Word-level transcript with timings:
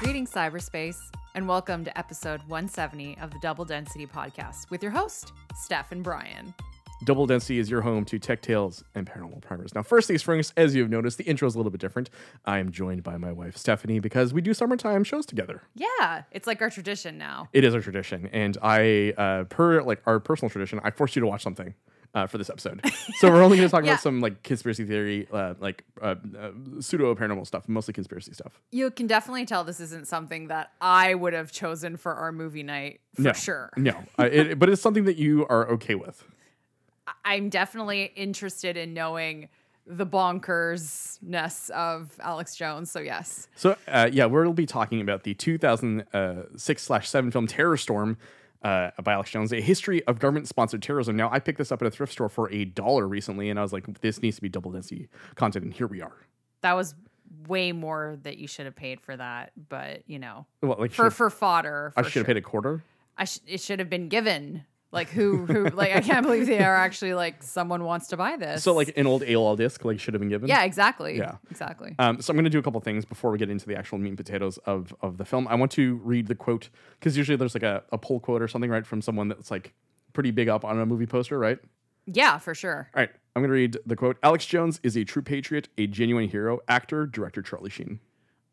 Greetings, 0.00 0.30
cyberspace, 0.32 0.96
and 1.34 1.46
welcome 1.46 1.84
to 1.84 1.98
episode 1.98 2.40
170 2.48 3.18
of 3.20 3.30
the 3.32 3.38
Double 3.42 3.66
Density 3.66 4.06
Podcast 4.06 4.70
with 4.70 4.82
your 4.82 4.90
host, 4.90 5.34
Steph 5.54 5.92
and 5.92 6.02
Brian. 6.02 6.54
Double 7.04 7.26
Density 7.26 7.58
is 7.58 7.70
your 7.70 7.82
home 7.82 8.06
to 8.06 8.18
tech 8.18 8.40
tales 8.40 8.82
and 8.94 9.06
paranormal 9.06 9.42
primers. 9.42 9.74
Now, 9.74 9.82
first 9.82 10.08
things 10.08 10.22
first, 10.22 10.54
as 10.56 10.74
you've 10.74 10.88
noticed, 10.88 11.18
the 11.18 11.24
intro 11.24 11.46
is 11.46 11.54
a 11.54 11.58
little 11.58 11.70
bit 11.70 11.82
different. 11.82 12.08
I 12.46 12.60
am 12.60 12.72
joined 12.72 13.02
by 13.02 13.18
my 13.18 13.30
wife, 13.30 13.58
Stephanie, 13.58 14.00
because 14.00 14.32
we 14.32 14.40
do 14.40 14.54
summertime 14.54 15.04
shows 15.04 15.26
together. 15.26 15.60
Yeah, 15.74 16.22
it's 16.30 16.46
like 16.46 16.62
our 16.62 16.70
tradition 16.70 17.18
now. 17.18 17.50
It 17.52 17.64
is 17.64 17.74
our 17.74 17.82
tradition. 17.82 18.30
And 18.32 18.56
I, 18.62 19.12
uh, 19.18 19.44
per 19.44 19.82
like 19.82 20.00
our 20.06 20.18
personal 20.18 20.48
tradition, 20.48 20.80
I 20.82 20.92
forced 20.92 21.14
you 21.14 21.20
to 21.20 21.26
watch 21.26 21.42
something. 21.42 21.74
Uh, 22.12 22.26
for 22.26 22.38
this 22.38 22.50
episode, 22.50 22.80
so 23.20 23.30
we're 23.30 23.40
only 23.40 23.56
going 23.56 23.68
to 23.68 23.70
talk 23.70 23.84
Yeah. 23.84 23.92
about 23.92 24.02
some 24.02 24.20
like 24.20 24.42
conspiracy 24.42 24.84
theory, 24.84 25.28
uh, 25.32 25.54
like 25.60 25.84
uh, 26.02 26.16
uh, 26.36 26.50
pseudo 26.80 27.14
paranormal 27.14 27.46
stuff, 27.46 27.68
mostly 27.68 27.94
conspiracy 27.94 28.32
stuff. 28.32 28.60
You 28.72 28.90
can 28.90 29.06
definitely 29.06 29.46
tell 29.46 29.62
this 29.62 29.78
isn't 29.78 30.08
something 30.08 30.48
that 30.48 30.72
I 30.80 31.14
would 31.14 31.34
have 31.34 31.52
chosen 31.52 31.96
for 31.96 32.12
our 32.12 32.32
movie 32.32 32.64
night 32.64 33.00
for 33.14 33.22
no, 33.22 33.32
sure. 33.32 33.70
no, 33.76 33.92
uh, 34.18 34.24
it, 34.24 34.58
but 34.58 34.68
it's 34.68 34.82
something 34.82 35.04
that 35.04 35.18
you 35.18 35.46
are 35.48 35.68
okay 35.70 35.94
with. 35.94 36.24
I'm 37.24 37.48
definitely 37.48 38.10
interested 38.16 38.76
in 38.76 38.92
knowing 38.92 39.48
the 39.86 40.04
bonkersness 40.06 41.70
of 41.70 42.18
Alex 42.20 42.56
Jones. 42.56 42.90
So 42.90 43.00
yes, 43.00 43.48
So 43.54 43.76
uh, 43.88 44.08
yeah, 44.12 44.26
we'll 44.26 44.52
be 44.52 44.66
talking 44.66 45.00
about 45.00 45.22
the 45.24 45.34
2006 45.34 46.82
slash 46.82 47.08
seven 47.08 47.30
film 47.30 47.46
Terror 47.46 47.76
Storm 47.76 48.16
uh, 48.62 48.90
by 49.02 49.12
Alex 49.14 49.30
Jones, 49.30 49.52
a 49.52 49.60
history 49.60 50.04
of 50.06 50.18
government 50.18 50.48
sponsored 50.48 50.82
terrorism. 50.82 51.16
Now 51.16 51.30
I 51.32 51.38
picked 51.38 51.58
this 51.58 51.72
up 51.72 51.80
at 51.82 51.88
a 51.88 51.90
thrift 51.90 52.12
store 52.12 52.28
for 52.28 52.50
a 52.52 52.64
dollar 52.64 53.06
recently, 53.08 53.50
and 53.50 53.58
I 53.58 53.62
was 53.62 53.72
like, 53.72 54.00
this 54.00 54.20
needs 54.22 54.36
to 54.36 54.42
be 54.42 54.48
double 54.48 54.70
density 54.70 55.08
content, 55.34 55.64
and 55.64 55.72
here 55.74 55.86
we 55.86 56.02
are. 56.02 56.26
that 56.62 56.74
was 56.74 56.94
way 57.48 57.70
more 57.72 58.18
that 58.24 58.38
you 58.38 58.48
should 58.48 58.66
have 58.66 58.74
paid 58.76 59.00
for 59.00 59.16
that. 59.16 59.52
But 59.68 60.02
you 60.06 60.18
know, 60.18 60.46
Well, 60.62 60.76
like 60.78 60.92
for 60.92 61.10
for 61.10 61.30
fodder, 61.30 61.92
I 61.96 62.02
should 62.02 62.04
have 62.06 62.12
sure. 62.12 62.24
paid 62.24 62.36
a 62.36 62.42
quarter. 62.42 62.82
I 63.16 63.24
sh- 63.24 63.40
it 63.46 63.60
should 63.60 63.78
have 63.78 63.88
been 63.90 64.08
given. 64.08 64.64
Like 64.92 65.08
who 65.10 65.46
who 65.46 65.64
like 65.70 65.94
I 65.94 66.00
can't 66.00 66.26
believe 66.26 66.46
they 66.46 66.58
are 66.58 66.74
actually 66.86 67.14
like 67.14 67.42
someone 67.42 67.84
wants 67.84 68.08
to 68.08 68.16
buy 68.16 68.36
this. 68.36 68.64
So 68.64 68.74
like 68.74 68.96
an 68.96 69.06
old 69.06 69.22
AOL 69.22 69.56
disc, 69.56 69.84
like 69.84 70.00
should 70.00 70.14
have 70.14 70.20
been 70.20 70.28
given. 70.28 70.48
yeah, 70.48 70.64
exactly. 70.64 71.16
Yeah. 71.16 71.36
exactly. 71.50 71.94
Um, 71.98 72.20
so 72.20 72.32
I'm 72.32 72.36
going 72.36 72.44
to 72.44 72.50
do 72.50 72.58
a 72.58 72.62
couple 72.62 72.80
things 72.80 73.04
before 73.04 73.30
we 73.30 73.38
get 73.38 73.50
into 73.50 73.66
the 73.66 73.76
actual 73.76 73.98
meat 73.98 74.08
and 74.08 74.16
potatoes 74.16 74.58
of, 74.66 74.94
of 75.00 75.16
the 75.16 75.24
film. 75.24 75.46
I 75.48 75.54
want 75.54 75.70
to 75.72 75.96
read 76.02 76.26
the 76.26 76.34
quote 76.34 76.70
because 76.98 77.16
usually 77.16 77.36
there's 77.36 77.54
like 77.54 77.62
a, 77.62 77.84
a 77.92 77.98
pull 77.98 78.18
quote 78.18 78.42
or 78.42 78.48
something, 78.48 78.70
right, 78.70 78.84
from 78.84 79.00
someone 79.00 79.28
that's 79.28 79.50
like 79.50 79.74
pretty 80.12 80.32
big 80.32 80.48
up 80.48 80.64
on 80.64 80.78
a 80.78 80.84
movie 80.86 81.06
poster, 81.06 81.38
right? 81.38 81.58
yeah, 82.06 82.38
for 82.38 82.54
sure. 82.54 82.90
All 82.94 83.00
right, 83.00 83.10
I'm 83.36 83.42
going 83.42 83.50
to 83.50 83.54
read 83.54 83.78
the 83.86 83.94
quote. 83.94 84.16
Alex 84.22 84.44
Jones 84.46 84.80
is 84.82 84.96
a 84.96 85.04
true 85.04 85.22
patriot, 85.22 85.68
a 85.78 85.86
genuine 85.86 86.28
hero, 86.28 86.58
actor, 86.66 87.06
director 87.06 87.42
Charlie 87.42 87.70
Sheen. 87.70 88.00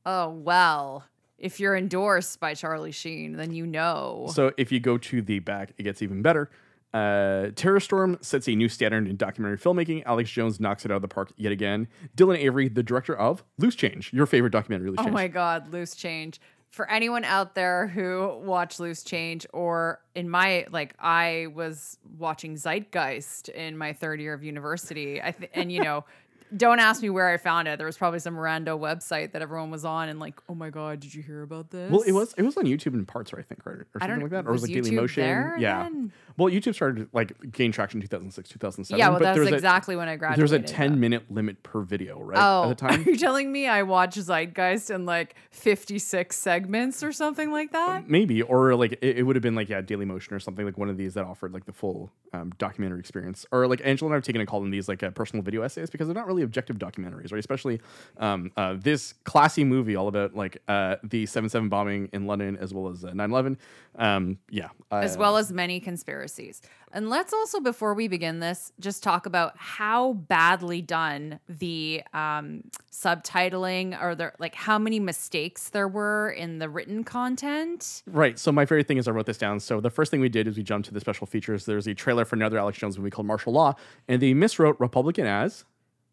Oh 0.05 0.29
well, 0.29 1.05
if 1.37 1.59
you're 1.59 1.75
endorsed 1.75 2.39
by 2.39 2.53
Charlie 2.53 2.91
Sheen, 2.91 3.33
then 3.33 3.53
you 3.53 3.65
know. 3.67 4.29
So 4.33 4.51
if 4.57 4.71
you 4.71 4.79
go 4.79 4.97
to 4.97 5.21
the 5.21 5.39
back, 5.39 5.73
it 5.77 5.83
gets 5.83 6.01
even 6.01 6.21
better. 6.21 6.49
Uh, 6.93 7.51
Terror 7.55 7.79
Storm 7.79 8.17
sets 8.21 8.47
a 8.47 8.55
new 8.55 8.69
standard 8.69 9.07
in 9.07 9.17
documentary 9.17 9.57
filmmaking. 9.57 10.03
Alex 10.05 10.31
Jones 10.31 10.59
knocks 10.59 10.85
it 10.85 10.91
out 10.91 10.95
of 10.95 11.01
the 11.01 11.07
park 11.07 11.31
yet 11.37 11.51
again. 11.51 11.87
Dylan 12.15 12.37
Avery, 12.37 12.69
the 12.69 12.81
director 12.81 13.15
of 13.15 13.43
Loose 13.57 13.75
Change, 13.75 14.11
your 14.13 14.25
favorite 14.25 14.51
documentary, 14.51 14.89
Loose 14.89 14.99
Oh 14.99 15.03
Change. 15.03 15.13
my 15.13 15.27
God, 15.27 15.71
Loose 15.71 15.95
Change. 15.95 16.39
For 16.71 16.89
anyone 16.89 17.23
out 17.23 17.55
there 17.55 17.87
who 17.87 18.39
watched 18.43 18.79
Loose 18.79 19.03
Change, 19.03 19.45
or 19.53 19.99
in 20.15 20.29
my 20.29 20.65
like, 20.71 20.93
I 20.99 21.47
was 21.53 21.97
watching 22.17 22.55
Zeitgeist 22.55 23.49
in 23.49 23.77
my 23.77 23.93
third 23.93 24.19
year 24.19 24.33
of 24.33 24.43
university. 24.43 25.21
I 25.21 25.31
th- 25.31 25.51
and 25.53 25.71
you 25.71 25.81
know, 25.81 26.03
don't 26.55 26.79
ask 26.79 27.01
me 27.01 27.09
where 27.09 27.27
I 27.27 27.37
found 27.37 27.67
it. 27.67 27.77
There 27.77 27.85
was 27.87 27.97
probably 27.97 28.19
some 28.19 28.35
rando 28.35 28.79
website 28.79 29.33
that 29.33 29.41
everyone 29.41 29.71
was 29.71 29.83
on, 29.85 30.09
and 30.09 30.19
like, 30.19 30.39
oh 30.47 30.55
my 30.55 30.69
God, 30.69 30.99
did 30.99 31.13
you 31.13 31.21
hear 31.21 31.41
about 31.41 31.69
this? 31.71 31.91
Well, 31.91 32.01
it 32.01 32.11
was 32.11 32.33
it 32.37 32.43
was 32.43 32.55
on 32.57 32.65
YouTube 32.65 32.93
in 32.93 33.05
parts, 33.05 33.31
I 33.33 33.41
think, 33.41 33.65
right, 33.65 33.75
or 33.77 33.87
something 33.99 34.09
don't- 34.09 34.21
like 34.21 34.31
that, 34.31 34.47
or 34.47 34.53
was, 34.53 34.63
it 34.63 34.67
Daily 34.73 34.91
Motion? 34.91 35.53
yeah. 35.59 35.83
then? 35.83 36.11
Well, 36.37 36.53
YouTube 36.53 36.75
started 36.75 37.09
like 37.13 37.51
gain 37.51 37.71
traction 37.71 37.97
in 37.99 38.03
2006, 38.07 38.49
2007. 38.49 38.99
Yeah, 38.99 39.09
well, 39.09 39.19
but 39.19 39.25
that's 39.25 39.39
was 39.39 39.49
a- 39.49 39.55
exactly 39.55 39.95
when 39.95 40.07
I 40.07 40.15
graduated. 40.17 40.39
There's 40.39 40.51
a 40.51 40.59
but- 40.59 40.67
10 40.67 40.99
minute 40.99 41.31
limit 41.31 41.63
per 41.63 41.81
video, 41.81 42.21
right? 42.21 42.37
Oh, 42.39 42.69
At 42.69 42.77
the 42.77 42.87
time. 42.87 43.01
are 43.07 43.09
you 43.09 43.17
telling 43.17 43.51
me 43.51 43.67
I 43.67 43.83
watched 43.83 44.17
Zeitgeist 44.17 44.93
in 44.93 45.05
like 45.05 45.35
56 45.51 46.35
segments 46.35 47.03
or 47.03 47.11
something 47.11 47.51
like 47.51 47.71
that? 47.71 48.09
Maybe, 48.09 48.41
or 48.41 48.75
like 48.75 48.93
it, 49.01 49.17
it 49.17 49.23
would 49.23 49.35
have 49.35 49.43
been 49.43 49.55
like 49.55 49.69
yeah, 49.69 49.81
Daily 49.81 50.05
Motion 50.05 50.33
or 50.35 50.39
something 50.39 50.65
like 50.65 50.77
one 50.77 50.89
of 50.89 50.97
these 50.97 51.15
that 51.15 51.25
offered 51.25 51.53
like 51.53 51.65
the 51.65 51.73
full 51.73 52.11
um, 52.33 52.51
documentary 52.57 52.99
experience. 52.99 53.45
Or 53.51 53.67
like 53.67 53.81
Angela 53.83 54.09
and 54.09 54.13
I 54.13 54.17
have 54.17 54.23
taken 54.23 54.41
a 54.41 54.45
call 54.45 54.61
on 54.61 54.69
these 54.69 54.87
like 54.87 55.01
uh, 55.03 55.09
personal 55.11 55.43
video 55.43 55.63
essays 55.63 55.89
because 55.89 56.07
they're 56.07 56.15
not 56.15 56.27
really 56.27 56.36
objective 56.41 56.77
documentaries, 56.77 57.31
right? 57.31 57.39
Especially 57.39 57.81
um, 58.17 58.51
uh, 58.57 58.75
this 58.77 59.13
classy 59.23 59.63
movie 59.63 59.95
all 59.95 60.07
about 60.07 60.35
like 60.35 60.61
uh, 60.67 60.97
the 61.03 61.25
seven 61.25 61.49
seven 61.49 61.69
bombing 61.69 62.09
in 62.13 62.25
London 62.25 62.57
as 62.57 62.73
well 62.73 62.89
as 62.89 63.03
uh, 63.03 63.11
9/11. 63.11 63.57
Um, 63.95 64.37
yeah, 64.49 64.69
uh, 64.91 64.97
as 64.97 65.17
well 65.17 65.37
as 65.37 65.51
many 65.51 65.79
conspiracies. 65.79 66.61
And 66.93 67.09
let's 67.09 67.33
also, 67.33 67.59
before 67.59 67.93
we 67.93 68.07
begin 68.07 68.39
this, 68.39 68.71
just 68.79 69.03
talk 69.03 69.25
about 69.25 69.53
how 69.57 70.13
badly 70.13 70.81
done 70.81 71.39
the 71.49 72.01
um, 72.13 72.63
subtitling 72.91 74.01
or 74.01 74.15
the 74.15 74.31
like 74.39 74.55
how 74.55 74.79
many 74.79 74.99
mistakes 74.99 75.69
there 75.69 75.87
were 75.87 76.31
in 76.31 76.59
the 76.59 76.69
written 76.69 77.03
content. 77.03 78.03
Right. 78.07 78.39
So 78.39 78.51
my 78.51 78.65
favorite 78.65 78.87
thing 78.87 78.97
is 78.97 79.07
I 79.07 79.11
wrote 79.11 79.25
this 79.25 79.37
down. 79.37 79.59
So 79.59 79.81
the 79.81 79.89
first 79.89 80.11
thing 80.11 80.21
we 80.21 80.29
did 80.29 80.47
is 80.47 80.55
we 80.55 80.63
jumped 80.63 80.87
to 80.87 80.93
the 80.93 81.01
special 81.01 81.27
features. 81.27 81.65
There's 81.65 81.87
a 81.87 81.93
trailer 81.93 82.23
for 82.23 82.35
another 82.35 82.57
Alex 82.57 82.77
Jones 82.77 82.97
movie 82.97 83.09
called 83.09 83.27
Martial 83.27 83.53
Law, 83.53 83.75
and 84.07 84.21
they 84.21 84.33
miswrote 84.33 84.79
Republican 84.79 85.25
as 85.25 85.65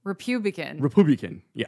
Republican. 0.04 0.80
Republican. 0.80 1.42
Yeah. 1.54 1.66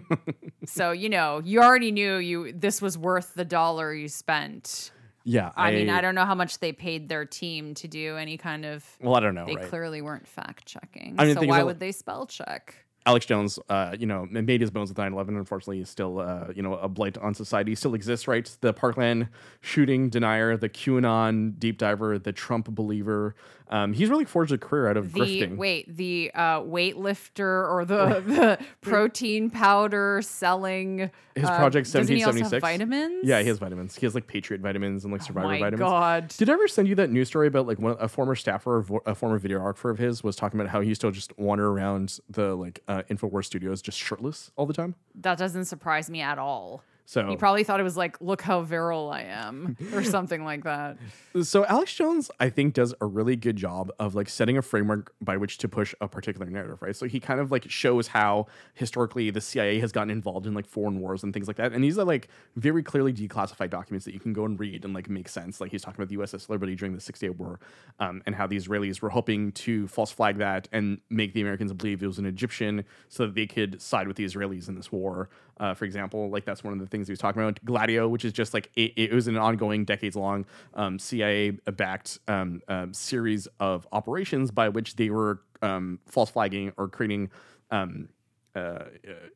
so 0.66 0.92
you 0.92 1.08
know, 1.08 1.40
you 1.44 1.60
already 1.60 1.90
knew 1.90 2.16
you 2.16 2.52
this 2.52 2.82
was 2.82 2.96
worth 2.96 3.34
the 3.34 3.44
dollar 3.44 3.94
you 3.94 4.08
spent. 4.08 4.92
Yeah. 5.24 5.52
I, 5.56 5.70
mean, 5.72 5.88
I 5.88 6.00
don't 6.00 6.14
know 6.14 6.24
how 6.24 6.34
much 6.34 6.58
they 6.58 6.72
paid 6.72 7.08
their 7.08 7.24
team 7.24 7.74
to 7.74 7.88
do 7.88 8.16
any 8.16 8.36
kind 8.36 8.64
of. 8.64 8.84
Well, 9.00 9.14
I 9.14 9.20
don't 9.20 9.34
know. 9.34 9.46
They 9.46 9.54
right? 9.54 9.68
clearly 9.68 10.02
weren't 10.02 10.26
fact 10.26 10.66
checking. 10.66 11.14
I 11.18 11.26
mean, 11.26 11.36
so 11.36 11.46
why 11.46 11.58
that- 11.58 11.66
would 11.66 11.80
they 11.80 11.92
spell 11.92 12.26
check? 12.26 12.74
Alex 13.04 13.26
Jones, 13.26 13.58
uh, 13.68 13.96
you 13.98 14.06
know, 14.06 14.26
made 14.30 14.60
his 14.60 14.70
bones 14.70 14.88
with 14.88 14.96
9/11. 14.96 15.36
Unfortunately, 15.36 15.78
he's 15.78 15.88
still, 15.88 16.20
uh, 16.20 16.46
you 16.54 16.62
know, 16.62 16.74
a 16.74 16.88
blight 16.88 17.18
on 17.18 17.34
society. 17.34 17.74
Still 17.74 17.94
exists, 17.94 18.28
right? 18.28 18.48
The 18.60 18.72
Parkland 18.72 19.28
shooting 19.60 20.08
denier, 20.08 20.56
the 20.56 20.68
QAnon 20.68 21.58
deep 21.58 21.78
diver, 21.78 22.18
the 22.18 22.32
Trump 22.32 22.68
believer. 22.68 23.34
Um, 23.72 23.94
he's 23.94 24.10
really 24.10 24.26
forged 24.26 24.52
a 24.52 24.58
career 24.58 24.86
out 24.88 24.98
of 24.98 25.14
the 25.14 25.20
grifting. 25.20 25.56
wait 25.56 25.96
the 25.96 26.30
uh, 26.34 26.60
weightlifter 26.60 27.68
or 27.70 27.86
the, 27.86 28.20
the 28.26 28.58
protein 28.82 29.48
powder 29.48 30.20
selling 30.22 31.10
His 31.34 31.44
uh, 31.44 31.56
project 31.56 31.86
also 31.86 32.00
have 32.00 32.08
1776. 32.10 32.60
vitamins 32.60 33.26
Yeah, 33.26 33.40
he 33.40 33.48
has 33.48 33.56
vitamins. 33.58 33.96
He 33.96 34.04
has 34.04 34.14
like 34.14 34.26
Patriot 34.26 34.60
vitamins 34.60 35.04
and 35.04 35.12
like 35.12 35.22
Survivor 35.22 35.48
vitamins. 35.48 35.80
my 35.80 35.86
vitamins. 35.86 35.90
god 35.90 36.38
Did 36.38 36.50
I 36.50 36.52
ever 36.52 36.68
send 36.68 36.86
you 36.86 36.94
that 36.96 37.08
news 37.10 37.28
story 37.28 37.46
about 37.48 37.66
like 37.66 37.78
one, 37.78 37.96
a 37.98 38.08
former 38.08 38.34
staffer, 38.34 38.84
a 39.06 39.14
former 39.14 39.40
videographer 39.40 39.90
of 39.90 39.96
his, 39.98 40.22
was 40.22 40.36
talking 40.36 40.60
about 40.60 40.70
how 40.70 40.82
he 40.82 40.88
used 40.90 41.00
to 41.00 41.10
just 41.10 41.36
wander 41.38 41.70
around 41.70 42.18
the 42.28 42.54
like 42.54 42.80
uh, 42.88 43.02
Infowars 43.10 43.46
studios 43.46 43.80
just 43.80 43.98
shirtless 43.98 44.50
all 44.56 44.66
the 44.66 44.74
time? 44.74 44.94
that 45.14 45.38
doesn't 45.38 45.64
surprise 45.64 46.10
me 46.10 46.20
at 46.20 46.38
all 46.38 46.82
So 47.04 47.28
he 47.28 47.36
probably 47.36 47.64
thought 47.64 47.80
it 47.80 47.84
was 47.84 47.96
like 47.96 48.20
look 48.20 48.42
how 48.42 48.62
virile 48.62 49.10
i 49.10 49.22
am 49.22 49.76
or 49.92 50.02
something 50.16 50.44
like 50.44 50.64
that 50.64 50.96
So 51.42 51.64
Alex 51.64 51.94
Jones, 51.94 52.30
I 52.40 52.50
think, 52.50 52.74
does 52.74 52.94
a 53.00 53.06
really 53.06 53.36
good 53.36 53.56
job 53.56 53.90
of 53.98 54.14
like 54.14 54.28
setting 54.28 54.58
a 54.58 54.62
framework 54.62 55.14
by 55.20 55.38
which 55.38 55.58
to 55.58 55.68
push 55.68 55.94
a 56.00 56.08
particular 56.08 56.46
narrative, 56.46 56.82
right? 56.82 56.94
So 56.94 57.06
he 57.06 57.20
kind 57.20 57.40
of 57.40 57.50
like 57.50 57.70
shows 57.70 58.08
how 58.08 58.46
historically 58.74 59.30
the 59.30 59.40
CIA 59.40 59.80
has 59.80 59.92
gotten 59.92 60.10
involved 60.10 60.46
in 60.46 60.52
like 60.52 60.66
foreign 60.66 61.00
wars 61.00 61.22
and 61.22 61.32
things 61.32 61.48
like 61.48 61.56
that. 61.56 61.72
And 61.72 61.82
these 61.82 61.98
are 61.98 62.04
like 62.04 62.28
very 62.56 62.82
clearly 62.82 63.12
declassified 63.12 63.70
documents 63.70 64.04
that 64.04 64.12
you 64.12 64.20
can 64.20 64.32
go 64.32 64.44
and 64.44 64.60
read 64.60 64.84
and 64.84 64.92
like 64.92 65.08
make 65.08 65.28
sense. 65.28 65.60
Like 65.60 65.70
he's 65.70 65.82
talking 65.82 66.02
about 66.02 66.10
the 66.10 66.16
USS 66.16 66.48
Liberty 66.50 66.74
during 66.76 66.94
the 66.94 67.00
Six 67.00 67.18
Day 67.18 67.30
War, 67.30 67.60
um, 67.98 68.22
and 68.26 68.34
how 68.34 68.46
the 68.46 68.56
Israelis 68.56 69.00
were 69.00 69.10
hoping 69.10 69.52
to 69.52 69.88
false 69.88 70.10
flag 70.10 70.36
that 70.36 70.68
and 70.70 71.00
make 71.08 71.32
the 71.32 71.40
Americans 71.40 71.72
believe 71.72 72.02
it 72.02 72.06
was 72.06 72.18
an 72.18 72.26
Egyptian 72.26 72.84
so 73.08 73.26
that 73.26 73.34
they 73.34 73.46
could 73.46 73.80
side 73.80 74.06
with 74.06 74.16
the 74.16 74.24
Israelis 74.24 74.68
in 74.68 74.74
this 74.74 74.92
war. 74.92 75.30
Uh, 75.58 75.74
for 75.74 75.84
example, 75.84 76.30
like 76.30 76.44
that's 76.44 76.64
one 76.64 76.72
of 76.72 76.80
the 76.80 76.86
things 76.86 77.06
he 77.06 77.12
was 77.12 77.18
talking 77.18 77.40
about. 77.40 77.64
Gladio, 77.64 78.08
which 78.08 78.24
is 78.24 78.32
just 78.32 78.54
like 78.54 78.70
it, 78.74 78.92
it 78.96 79.12
was 79.12 79.28
an 79.28 79.36
ongoing, 79.36 79.84
decades 79.84 80.16
long 80.16 80.46
um, 80.74 80.98
CIA 80.98 81.50
backed 81.50 82.18
um, 82.28 82.62
um, 82.68 82.92
series 82.92 83.48
of 83.60 83.86
operations 83.92 84.50
by 84.50 84.68
which 84.68 84.96
they 84.96 85.10
were 85.10 85.40
um, 85.60 86.00
false 86.06 86.30
flagging 86.30 86.72
or 86.76 86.88
creating 86.88 87.30
um, 87.70 88.08
uh, 88.54 88.58
uh, 88.58 88.84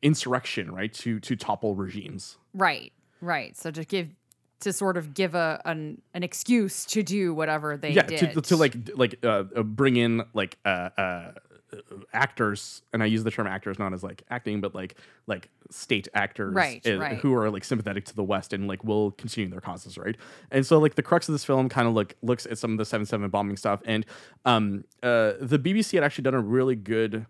insurrection, 0.01 0.71
right, 0.71 0.93
to 0.93 1.19
to 1.21 1.35
topple 1.35 1.75
regimes. 1.75 2.37
right 2.53 2.93
right 3.19 3.57
so 3.57 3.71
to 3.71 3.83
give 3.83 4.09
to 4.59 4.73
sort 4.73 4.97
of 4.97 5.13
give 5.13 5.35
a 5.35 5.61
an, 5.65 6.01
an 6.13 6.23
excuse 6.23 6.85
to 6.85 7.03
do 7.03 7.33
whatever 7.33 7.77
they 7.77 7.91
yeah, 7.91 8.03
did 8.03 8.33
to, 8.33 8.41
to 8.41 8.55
like 8.55 8.75
like 8.95 9.19
uh, 9.23 9.43
uh, 9.55 9.63
bring 9.63 9.95
in 9.95 10.23
like 10.33 10.57
uh, 10.65 10.89
uh, 10.97 11.31
actors, 12.13 12.81
and 12.93 13.03
I 13.03 13.05
use 13.07 13.23
the 13.23 13.31
term 13.31 13.47
actors 13.47 13.79
not 13.79 13.93
as 13.93 14.03
like 14.03 14.23
acting, 14.29 14.61
but 14.61 14.73
like 14.75 14.95
like 15.27 15.49
state 15.69 16.07
actors, 16.13 16.53
Right, 16.53 16.85
uh, 16.87 16.97
right. 16.97 17.17
who 17.17 17.33
are 17.35 17.49
like 17.49 17.63
sympathetic 17.63 18.05
to 18.05 18.15
the 18.15 18.23
West 18.23 18.53
and 18.53 18.67
like 18.67 18.83
will 18.83 19.11
continue 19.11 19.49
their 19.49 19.61
causes, 19.61 19.97
right? 19.97 20.15
And 20.51 20.65
so 20.65 20.79
like 20.79 20.95
the 20.95 21.03
crux 21.03 21.27
of 21.27 21.33
this 21.33 21.43
film 21.45 21.69
kind 21.69 21.87
of 21.87 21.93
like 21.93 22.15
looks 22.21 22.45
at 22.45 22.57
some 22.57 22.71
of 22.71 22.77
the 22.77 22.85
seven 22.85 23.05
seven 23.05 23.29
bombing 23.29 23.57
stuff, 23.57 23.81
and 23.85 24.05
um 24.45 24.83
uh 25.03 25.33
the 25.41 25.59
BBC 25.59 25.93
had 25.93 26.03
actually 26.03 26.23
done 26.23 26.35
a 26.35 26.41
really 26.41 26.75
good 26.75 27.25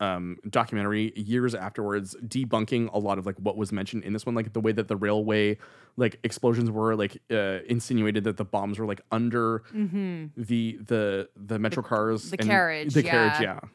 um, 0.00 0.36
documentary 0.48 1.12
years 1.16 1.54
afterwards, 1.54 2.14
debunking 2.24 2.88
a 2.92 2.98
lot 2.98 3.18
of 3.18 3.26
like 3.26 3.36
what 3.36 3.56
was 3.56 3.72
mentioned 3.72 4.04
in 4.04 4.12
this 4.12 4.24
one, 4.24 4.34
like 4.34 4.52
the 4.52 4.60
way 4.60 4.72
that 4.72 4.88
the 4.88 4.96
railway 4.96 5.58
like 5.96 6.18
explosions 6.22 6.70
were 6.70 6.94
like 6.94 7.20
uh, 7.30 7.58
insinuated 7.68 8.22
that 8.24 8.36
the 8.36 8.44
bombs 8.44 8.78
were 8.78 8.86
like 8.86 9.00
under 9.10 9.62
the 9.72 10.78
the 10.86 11.28
the 11.36 11.58
metro 11.58 11.82
cars, 11.82 12.22
Mm-hmm. 12.26 12.30
the 12.30 12.36
carriage, 12.38 12.94
the 12.94 13.02
carriage, 13.02 13.40
yeah. 13.40 13.60
yeah. 13.62 13.68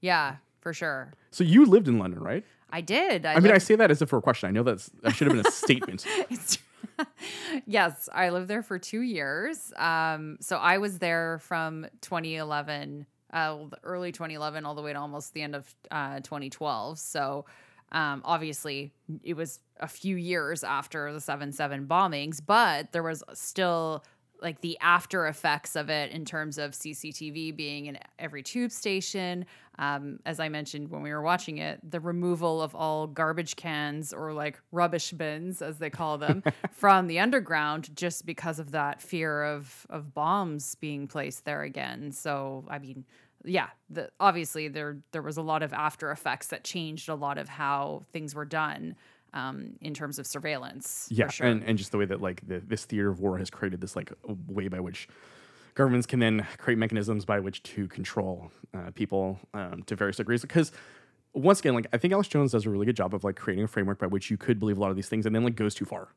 Yeah, 0.00 0.36
for 0.60 0.72
sure. 0.72 1.12
So 1.30 1.42
you 1.44 1.66
lived 1.66 1.88
in 1.88 1.98
London, 1.98 2.20
right? 2.20 2.44
I 2.70 2.80
did. 2.80 3.24
I, 3.26 3.34
I 3.34 3.40
mean, 3.40 3.50
I 3.50 3.54
lived- 3.54 3.66
say 3.66 3.76
that 3.76 3.90
as 3.90 4.00
if 4.02 4.08
for 4.08 4.18
a 4.18 4.22
question. 4.22 4.48
I 4.48 4.52
know 4.52 4.62
that's 4.62 4.90
that 5.02 5.14
should 5.14 5.28
have 5.28 5.36
been 5.36 5.46
a 5.46 5.50
statement. 5.64 6.06
Yes, 7.66 8.08
I 8.12 8.30
lived 8.30 8.48
there 8.48 8.62
for 8.62 8.78
two 8.78 9.00
years. 9.00 9.72
Um, 9.76 10.38
so 10.40 10.56
I 10.56 10.78
was 10.78 10.98
there 10.98 11.38
from 11.40 11.86
2011, 12.00 13.06
uh, 13.32 13.56
early 13.82 14.12
2011, 14.12 14.64
all 14.64 14.74
the 14.74 14.82
way 14.82 14.92
to 14.92 14.98
almost 14.98 15.34
the 15.34 15.42
end 15.42 15.54
of 15.54 15.74
uh, 15.90 16.20
2012. 16.20 16.98
So 16.98 17.44
um, 17.92 18.22
obviously, 18.24 18.92
it 19.22 19.34
was 19.34 19.60
a 19.80 19.88
few 19.88 20.16
years 20.16 20.64
after 20.64 21.12
the 21.12 21.20
7 21.20 21.52
7 21.52 21.86
bombings, 21.86 22.40
but 22.44 22.92
there 22.92 23.02
was 23.02 23.22
still 23.34 24.04
like 24.40 24.60
the 24.60 24.78
after 24.80 25.26
effects 25.26 25.76
of 25.76 25.90
it 25.90 26.10
in 26.12 26.24
terms 26.24 26.58
of 26.58 26.72
CCTV 26.72 27.56
being 27.56 27.86
in 27.86 27.98
every 28.18 28.42
tube 28.42 28.70
station. 28.70 29.46
Um, 29.78 30.20
as 30.24 30.40
I 30.40 30.48
mentioned 30.48 30.90
when 30.90 31.02
we 31.02 31.10
were 31.10 31.22
watching 31.22 31.58
it, 31.58 31.80
the 31.88 32.00
removal 32.00 32.62
of 32.62 32.74
all 32.74 33.06
garbage 33.06 33.56
cans 33.56 34.12
or 34.12 34.32
like 34.32 34.60
rubbish 34.72 35.12
bins, 35.12 35.62
as 35.62 35.78
they 35.78 35.90
call 35.90 36.18
them, 36.18 36.42
from 36.72 37.06
the 37.06 37.18
underground, 37.18 37.94
just 37.94 38.26
because 38.26 38.58
of 38.58 38.72
that 38.72 39.02
fear 39.02 39.44
of 39.44 39.86
of 39.90 40.14
bombs 40.14 40.74
being 40.76 41.06
placed 41.06 41.44
there 41.44 41.62
again. 41.62 42.12
So 42.12 42.64
I 42.68 42.78
mean, 42.78 43.04
yeah, 43.44 43.68
the, 43.90 44.10
obviously 44.18 44.68
there 44.68 44.98
there 45.12 45.22
was 45.22 45.36
a 45.36 45.42
lot 45.42 45.62
of 45.62 45.72
after 45.72 46.10
effects 46.10 46.48
that 46.48 46.64
changed 46.64 47.08
a 47.08 47.14
lot 47.14 47.38
of 47.38 47.48
how 47.48 48.02
things 48.12 48.34
were 48.34 48.44
done. 48.44 48.96
Um, 49.36 49.74
in 49.82 49.92
terms 49.92 50.18
of 50.18 50.26
surveillance, 50.26 51.08
yeah, 51.10 51.28
sure. 51.28 51.46
and 51.46 51.62
and 51.64 51.76
just 51.76 51.92
the 51.92 51.98
way 51.98 52.06
that 52.06 52.22
like 52.22 52.40
the, 52.48 52.60
this 52.60 52.86
theater 52.86 53.10
of 53.10 53.20
war 53.20 53.36
has 53.36 53.50
created 53.50 53.82
this 53.82 53.94
like 53.94 54.10
way 54.48 54.68
by 54.68 54.80
which 54.80 55.08
governments 55.74 56.06
can 56.06 56.20
then 56.20 56.46
create 56.56 56.78
mechanisms 56.78 57.26
by 57.26 57.38
which 57.38 57.62
to 57.64 57.86
control 57.88 58.50
uh, 58.72 58.90
people 58.94 59.38
um, 59.52 59.82
to 59.82 59.94
various 59.94 60.16
degrees. 60.16 60.40
Because 60.40 60.72
once 61.34 61.60
again, 61.60 61.74
like 61.74 61.86
I 61.92 61.98
think 61.98 62.14
Alex 62.14 62.28
Jones 62.28 62.52
does 62.52 62.64
a 62.64 62.70
really 62.70 62.86
good 62.86 62.96
job 62.96 63.14
of 63.14 63.24
like 63.24 63.36
creating 63.36 63.64
a 63.64 63.68
framework 63.68 63.98
by 63.98 64.06
which 64.06 64.30
you 64.30 64.38
could 64.38 64.58
believe 64.58 64.78
a 64.78 64.80
lot 64.80 64.88
of 64.90 64.96
these 64.96 65.08
things, 65.08 65.26
and 65.26 65.34
then 65.34 65.44
like 65.44 65.54
goes 65.54 65.74
too 65.74 65.84
far. 65.84 66.08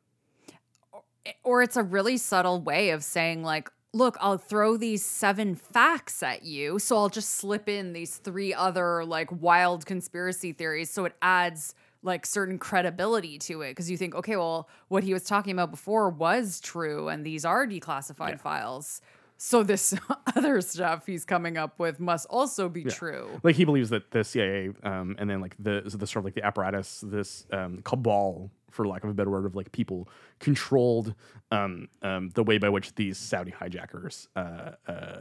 or 1.44 1.62
it's 1.62 1.76
a 1.76 1.82
really 1.82 2.16
subtle 2.16 2.58
way 2.60 2.88
of 2.88 3.04
saying 3.04 3.42
like 3.42 3.68
look 3.92 4.16
i'll 4.20 4.38
throw 4.38 4.76
these 4.76 5.04
seven 5.04 5.54
facts 5.54 6.22
at 6.22 6.44
you 6.44 6.78
so 6.78 6.96
i'll 6.96 7.08
just 7.08 7.30
slip 7.30 7.68
in 7.68 7.92
these 7.92 8.16
three 8.16 8.54
other 8.54 9.04
like 9.04 9.30
wild 9.32 9.84
conspiracy 9.84 10.52
theories 10.52 10.88
so 10.88 11.04
it 11.04 11.14
adds 11.20 11.74
like 12.02 12.24
certain 12.24 12.58
credibility 12.58 13.38
to 13.38 13.62
it 13.62 13.70
because 13.70 13.90
you 13.90 13.96
think 13.96 14.14
okay 14.14 14.36
well 14.36 14.68
what 14.88 15.04
he 15.04 15.12
was 15.12 15.24
talking 15.24 15.52
about 15.52 15.70
before 15.70 16.08
was 16.10 16.60
true 16.60 17.08
and 17.08 17.24
these 17.24 17.44
are 17.44 17.66
declassified 17.66 18.40
files 18.40 19.00
so 19.36 19.62
this 19.62 19.94
other 20.36 20.60
stuff 20.60 21.06
he's 21.06 21.24
coming 21.24 21.56
up 21.56 21.78
with 21.78 21.98
must 21.98 22.26
also 22.28 22.68
be 22.68 22.84
true 22.84 23.40
Like 23.42 23.56
he 23.56 23.64
believes 23.64 23.90
that 23.90 24.10
the 24.10 24.22
CIA 24.22 24.70
um, 24.82 25.16
and 25.18 25.28
then 25.28 25.40
like 25.40 25.56
the 25.58 25.82
the 25.82 26.06
sort 26.06 26.22
of 26.22 26.24
like 26.24 26.34
the 26.34 26.44
apparatus, 26.44 27.02
this 27.06 27.46
um, 27.52 27.80
cabal, 27.82 28.50
for 28.70 28.86
lack 28.86 29.02
of 29.02 29.10
a 29.10 29.14
better 29.14 29.30
word, 29.30 29.46
of 29.46 29.56
like 29.56 29.72
people 29.72 30.08
controlled 30.38 31.14
um, 31.50 31.88
um, 32.02 32.30
the 32.34 32.42
way 32.42 32.58
by 32.58 32.68
which 32.68 32.94
these 32.94 33.16
Saudi 33.18 33.50
hijackers, 33.50 34.28
uh, 34.36 34.72
uh, 34.86 35.20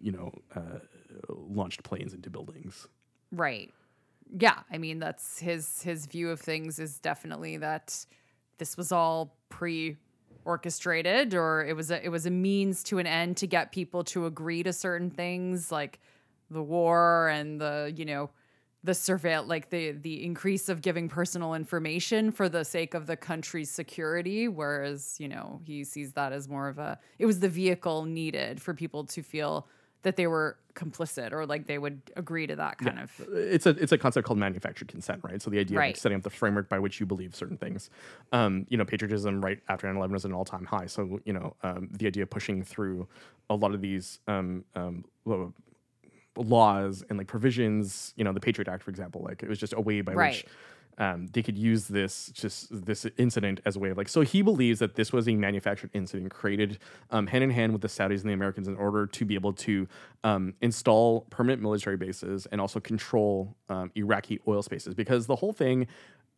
you 0.00 0.12
know, 0.12 0.32
uh, 0.54 0.80
launched 1.28 1.82
planes 1.84 2.12
into 2.12 2.30
buildings. 2.30 2.88
Right. 3.32 3.72
Yeah, 4.36 4.60
I 4.70 4.78
mean 4.78 4.98
that's 4.98 5.38
his 5.38 5.82
his 5.82 6.06
view 6.06 6.30
of 6.30 6.40
things 6.40 6.78
is 6.78 6.98
definitely 6.98 7.56
that 7.58 8.04
this 8.58 8.76
was 8.76 8.90
all 8.90 9.36
pre 9.48 9.96
orchestrated 10.44 11.34
or 11.34 11.64
it 11.64 11.74
was 11.74 11.90
a 11.90 12.04
it 12.04 12.08
was 12.08 12.26
a 12.26 12.30
means 12.30 12.82
to 12.84 12.98
an 12.98 13.06
end 13.06 13.36
to 13.38 13.46
get 13.46 13.72
people 13.72 14.04
to 14.04 14.26
agree 14.26 14.62
to 14.62 14.72
certain 14.72 15.08
things 15.10 15.70
like 15.72 16.00
the 16.50 16.62
war 16.62 17.28
and 17.28 17.60
the 17.60 17.92
you 17.96 18.04
know 18.04 18.28
the 18.82 18.92
surveil 18.92 19.46
like 19.46 19.70
the 19.70 19.92
the 19.92 20.22
increase 20.24 20.68
of 20.68 20.82
giving 20.82 21.08
personal 21.08 21.54
information 21.54 22.30
for 22.30 22.48
the 22.48 22.62
sake 22.64 22.92
of 22.92 23.06
the 23.06 23.16
country's 23.16 23.70
security 23.70 24.48
whereas 24.48 25.16
you 25.18 25.28
know 25.28 25.60
he 25.64 25.82
sees 25.84 26.12
that 26.12 26.32
as 26.32 26.46
more 26.48 26.68
of 26.68 26.78
a 26.78 26.98
it 27.18 27.24
was 27.24 27.40
the 27.40 27.48
vehicle 27.48 28.04
needed 28.04 28.60
for 28.60 28.74
people 28.74 29.04
to 29.04 29.22
feel 29.22 29.66
that 30.04 30.16
they 30.16 30.26
were 30.26 30.56
complicit 30.74 31.32
or 31.32 31.46
like 31.46 31.66
they 31.66 31.78
would 31.78 32.00
agree 32.16 32.46
to 32.46 32.56
that 32.56 32.78
kind 32.78 32.98
of 32.98 33.12
It's 33.32 33.66
a 33.66 33.70
it's 33.70 33.92
a 33.92 33.98
concept 33.98 34.26
called 34.26 34.38
manufactured 34.38 34.88
consent, 34.88 35.20
right? 35.22 35.40
So 35.42 35.50
the 35.50 35.58
idea 35.58 35.78
of 35.78 35.80
Right. 35.80 35.88
like 35.90 35.96
setting 35.96 36.16
up 36.16 36.22
the 36.24 36.30
framework 36.30 36.68
by 36.68 36.78
which 36.78 36.98
you 37.00 37.06
believe 37.06 37.34
certain 37.34 37.56
things. 37.56 37.90
Um, 38.32 38.66
you 38.70 38.76
know, 38.76 38.84
patriotism 38.84 39.40
right 39.44 39.60
after 39.68 39.86
9/11 39.86 40.12
was 40.12 40.24
at 40.24 40.30
an 40.30 40.34
all 40.36 40.44
time 40.44 40.64
high. 40.64 40.86
So 40.86 41.20
you 41.24 41.32
know, 41.32 41.56
um, 41.62 41.88
the 41.92 42.06
idea 42.06 42.22
of 42.24 42.30
pushing 42.30 42.62
through 42.64 43.08
a 43.50 43.54
lot 43.54 43.74
of 43.74 43.80
these 43.82 44.20
um, 44.26 44.64
um, 44.74 45.04
laws 46.36 47.04
and 47.08 47.18
like 47.18 47.26
provisions, 47.28 48.12
you 48.16 48.24
know, 48.24 48.32
the 48.32 48.40
Patriot 48.40 48.68
Act, 48.68 48.82
for 48.82 48.90
example, 48.90 49.22
like 49.22 49.42
it 49.42 49.48
was 49.48 49.58
just 49.58 49.72
a 49.72 49.80
way 49.80 50.00
by 50.00 50.12
which 50.16 50.18
Right. 50.18 50.48
Um, 50.98 51.26
they 51.32 51.42
could 51.42 51.58
use 51.58 51.88
this 51.88 52.30
just 52.32 52.68
this 52.86 53.06
incident 53.16 53.60
as 53.64 53.76
a 53.76 53.78
way 53.78 53.90
of 53.90 53.96
like 53.96 54.08
so 54.08 54.20
he 54.20 54.42
believes 54.42 54.78
that 54.78 54.94
this 54.94 55.12
was 55.12 55.28
a 55.28 55.34
manufactured 55.34 55.90
incident 55.92 56.32
created 56.32 56.78
um, 57.10 57.26
hand 57.26 57.44
in 57.44 57.50
hand 57.50 57.72
with 57.72 57.82
the 57.82 57.88
Saudis 57.88 58.20
and 58.20 58.30
the 58.30 58.32
Americans 58.32 58.68
in 58.68 58.76
order 58.76 59.06
to 59.06 59.24
be 59.24 59.34
able 59.34 59.52
to 59.52 59.86
um, 60.22 60.54
install 60.60 61.22
permanent 61.30 61.62
military 61.62 61.96
bases 61.96 62.46
and 62.46 62.60
also 62.60 62.80
control 62.80 63.56
um, 63.68 63.90
Iraqi 63.94 64.40
oil 64.46 64.62
spaces. 64.62 64.94
Because 64.94 65.26
the 65.26 65.36
whole 65.36 65.52
thing 65.52 65.86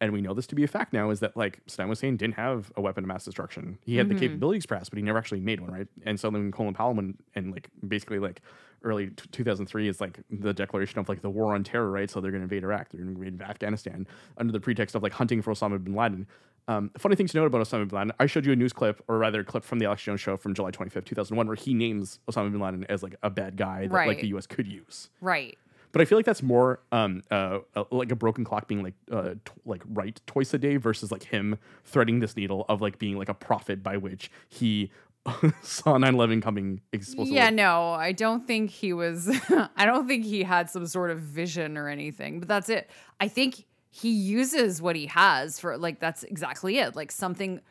and 0.00 0.12
we 0.12 0.20
know 0.20 0.34
this 0.34 0.46
to 0.48 0.54
be 0.54 0.62
a 0.64 0.68
fact 0.68 0.92
now 0.92 1.10
is 1.10 1.20
that 1.20 1.36
like 1.36 1.64
Saddam 1.66 1.88
Hussein 1.88 2.16
didn't 2.16 2.34
have 2.34 2.70
a 2.76 2.80
weapon 2.80 3.04
of 3.04 3.08
mass 3.08 3.24
destruction. 3.24 3.78
He 3.84 3.96
had 3.96 4.08
the 4.08 4.14
capabilities 4.14 4.66
perhaps, 4.66 4.88
but 4.88 4.98
he 4.98 5.02
never 5.02 5.18
actually 5.18 5.40
made 5.40 5.60
one, 5.60 5.72
right? 5.72 5.88
And 6.04 6.20
so 6.20 6.30
then 6.30 6.42
when 6.42 6.52
Colin 6.52 6.74
Powell 6.74 6.94
went 6.94 7.22
and 7.34 7.50
like 7.52 7.68
basically 7.86 8.18
like 8.18 8.42
early 8.82 9.08
t- 9.08 9.28
2003 9.32 9.88
is 9.88 10.00
like 10.00 10.20
the 10.30 10.52
declaration 10.52 10.98
of 10.98 11.08
like 11.08 11.22
the 11.22 11.30
war 11.30 11.54
on 11.54 11.64
terror, 11.64 11.90
right? 11.90 12.10
So 12.10 12.20
they're 12.20 12.30
going 12.30 12.42
to 12.42 12.44
invade 12.44 12.62
Iraq, 12.62 12.90
they're 12.90 13.00
going 13.02 13.14
to 13.14 13.22
invade 13.22 13.42
Afghanistan 13.42 14.06
under 14.36 14.52
the 14.52 14.60
pretext 14.60 14.94
of 14.94 15.02
like 15.02 15.12
hunting 15.12 15.40
for 15.42 15.52
Osama 15.52 15.82
bin 15.82 15.94
Laden. 15.94 16.26
Um, 16.68 16.90
funny 16.98 17.14
thing 17.14 17.28
to 17.28 17.36
note 17.36 17.46
about 17.46 17.62
Osama 17.62 17.88
bin 17.88 17.96
Laden, 17.96 18.12
I 18.18 18.26
showed 18.26 18.44
you 18.44 18.52
a 18.52 18.56
news 18.56 18.72
clip, 18.72 19.02
or 19.08 19.18
rather 19.18 19.40
a 19.40 19.44
clip 19.44 19.64
from 19.64 19.78
the 19.78 19.86
Alex 19.86 20.02
Jones 20.02 20.20
show 20.20 20.36
from 20.36 20.52
July 20.52 20.72
25th, 20.72 21.04
2001, 21.04 21.46
where 21.46 21.56
he 21.56 21.74
names 21.74 22.18
Osama 22.30 22.50
bin 22.50 22.60
Laden 22.60 22.84
as 22.88 23.02
like 23.02 23.14
a 23.22 23.30
bad 23.30 23.56
guy 23.56 23.86
that 23.86 23.92
like 24.08 24.20
the 24.20 24.28
U.S. 24.28 24.46
could 24.46 24.66
use. 24.66 25.10
right 25.20 25.56
But 25.96 26.02
I 26.02 26.04
feel 26.04 26.18
like 26.18 26.26
that's 26.26 26.42
more 26.42 26.80
um, 26.92 27.22
uh, 27.30 27.60
uh, 27.74 27.84
like 27.90 28.12
a 28.12 28.16
broken 28.16 28.44
clock 28.44 28.68
being 28.68 28.82
like 28.82 28.92
uh, 29.10 29.30
t- 29.30 29.52
like 29.64 29.80
right 29.88 30.20
twice 30.26 30.52
a 30.52 30.58
day 30.58 30.76
versus 30.76 31.10
like 31.10 31.22
him 31.22 31.56
threading 31.86 32.20
this 32.20 32.36
needle 32.36 32.66
of 32.68 32.82
like 32.82 32.98
being 32.98 33.16
like 33.16 33.30
a 33.30 33.34
prophet 33.34 33.82
by 33.82 33.96
which 33.96 34.30
he 34.46 34.90
saw 35.62 35.96
9/11 35.96 36.42
coming 36.42 36.82
explicitly. 36.92 37.34
Yeah, 37.34 37.48
no, 37.48 37.92
I 37.92 38.12
don't 38.12 38.46
think 38.46 38.68
he 38.68 38.92
was. 38.92 39.26
I 39.76 39.86
don't 39.86 40.06
think 40.06 40.26
he 40.26 40.42
had 40.42 40.68
some 40.68 40.86
sort 40.86 41.10
of 41.10 41.20
vision 41.20 41.78
or 41.78 41.88
anything, 41.88 42.40
but 42.40 42.48
that's 42.48 42.68
it. 42.68 42.90
I 43.18 43.28
think 43.28 43.64
he 43.88 44.10
uses 44.10 44.82
what 44.82 44.96
he 44.96 45.06
has 45.06 45.58
for, 45.58 45.78
like, 45.78 45.98
that's 45.98 46.24
exactly 46.24 46.76
it. 46.76 46.94
Like, 46.94 47.10
something, 47.10 47.62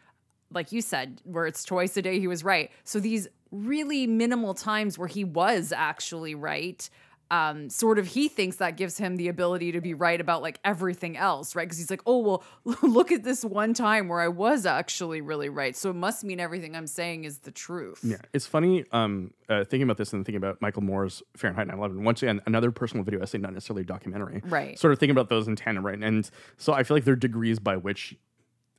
like 0.52 0.72
you 0.72 0.82
said, 0.82 1.22
where 1.26 1.46
it's 1.46 1.64
twice 1.64 1.96
a 1.96 2.02
day, 2.02 2.20
he 2.20 2.26
was 2.26 2.44
right. 2.44 2.72
So 2.86 3.00
these 3.00 3.28
really 3.52 4.08
minimal 4.08 4.56
times 4.56 4.98
where 4.98 5.08
he 5.08 5.24
was 5.24 5.72
actually 5.72 6.34
right. 6.34 6.90
Um, 7.32 7.70
sort 7.70 7.98
of, 7.98 8.08
he 8.08 8.28
thinks 8.28 8.58
that 8.58 8.78
gives 8.78 8.98
him 8.98 9.16
the 9.16 9.28
ability 9.30 9.72
to 9.72 9.82
be 9.82 9.94
right 9.94 10.22
about 10.22 10.42
like 10.42 10.60
everything 10.64 11.18
else, 11.18 11.56
right? 11.56 11.66
Because 11.66 11.78
he's 11.78 11.90
like, 11.90 12.02
oh, 12.06 12.20
well, 12.20 12.44
look 12.82 13.12
at 13.12 13.24
this 13.24 13.44
one 13.44 13.74
time 13.74 14.08
where 14.08 14.22
I 14.22 14.28
was 14.28 14.66
actually 14.66 15.22
really 15.22 15.50
right. 15.50 15.76
So 15.76 15.90
it 15.90 15.96
must 15.96 16.24
mean 16.24 16.40
everything 16.40 16.76
I'm 16.76 16.88
saying 16.88 17.26
is 17.26 17.40
the 17.40 17.52
truth. 17.52 18.00
Yeah, 18.04 18.18
it's 18.34 18.46
funny 18.46 18.86
um, 18.92 19.34
uh, 19.50 19.64
thinking 19.64 19.84
about 19.84 19.98
this 19.98 20.14
and 20.14 20.26
thinking 20.26 20.38
about 20.38 20.62
Michael 20.62 20.84
Moore's 20.84 21.24
Fahrenheit 21.36 21.68
9/11. 21.68 22.04
Once 22.04 22.22
again, 22.22 22.42
another 22.46 22.72
personal 22.72 23.04
video 23.04 23.22
essay, 23.22 23.38
not 23.40 23.54
necessarily 23.54 23.82
a 23.82 23.86
documentary. 23.86 24.42
Right. 24.46 24.78
Sort 24.78 24.94
of 24.94 25.00
thinking 25.00 25.16
about 25.16 25.30
those 25.30 25.48
in 25.48 25.56
tandem, 25.56 25.86
right? 25.86 26.02
And 26.02 26.30
so 26.58 26.74
I 26.74 26.84
feel 26.84 26.96
like 26.96 27.06
there 27.06 27.14
are 27.14 27.18
degrees 27.18 27.60
by 27.60 27.78
which 27.78 28.16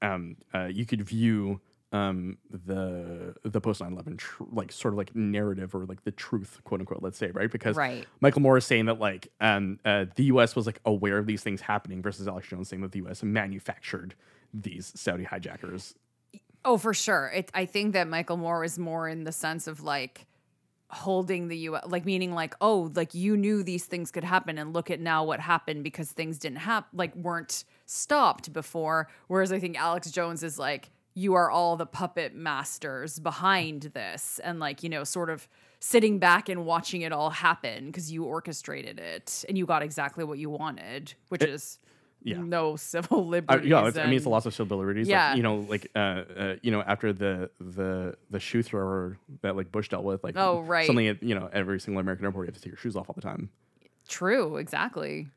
um, 0.02 0.36
uh, 0.54 0.66
you 0.66 0.86
could 0.86 1.02
view 1.02 1.60
um, 1.92 2.38
the 2.50 3.34
the 3.44 3.60
post 3.60 3.80
9/11 3.80 4.18
tr- 4.18 4.44
like 4.52 4.72
sort 4.72 4.94
of 4.94 4.98
like 4.98 5.14
narrative 5.14 5.74
or 5.74 5.86
like 5.86 6.04
the 6.04 6.10
truth, 6.10 6.60
quote 6.64 6.80
unquote. 6.80 7.02
Let's 7.02 7.18
say, 7.18 7.30
right? 7.30 7.50
Because 7.50 7.76
Right. 7.76 8.06
Michael 8.20 8.42
Moore 8.42 8.56
is 8.56 8.64
saying 8.64 8.86
that 8.86 8.98
like 8.98 9.28
um, 9.40 9.78
uh, 9.84 10.06
the 10.16 10.24
U.S. 10.24 10.56
was 10.56 10.66
like 10.66 10.80
aware 10.84 11.18
of 11.18 11.26
these 11.26 11.42
things 11.42 11.60
happening, 11.60 12.02
versus 12.02 12.26
Alex 12.26 12.48
Jones 12.48 12.68
saying 12.68 12.82
that 12.82 12.92
the 12.92 12.98
U.S. 13.00 13.22
manufactured 13.22 14.14
these 14.52 14.92
Saudi 14.96 15.24
hijackers. 15.24 15.94
Oh, 16.64 16.76
for 16.76 16.92
sure. 16.92 17.30
It, 17.32 17.50
I 17.54 17.64
think 17.64 17.92
that 17.92 18.08
Michael 18.08 18.36
Moore 18.36 18.60
was 18.60 18.78
more 18.78 19.08
in 19.08 19.24
the 19.24 19.32
sense 19.32 19.68
of 19.68 19.82
like 19.82 20.26
holding 20.90 21.48
the 21.48 21.56
U.S. 21.58 21.84
like 21.86 22.04
meaning 22.04 22.32
like 22.32 22.54
oh 22.60 22.92
like 22.94 23.12
you 23.12 23.36
knew 23.36 23.64
these 23.64 23.86
things 23.86 24.12
could 24.12 24.22
happen 24.22 24.56
and 24.56 24.72
look 24.72 24.88
at 24.88 25.00
now 25.00 25.24
what 25.24 25.40
happened 25.40 25.82
because 25.82 26.12
things 26.12 26.38
didn't 26.38 26.58
happen 26.58 26.88
like 26.96 27.14
weren't 27.14 27.64
stopped 27.86 28.52
before. 28.52 29.08
Whereas 29.28 29.52
I 29.52 29.58
think 29.60 29.78
Alex 29.78 30.10
Jones 30.10 30.42
is 30.42 30.58
like 30.58 30.90
you 31.18 31.32
are 31.34 31.50
all 31.50 31.76
the 31.76 31.86
puppet 31.86 32.34
masters 32.34 33.18
behind 33.18 33.82
this 33.94 34.38
and 34.44 34.60
like 34.60 34.82
you 34.82 34.88
know 34.90 35.02
sort 35.02 35.30
of 35.30 35.48
sitting 35.80 36.18
back 36.18 36.48
and 36.50 36.64
watching 36.66 37.00
it 37.00 37.10
all 37.10 37.30
happen 37.30 37.86
because 37.86 38.12
you 38.12 38.24
orchestrated 38.24 38.98
it 38.98 39.44
and 39.48 39.56
you 39.56 39.64
got 39.66 39.82
exactly 39.82 40.24
what 40.24 40.38
you 40.38 40.50
wanted, 40.50 41.14
which 41.30 41.42
is 41.42 41.78
yeah. 42.22 42.38
no 42.38 42.76
civil 42.92 43.20
Uh, 43.20 43.22
liberties. 43.22 43.68
yeah, 43.68 43.86
it's, 43.86 43.96
I 43.96 44.04
mean, 44.04 44.14
it's 44.16 44.26
a 44.26 44.28
loss 44.28 44.44
of 44.46 44.54
civil 44.54 44.76
liberties. 44.78 45.08
Yeah. 45.08 45.28
Like, 45.28 45.36
you 45.38 45.42
know, 45.42 45.56
like, 45.68 45.90
uh, 45.94 45.98
uh, 45.98 46.56
you 46.62 46.70
know, 46.70 46.82
after 46.82 47.12
the 47.12 47.50
the 47.60 48.14
the 48.30 48.40
shoe 48.40 48.62
thrower 48.62 49.16
that 49.42 49.56
like 49.56 49.72
Bush 49.72 49.88
dealt 49.88 50.04
with, 50.04 50.22
like, 50.22 50.34
Oh, 50.36 50.60
right. 50.60 50.86
something 50.86 51.18
you 51.22 51.34
know 51.34 51.48
every 51.52 51.80
single 51.80 52.00
American 52.00 52.26
airport, 52.26 52.46
you 52.46 52.48
have 52.48 52.56
to 52.56 52.60
take 52.60 52.72
your 52.72 52.78
shoes 52.78 52.94
off 52.96 53.08
all 53.08 53.14
the 53.14 53.20
time. 53.22 53.48
True, 54.08 54.56
exactly. 54.56 55.28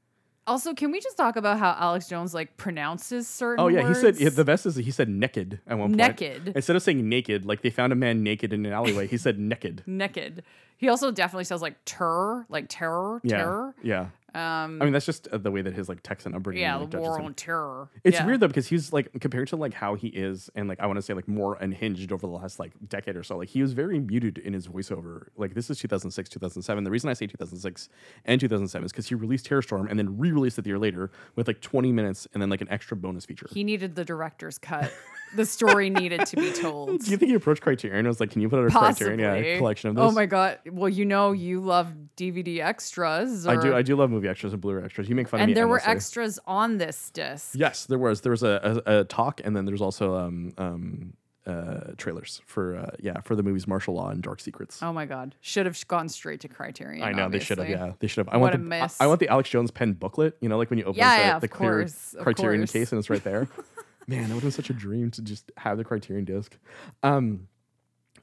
Also, 0.49 0.73
can 0.73 0.89
we 0.91 0.99
just 0.99 1.15
talk 1.15 1.35
about 1.35 1.59
how 1.59 1.75
Alex 1.79 2.07
Jones 2.09 2.33
like 2.33 2.57
pronounces 2.57 3.27
certain 3.27 3.63
Oh 3.63 3.67
yeah, 3.67 3.87
he 3.87 3.93
said 3.93 4.17
words? 4.19 4.35
the 4.35 4.43
best 4.43 4.65
is 4.65 4.75
he 4.75 4.89
said 4.91 5.07
naked 5.07 5.59
at 5.67 5.77
one 5.77 5.89
point. 5.89 5.97
Naked. 6.19 6.53
instead 6.55 6.75
of 6.75 6.81
saying 6.81 7.07
naked, 7.07 7.45
like 7.45 7.61
they 7.61 7.69
found 7.69 7.93
a 7.93 7.95
man 7.95 8.23
naked 8.23 8.51
in 8.51 8.65
an 8.65 8.73
alleyway. 8.73 9.05
He 9.07 9.17
said 9.17 9.37
naked. 9.53 9.83
naked. 9.85 10.43
He 10.79 10.87
also 10.89 11.11
definitely 11.11 11.43
says 11.43 11.61
like 11.61 11.75
terror, 11.85 12.45
like 12.49 12.65
terror, 12.69 13.19
Yeah, 13.23 13.37
terror. 13.37 13.75
yeah. 13.83 14.07
Um, 14.33 14.79
I 14.79 14.85
mean, 14.85 14.93
that's 14.93 15.07
just 15.07 15.27
uh, 15.29 15.39
the 15.39 15.49
way 15.49 15.61
that 15.63 15.73
his 15.73 15.89
like 15.89 16.03
Texan 16.03 16.35
upbringing. 16.35 16.61
yeah, 16.61 16.75
like, 16.75 16.91
the 16.91 16.99
war 16.99 17.19
on 17.19 17.33
terror. 17.33 17.89
It's 18.03 18.15
Yeah. 18.15 18.25
weird 18.27 18.39
though 18.39 18.47
because 18.47 18.67
he's 18.67 18.93
like 18.93 19.09
compared 19.19 19.47
to 19.49 19.55
like 19.55 19.73
how 19.73 19.95
he 19.95 20.07
is 20.09 20.51
and 20.55 20.69
like 20.69 20.79
I 20.79 20.85
want 20.85 20.97
to 20.97 21.01
say 21.01 21.13
like 21.15 21.27
more 21.27 21.55
unhinged 21.55 22.11
over 22.11 22.27
the 22.27 22.31
last 22.31 22.59
like 22.59 22.71
decade 22.87 23.15
or 23.17 23.23
so. 23.23 23.37
Like 23.37 23.49
he 23.49 23.61
was 23.63 23.73
very 23.73 23.99
muted 23.99 24.37
in 24.37 24.53
his 24.53 24.67
voiceover. 24.67 25.29
Like 25.35 25.55
this 25.55 25.69
is 25.71 25.79
2006, 25.79 26.29
2007. 26.29 26.83
The 26.83 26.91
reason 26.91 27.09
I 27.09 27.13
say 27.13 27.25
2006 27.27 27.89
and 28.25 28.39
2007 28.39 28.85
is 28.85 28.91
because 28.91 29.09
he 29.09 29.15
released 29.15 29.47
Terror 29.47 29.63
Storm 29.63 29.87
and 29.89 29.97
then 29.97 30.17
re-released 30.17 30.59
it 30.59 30.61
the 30.61 30.69
year 30.69 30.79
later 30.79 31.09
with 31.35 31.47
like 31.47 31.59
20 31.59 31.91
minutes 31.91 32.27
and 32.33 32.41
then 32.41 32.49
like 32.51 32.61
an 32.61 32.69
extra 32.69 32.95
bonus 32.95 33.25
feature. 33.25 33.47
He 33.51 33.63
needed 33.65 33.95
the 33.95 34.05
director's 34.05 34.57
cut. 34.59 34.93
the 35.35 35.45
story 35.45 35.89
needed 35.89 36.25
to 36.27 36.35
be 36.35 36.51
told. 36.51 36.99
Do 37.03 37.11
you 37.11 37.17
think 37.17 37.29
he 37.29 37.35
approached 37.35 37.61
Criterion 37.61 37.99
and 37.99 38.07
was 38.07 38.19
like, 38.19 38.31
"Can 38.31 38.41
you 38.41 38.49
put 38.49 38.59
out 38.59 38.65
a 38.67 38.69
Possibly. 38.69 39.15
Criterion 39.17 39.57
collection 39.57 39.89
of 39.89 39.95
this?" 39.95 40.03
Oh 40.03 40.11
my 40.11 40.25
god! 40.25 40.59
Well, 40.71 40.89
you 40.89 41.05
know 41.05 41.31
you 41.31 41.59
love 41.61 41.93
DVD 42.17 42.59
extras. 42.59 43.45
I 43.47 43.55
do. 43.61 43.75
I 43.75 43.81
do 43.81 43.95
love 43.95 44.09
movie 44.09 44.27
extras 44.27 44.53
and 44.53 44.61
Blu-ray 44.61 44.83
extras. 44.83 45.07
You 45.09 45.15
make 45.15 45.27
fun 45.27 45.41
of 45.41 45.45
me. 45.47 45.51
and 45.51 45.57
there 45.57 45.67
were 45.67 45.81
extras 45.85 46.39
on 46.47 46.77
this 46.77 47.09
disc. 47.11 47.51
Yes, 47.55 47.85
there 47.85 47.99
was. 47.99 48.21
There 48.21 48.31
was 48.31 48.43
a, 48.43 48.81
a, 48.85 48.99
a 48.99 49.03
talk, 49.05 49.41
and 49.43 49.55
then 49.55 49.65
there's 49.65 49.81
also 49.81 50.15
um 50.15 50.53
um 50.57 51.13
uh 51.47 51.93
trailers 51.97 52.41
for 52.45 52.75
uh 52.75 52.91
yeah 52.99 53.21
for 53.21 53.35
the 53.35 53.41
movies 53.41 53.65
Martial 53.65 53.93
Law 53.95 54.09
and 54.09 54.21
Dark 54.21 54.39
Secrets. 54.39 54.83
Oh 54.83 54.91
my 54.93 55.05
god! 55.05 55.35
Should 55.41 55.65
have 55.65 55.87
gone 55.87 56.09
straight 56.09 56.41
to 56.41 56.47
Criterion. 56.47 57.01
I 57.03 57.11
know 57.11 57.29
they 57.29 57.39
should 57.39 57.57
have. 57.57 57.69
Yeah, 57.69 57.93
they 57.99 58.07
should 58.07 58.25
have. 58.25 58.33
I 58.33 58.37
What 58.37 58.51
want 58.53 58.55
a 58.55 58.57
the 58.57 58.75
I- 58.75 58.81
miss. 58.81 59.01
I, 59.01 59.07
want 59.07 59.19
the 59.19 59.29
Alex 59.29 59.49
Jones 59.49 59.71
pen 59.71 59.93
booklet. 59.93 60.37
You 60.41 60.49
know, 60.49 60.57
like 60.57 60.69
when 60.69 60.77
you 60.79 60.85
open 60.85 60.99
Yeah, 60.99 61.15
the, 61.17 61.23
yeah, 61.23 61.39
the 61.39 61.45
of 61.45 61.51
clear 61.51 61.71
course, 61.79 62.15
Criterion 62.21 62.67
case 62.67 62.91
and 62.91 62.99
it's 62.99 63.09
right 63.09 63.23
there. 63.23 63.47
Man, 64.09 64.23
that 64.23 64.29
would 64.29 64.35
have 64.35 64.41
been 64.43 64.51
such 64.51 64.69
a 64.69 64.73
dream 64.73 65.11
to 65.11 65.21
just 65.21 65.51
have 65.57 65.77
the 65.77 65.83
Criterion 65.83 66.25
disc. 66.25 66.57
Um, 67.03 67.47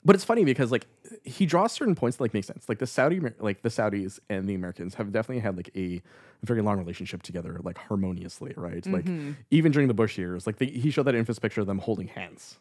but 0.05 0.15
it's 0.15 0.25
funny 0.25 0.45
because 0.45 0.71
like 0.71 0.87
he 1.25 1.47
draws 1.47 1.73
certain 1.73 1.95
points 1.95 2.17
that 2.17 2.25
like 2.25 2.35
make 2.35 2.45
sense. 2.45 2.69
Like 2.69 2.79
the 2.79 2.87
Saudi, 2.87 3.21
like 3.41 3.63
the 3.63 3.69
Saudis 3.69 4.19
and 4.29 4.49
the 4.49 4.55
Americans 4.55 4.95
have 4.95 5.11
definitely 5.13 5.41
had 5.41 5.57
like 5.57 5.71
a 5.77 6.01
very 6.43 6.63
long 6.63 6.79
relationship 6.79 7.23
together, 7.23 7.59
like 7.63 7.79
harmoniously, 7.79 8.53
right? 8.57 8.87
Like 8.87 9.05
Mm-hmm. 9.05 9.33
even 9.51 9.73
during 9.73 9.89
the 9.89 9.95
Bush 9.95 10.17
years, 10.19 10.47
like 10.47 10.59
the, 10.59 10.67
he 10.67 10.91
showed 10.91 11.05
that 11.05 11.15
infamous 11.15 11.39
picture 11.41 11.61
of 11.61 11.67
them 11.67 11.79
holding 11.79 12.07
hands. 12.09 12.59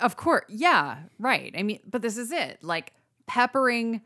Of 0.00 0.16
course, 0.16 0.44
yeah, 0.48 0.98
right. 1.18 1.54
I 1.58 1.62
mean, 1.62 1.80
but 1.88 2.02
this 2.02 2.16
is 2.16 2.30
it. 2.32 2.58
Like 2.62 2.92
peppering 3.26 4.00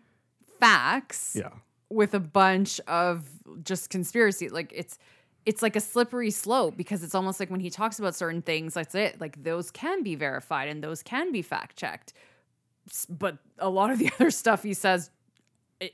facts 0.61 1.37
Yeah. 1.39 1.51
with 1.89 2.15
a 2.15 2.21
bunch 2.21 2.81
of 2.89 3.29
just 3.65 3.91
conspiracy. 3.91 4.49
Like 4.49 4.73
it's 4.75 4.99
it's 5.45 5.63
like 5.63 5.77
a 5.77 5.81
slippery 5.81 6.31
slope 6.31 6.77
because 6.77 7.03
it's 7.03 7.15
almost 7.15 7.41
like 7.41 7.51
when 7.51 7.61
he 7.61 7.71
talks 7.71 7.99
about 7.99 8.15
certain 8.15 8.43
things, 8.43 8.75
that's 8.75 8.95
it. 8.95 9.21
Like 9.21 9.43
those 9.43 9.71
can 9.71 10.03
be 10.03 10.15
verified 10.15 10.69
and 10.69 10.83
those 10.83 11.03
can 11.03 11.33
be 11.33 11.43
fact 11.43 11.77
checked. 11.77 12.13
But 13.09 13.39
a 13.59 13.69
lot 13.69 13.91
of 13.91 13.99
the 13.99 14.11
other 14.21 14.31
stuff 14.31 14.63
he 14.63 14.75
says 14.75 15.11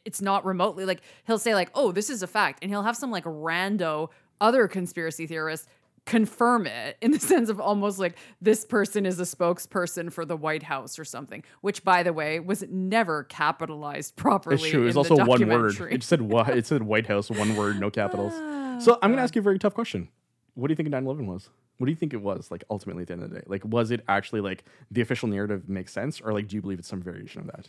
it's 0.04 0.20
not 0.20 0.44
remotely 0.44 0.84
like 0.84 1.00
he'll 1.26 1.38
say 1.38 1.54
like 1.54 1.70
oh 1.74 1.92
this 1.92 2.10
is 2.10 2.22
a 2.22 2.26
fact 2.26 2.58
and 2.60 2.70
he'll 2.70 2.82
have 2.82 2.94
some 2.94 3.10
like 3.10 3.24
rando 3.24 4.10
other 4.38 4.68
conspiracy 4.68 5.26
theorist 5.26 5.66
confirm 6.08 6.66
it 6.66 6.96
in 7.02 7.10
the 7.10 7.20
sense 7.32 7.50
of 7.50 7.60
almost 7.60 7.98
like 7.98 8.16
this 8.40 8.64
person 8.64 9.04
is 9.04 9.20
a 9.20 9.24
spokesperson 9.24 10.10
for 10.10 10.24
the 10.24 10.36
White 10.36 10.62
House 10.62 10.98
or 10.98 11.04
something 11.04 11.44
which 11.60 11.84
by 11.84 12.02
the 12.02 12.12
way 12.12 12.40
was 12.40 12.64
never 12.70 13.24
capitalized 13.24 14.16
properly 14.16 14.56
It's 14.56 14.68
true. 14.68 14.82
It 14.82 14.86
was 14.86 14.96
also 14.96 15.16
one 15.24 15.46
word. 15.46 15.76
It 15.90 16.02
said 16.02 16.22
what? 16.22 16.48
It 16.48 16.66
said 16.66 16.82
White 16.82 17.06
House, 17.06 17.30
one 17.30 17.54
word, 17.56 17.78
no 17.78 17.90
capitals. 17.90 18.32
Ah, 18.34 18.78
so 18.80 18.98
I'm 19.02 19.10
gonna 19.12 19.22
ask 19.22 19.36
you 19.36 19.40
a 19.40 19.42
very 19.42 19.58
tough 19.58 19.74
question. 19.74 20.08
What 20.54 20.68
do 20.68 20.72
you 20.72 20.76
think 20.76 20.88
9/11 20.88 21.26
was? 21.26 21.50
What 21.76 21.86
do 21.86 21.92
you 21.92 21.96
think 21.96 22.14
it 22.14 22.22
was? 22.22 22.50
Like 22.50 22.64
ultimately 22.70 23.02
at 23.02 23.08
the 23.08 23.12
end 23.12 23.22
of 23.24 23.30
the 23.30 23.40
day, 23.40 23.44
like 23.46 23.64
was 23.64 23.90
it 23.90 24.02
actually 24.08 24.40
like 24.40 24.64
the 24.90 25.02
official 25.02 25.28
narrative 25.28 25.68
makes 25.68 25.92
sense, 25.92 26.20
or 26.20 26.32
like 26.32 26.48
do 26.48 26.56
you 26.56 26.62
believe 26.62 26.78
it's 26.78 26.88
some 26.88 27.02
variation 27.02 27.42
of 27.42 27.46
that? 27.48 27.68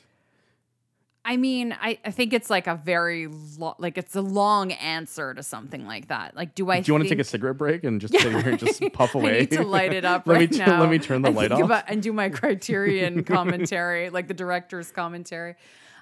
I 1.26 1.38
mean, 1.38 1.76
I, 1.80 2.00
I 2.06 2.12
think 2.12 2.34
it's 2.34 2.50
like 2.50 2.66
a 2.66 2.76
very 2.76 3.28
lo- 3.28 3.76
like 3.78 3.98
it's 3.98 4.16
a 4.16 4.22
long 4.22 4.72
answer 4.72 5.34
to 5.34 5.44
something 5.44 5.86
like 5.86 6.08
that. 6.08 6.36
Like, 6.36 6.56
do 6.56 6.70
I? 6.72 6.80
Do 6.80 6.90
you 6.90 6.94
want 6.94 7.04
to 7.04 7.10
take 7.10 7.20
a 7.20 7.24
cigarette 7.24 7.58
break 7.58 7.84
and 7.84 8.00
just 8.02 8.14
sit 8.20 8.32
here 8.32 8.50
and 8.52 8.58
just 8.60 8.82
puff 8.94 9.14
away? 9.16 9.36
I 9.38 9.40
need 9.42 9.52
to 9.52 9.64
light 9.64 9.94
it 9.94 10.06
up 10.06 10.26
let 10.28 10.36
right 10.36 10.50
me 10.52 10.58
tu- 10.58 10.66
now. 10.66 10.80
let 10.80 10.90
me 10.90 10.98
turn 10.98 11.22
the 11.22 11.30
light 11.30 11.50
think 11.50 11.60
off. 11.62 11.66
about- 11.66 11.84
and 11.88 12.02
do 12.02 12.14
my 12.14 12.30
Criterion 12.30 13.24
commentary, 13.24 14.10
like 14.10 14.28
the 14.28 14.34
director's 14.34 14.92
commentary. 14.92 15.56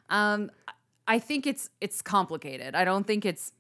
Um, 0.10 0.52
I 1.08 1.20
think 1.20 1.48
it's 1.48 1.70
it's 1.82 2.02
complicated. 2.02 2.76
I 2.76 2.86
don't 2.86 3.06
think 3.08 3.26
it's 3.26 3.52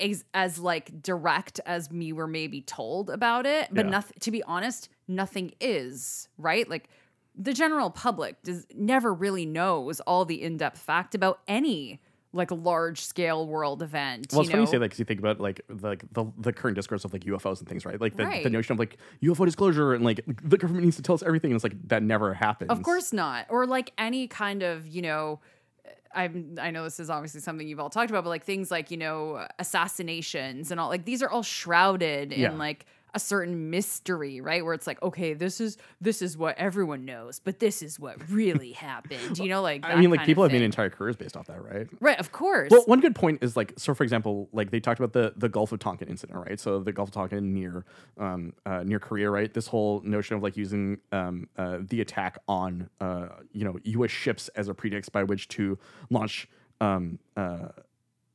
as, 0.00 0.24
as 0.34 0.58
like 0.58 1.02
direct 1.02 1.60
as 1.66 1.90
me 1.90 2.12
were 2.12 2.26
maybe 2.26 2.62
told 2.62 3.10
about 3.10 3.44
it. 3.46 3.68
But 3.70 3.84
Yeah. 3.84 3.90
nothing. 3.92 4.16
To 4.20 4.30
be 4.30 4.42
honest, 4.44 4.88
nothing 5.06 5.52
is 5.60 6.28
right. 6.38 6.68
Like 6.68 6.88
the 7.36 7.52
general 7.52 7.90
public 7.90 8.42
does 8.42 8.66
never 8.74 9.12
really 9.12 9.46
knows 9.46 10.00
all 10.00 10.24
the 10.24 10.42
in 10.42 10.56
depth 10.56 10.78
fact 10.78 11.14
about 11.14 11.40
any 11.46 12.00
like 12.32 12.50
large 12.50 13.02
scale 13.04 13.46
world 13.46 13.82
event. 13.82 14.26
Well, 14.32 14.42
it's 14.42 14.48
you 14.48 14.52
funny 14.52 14.62
you 14.62 14.66
say 14.66 14.72
that 14.78 14.80
because 14.86 14.98
you 14.98 15.04
think 15.06 15.20
about 15.20 15.40
like 15.40 15.60
the, 15.68 15.86
like 15.88 16.04
the 16.12 16.26
the 16.38 16.52
current 16.52 16.74
discourse 16.74 17.04
of 17.04 17.12
like 17.12 17.24
UFOs 17.24 17.60
and 17.60 17.68
things, 17.68 17.86
right? 17.86 18.00
Like 18.00 18.16
the, 18.16 18.40
the 18.42 18.50
notion 18.50 18.72
of 18.74 18.78
like 18.78 18.98
UFO 19.22 19.44
disclosure 19.46 19.94
and 19.94 20.04
like 20.04 20.20
the 20.42 20.58
government 20.58 20.84
needs 20.84 20.96
to 20.96 21.02
tell 21.02 21.14
us 21.14 21.22
everything. 21.22 21.50
And 21.50 21.56
it's 21.56 21.64
like 21.64 21.88
that 21.88 22.02
never 22.02 22.34
happens. 22.34 22.70
Of 22.70 22.82
course 22.82 23.12
not. 23.12 23.46
Or 23.48 23.66
like 23.66 23.92
any 23.96 24.28
kind 24.28 24.62
of, 24.62 24.86
you 24.86 25.00
know, 25.02 25.40
uh, 25.86 25.90
I'm 26.18 26.56
I 26.60 26.70
know 26.72 26.84
this 26.84 27.00
is 27.00 27.08
obviously 27.08 27.40
something 27.40 27.66
you've 27.66 27.80
all 27.80 27.90
talked 27.90 28.10
about, 28.10 28.24
but 28.24 28.30
like 28.30 28.44
things 28.44 28.70
like, 28.70 28.90
you 28.90 28.98
know, 28.98 29.46
assassinations 29.58 30.70
and 30.70 30.78
all 30.80 30.88
like 30.88 31.04
these 31.06 31.22
are 31.22 31.30
all 31.30 31.42
shrouded 31.42 32.32
Yeah. 32.32 32.50
in 32.50 32.58
like 32.58 32.86
a 33.14 33.20
certain 33.20 33.70
mystery, 33.70 34.40
right? 34.40 34.64
Where 34.64 34.74
it's 34.74 34.86
like, 34.86 35.02
okay, 35.02 35.34
this 35.34 35.60
is 35.60 35.78
this 36.00 36.22
is 36.22 36.36
what 36.36 36.56
everyone 36.58 37.04
knows, 37.04 37.38
but 37.38 37.58
this 37.58 37.82
is 37.82 37.98
what 37.98 38.16
really 38.28 38.72
happened. 38.86 39.38
You 39.38 39.48
know, 39.48 39.62
like 39.62 39.84
I 39.84 39.96
mean, 39.96 40.10
like 40.10 40.24
people 40.24 40.42
have 40.42 40.52
made 40.52 40.62
entire 40.62 40.90
careers 40.90 41.16
based 41.16 41.36
off 41.36 41.46
that, 41.46 41.62
right? 41.64 41.88
Right, 42.00 42.18
of 42.18 42.32
course. 42.32 42.70
Well, 42.70 42.82
one 42.86 43.00
good 43.00 43.14
point 43.14 43.42
is 43.42 43.56
like, 43.56 43.72
so 43.76 43.94
for 43.94 44.04
example, 44.04 44.48
like 44.52 44.70
they 44.70 44.80
talked 44.80 45.00
about 45.00 45.12
the 45.12 45.32
the 45.36 45.48
Gulf 45.48 45.72
of 45.72 45.78
Tonkin 45.78 46.08
incident, 46.08 46.38
right? 46.38 46.60
So 46.60 46.80
the 46.80 46.92
Gulf 46.92 47.08
of 47.08 47.14
Tonkin 47.14 47.54
near 47.54 47.84
um, 48.18 48.52
uh, 48.64 48.82
near 48.84 48.98
Korea, 48.98 49.30
right? 49.30 49.52
This 49.52 49.66
whole 49.66 50.02
notion 50.02 50.36
of 50.36 50.42
like 50.42 50.56
using 50.56 50.98
um, 51.12 51.48
uh, 51.56 51.78
the 51.80 52.00
attack 52.00 52.38
on 52.48 52.88
uh, 53.00 53.28
you 53.52 53.64
know 53.64 53.76
U.S. 53.84 54.10
ships 54.10 54.48
as 54.48 54.68
a 54.68 54.74
pretext 54.74 55.12
by 55.12 55.22
which 55.22 55.48
to 55.48 55.78
launch 56.10 56.48
um, 56.80 57.18
uh, 57.36 57.68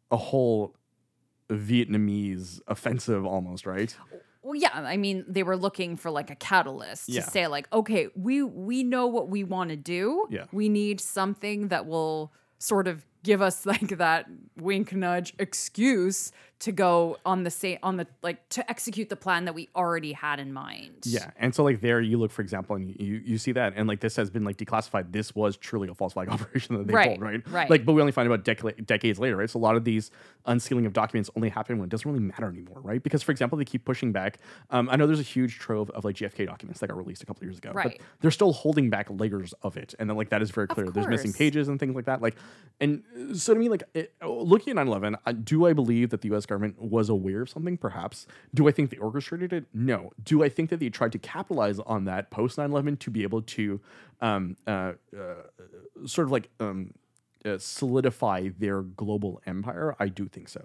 a 0.09 0.17
whole 0.17 0.75
Vietnamese 1.49 2.61
offensive, 2.67 3.25
almost, 3.25 3.65
right? 3.65 3.95
Well, 4.43 4.55
yeah, 4.55 4.69
I 4.73 4.97
mean, 4.97 5.23
they 5.27 5.43
were 5.43 5.55
looking 5.57 5.97
for 5.97 6.09
like 6.09 6.29
a 6.31 6.35
catalyst 6.35 7.09
Yeah. 7.09 7.21
to 7.21 7.29
say 7.29 7.47
like, 7.47 7.67
okay, 7.71 8.07
we 8.15 8.41
we 8.43 8.83
know 8.83 9.05
what 9.07 9.29
we 9.29 9.43
want 9.43 9.69
to 9.69 9.75
do. 9.75 10.25
Yeah. 10.29 10.45
We 10.51 10.67
need 10.69 10.99
something 10.99 11.67
that 11.67 11.85
will 11.85 12.33
sort 12.57 12.87
of 12.87 13.05
give 13.23 13.41
us 13.41 13.65
like 13.65 13.97
that 13.97 14.25
wink 14.57 14.93
nudge 14.93 15.33
excuse 15.39 16.31
to 16.61 16.71
go 16.71 17.17
on 17.25 17.43
the 17.43 17.49
same 17.51 17.77
on 17.83 17.97
the 17.97 18.07
like 18.21 18.47
to 18.49 18.67
execute 18.69 19.09
the 19.09 19.15
plan 19.15 19.45
that 19.45 19.53
we 19.53 19.67
already 19.75 20.13
had 20.13 20.39
in 20.39 20.53
mind. 20.53 20.93
Yeah, 21.03 21.31
and 21.37 21.53
so 21.53 21.63
like 21.63 21.81
there, 21.81 21.99
you 22.01 22.17
look 22.17 22.31
for 22.31 22.41
example, 22.41 22.75
and 22.75 22.95
you 22.99 23.21
you 23.25 23.37
see 23.37 23.51
that, 23.53 23.73
and 23.75 23.87
like 23.87 23.99
this 23.99 24.15
has 24.15 24.29
been 24.29 24.43
like 24.43 24.57
declassified. 24.57 25.11
This 25.11 25.35
was 25.35 25.57
truly 25.57 25.89
a 25.89 25.93
false 25.93 26.13
flag 26.13 26.29
operation 26.35 26.77
that 26.77 26.87
they 26.87 26.93
Right, 26.93 27.07
pulled, 27.09 27.21
right? 27.21 27.47
right. 27.49 27.69
Like, 27.69 27.85
but 27.85 27.93
we 27.93 28.01
only 28.01 28.11
find 28.11 28.31
out 28.31 28.43
dec- 28.45 28.85
decades 28.85 29.19
later, 29.19 29.37
right? 29.37 29.49
So 29.49 29.59
a 29.59 29.61
lot 29.61 29.75
of 29.75 29.83
these 29.83 30.11
unsealing 30.45 30.85
of 30.85 30.93
documents 30.93 31.29
only 31.35 31.49
happen 31.49 31.77
when 31.77 31.85
it 31.87 31.89
doesn't 31.89 32.09
really 32.09 32.23
matter 32.23 32.47
anymore, 32.47 32.79
right? 32.81 33.01
Because 33.01 33.21
for 33.23 33.31
example, 33.31 33.57
they 33.57 33.65
keep 33.65 33.83
pushing 33.85 34.11
back. 34.11 34.37
Um, 34.69 34.89
I 34.89 34.95
know 34.95 35.07
there's 35.07 35.19
a 35.19 35.23
huge 35.23 35.59
trove 35.59 35.89
of 35.91 36.05
like 36.05 36.15
JFK 36.15 36.45
documents 36.45 36.79
that 36.79 36.87
got 36.87 36.97
released 36.97 37.23
a 37.23 37.25
couple 37.25 37.41
of 37.41 37.47
years 37.49 37.57
ago, 37.57 37.71
Right. 37.73 37.97
but 37.99 38.07
they're 38.21 38.31
still 38.31 38.53
holding 38.53 38.89
back 38.89 39.07
layers 39.09 39.53
of 39.63 39.77
it, 39.77 39.95
and 39.99 40.09
then 40.09 40.15
like 40.17 40.29
that 40.29 40.41
is 40.41 40.51
very 40.51 40.67
clear. 40.67 40.89
There's 40.89 41.07
missing 41.07 41.33
pages 41.33 41.67
and 41.67 41.79
things 41.79 41.95
like 41.95 42.05
that. 42.05 42.21
Like, 42.21 42.35
and 42.79 43.03
uh, 43.19 43.33
so 43.33 43.53
to 43.53 43.59
me, 43.59 43.69
like 43.69 43.83
it, 43.93 44.13
looking 44.23 44.77
at 44.77 44.85
9/11, 44.85 45.15
uh, 45.25 45.31
do 45.31 45.65
I 45.65 45.73
believe 45.73 46.09
that 46.11 46.21
the 46.21 46.27
U.S. 46.29 46.45
government 46.51 46.75
was 46.81 47.07
aware 47.09 47.41
of 47.43 47.49
something? 47.49 47.77
Perhaps. 47.77 48.27
Do 48.53 48.67
I 48.67 48.71
think 48.71 48.89
they 48.91 48.97
orchestrated 48.97 49.51
it? 49.53 49.65
No. 49.73 50.11
Do 50.23 50.43
I 50.43 50.49
think 50.49 50.69
that 50.71 50.79
they 50.79 50.89
tried 50.89 51.11
to 51.13 51.19
capitalize 51.19 51.79
on 51.79 52.05
that 52.05 52.29
post 52.31 52.57
9/11 52.57 52.99
to 52.99 53.09
be 53.11 53.23
able 53.23 53.41
to, 53.55 53.79
um, 54.21 54.57
uh, 54.67 54.93
uh, 55.17 56.05
sort 56.05 56.27
of 56.27 56.31
like 56.31 56.49
um, 56.59 56.93
uh, 57.45 57.57
solidify 57.57 58.49
their 58.59 58.81
global 58.81 59.41
empire? 59.45 59.95
I 59.99 60.07
do 60.09 60.27
think 60.27 60.49
so. 60.49 60.63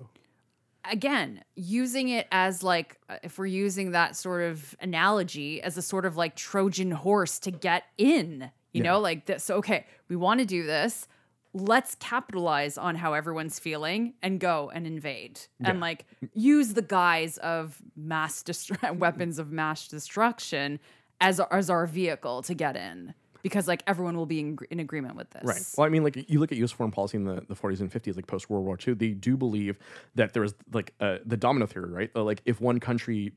again, 0.88 1.42
using 1.56 2.10
it 2.10 2.28
as 2.30 2.62
like, 2.62 2.96
uh, 3.08 3.16
if 3.24 3.38
we're 3.40 3.46
using 3.66 3.90
that 3.90 4.14
sort 4.14 4.42
of 4.50 4.72
analogy 4.80 5.60
as 5.60 5.76
a 5.76 5.82
sort 5.82 6.04
of 6.06 6.16
like 6.16 6.36
Trojan 6.36 6.92
horse 6.92 7.40
to 7.40 7.50
get 7.50 7.82
in, 7.98 8.52
you 8.72 8.82
Yeah. 8.84 8.90
know, 8.92 9.00
like 9.00 9.26
this. 9.26 9.42
So, 9.42 9.56
okay, 9.56 9.84
we 10.08 10.14
want 10.14 10.38
to 10.38 10.46
do 10.46 10.62
this. 10.62 11.08
Let's 11.56 11.94
capitalize 11.96 12.76
on 12.76 12.94
how 12.94 13.14
everyone's 13.14 13.58
feeling 13.58 14.12
and 14.22 14.38
go 14.38 14.70
and 14.74 14.86
invade 14.86 15.40
and 15.64 15.80
like 15.80 16.04
use 16.34 16.74
the 16.74 16.82
guise 16.82 17.38
of 17.38 17.80
mass 17.96 18.42
destru- 18.42 18.96
weapons 18.98 19.38
of 19.38 19.50
mass 19.50 19.88
destruction 19.88 20.78
as 21.20 21.40
as 21.50 21.70
our 21.70 21.86
vehicle 21.86 22.42
to 22.42 22.52
get 22.52 22.76
in 22.76 23.14
because 23.42 23.68
like 23.68 23.82
everyone 23.86 24.16
will 24.16 24.26
be 24.26 24.40
in, 24.40 24.58
in 24.70 24.80
agreement 24.80 25.14
with 25.14 25.30
this. 25.30 25.44
Right. 25.44 25.62
Well, 25.78 25.86
I 25.86 25.88
mean, 25.88 26.02
like 26.02 26.28
you 26.28 26.40
look 26.40 26.50
at 26.50 26.58
U.S. 26.58 26.72
foreign 26.72 26.90
policy 26.90 27.16
in 27.16 27.24
the, 27.24 27.42
the 27.48 27.54
40s 27.54 27.78
and 27.78 27.92
50s, 27.92 28.16
like 28.16 28.26
post 28.26 28.50
World 28.50 28.64
War 28.64 28.76
II, 28.84 28.94
they 28.94 29.10
do 29.10 29.36
believe 29.36 29.78
that 30.16 30.32
there 30.32 30.42
was 30.42 30.56
like 30.72 30.92
uh, 30.98 31.18
the 31.24 31.36
domino 31.36 31.64
theory, 31.66 31.92
right? 31.92 32.16
Like 32.16 32.42
if 32.44 32.60
one 32.60 32.80
country 32.80 33.32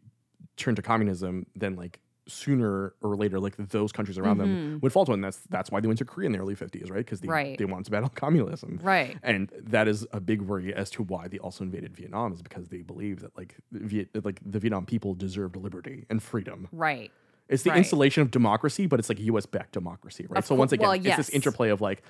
turned 0.57 0.77
to 0.77 0.81
communism, 0.81 1.45
then 1.55 1.75
like 1.75 1.99
sooner 2.29 2.93
or 3.01 3.15
later, 3.17 3.39
like 3.39 3.55
those 3.57 3.91
countries 3.91 4.17
around 4.17 4.37
them 4.37 4.79
would 4.81 4.93
fall 4.93 5.05
to. 5.05 5.11
And 5.13 5.23
that's 5.23 5.39
that's 5.49 5.71
why 5.71 5.79
they 5.81 5.87
went 5.87 5.97
to 5.99 6.05
Korea 6.05 6.27
in 6.27 6.31
the 6.31 6.39
early 6.39 6.55
50s, 6.55 6.89
right? 6.89 6.97
Because 6.97 7.19
they, 7.21 7.27
Right. 7.27 7.57
they 7.57 7.65
wanted 7.65 7.85
to 7.85 7.91
battle 7.91 8.09
communism. 8.15 8.79
Right. 8.81 9.17
And 9.23 9.51
that 9.63 9.87
is 9.87 10.05
a 10.13 10.19
big 10.19 10.41
worry 10.41 10.73
as 10.73 10.89
to 10.91 11.03
why 11.03 11.27
they 11.27 11.39
also 11.39 11.63
invaded 11.63 11.95
Vietnam, 11.95 12.31
is 12.33 12.41
because 12.41 12.69
they 12.69 12.81
believe 12.81 13.19
that 13.21 13.35
like 13.37 13.55
Viet, 13.71 14.23
like 14.23 14.39
the 14.45 14.59
Vietnam 14.59 14.85
people 14.85 15.13
deserved 15.13 15.55
liberty 15.55 16.05
and 16.09 16.21
freedom. 16.23 16.67
Right. 16.71 17.11
It's 17.49 17.63
the 17.63 17.71
Right. 17.71 17.79
installation 17.79 18.21
of 18.21 18.29
democracy, 18.29 18.85
but 18.85 18.99
it's 18.99 19.09
like 19.09 19.19
U.S. 19.21 19.47
backed 19.47 19.71
democracy, 19.71 20.27
right? 20.29 20.37
Of 20.37 20.45
so 20.45 20.53
once 20.53 20.71
again, 20.71 20.87
well, 20.87 20.93
it's 21.03 21.17
this 21.17 21.29
interplay 21.29 21.69
of 21.69 21.81
like, 21.81 22.03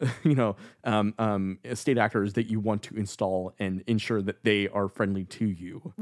you 0.22 0.34
know, 0.34 0.56
um, 0.84 1.14
um, 1.18 1.58
state 1.72 1.96
actors 1.96 2.34
that 2.34 2.44
you 2.50 2.60
want 2.60 2.82
to 2.82 2.96
install 2.96 3.54
and 3.58 3.82
ensure 3.86 4.20
that 4.20 4.44
they 4.44 4.68
are 4.68 4.88
friendly 4.88 5.24
to 5.24 5.46
you. 5.46 5.94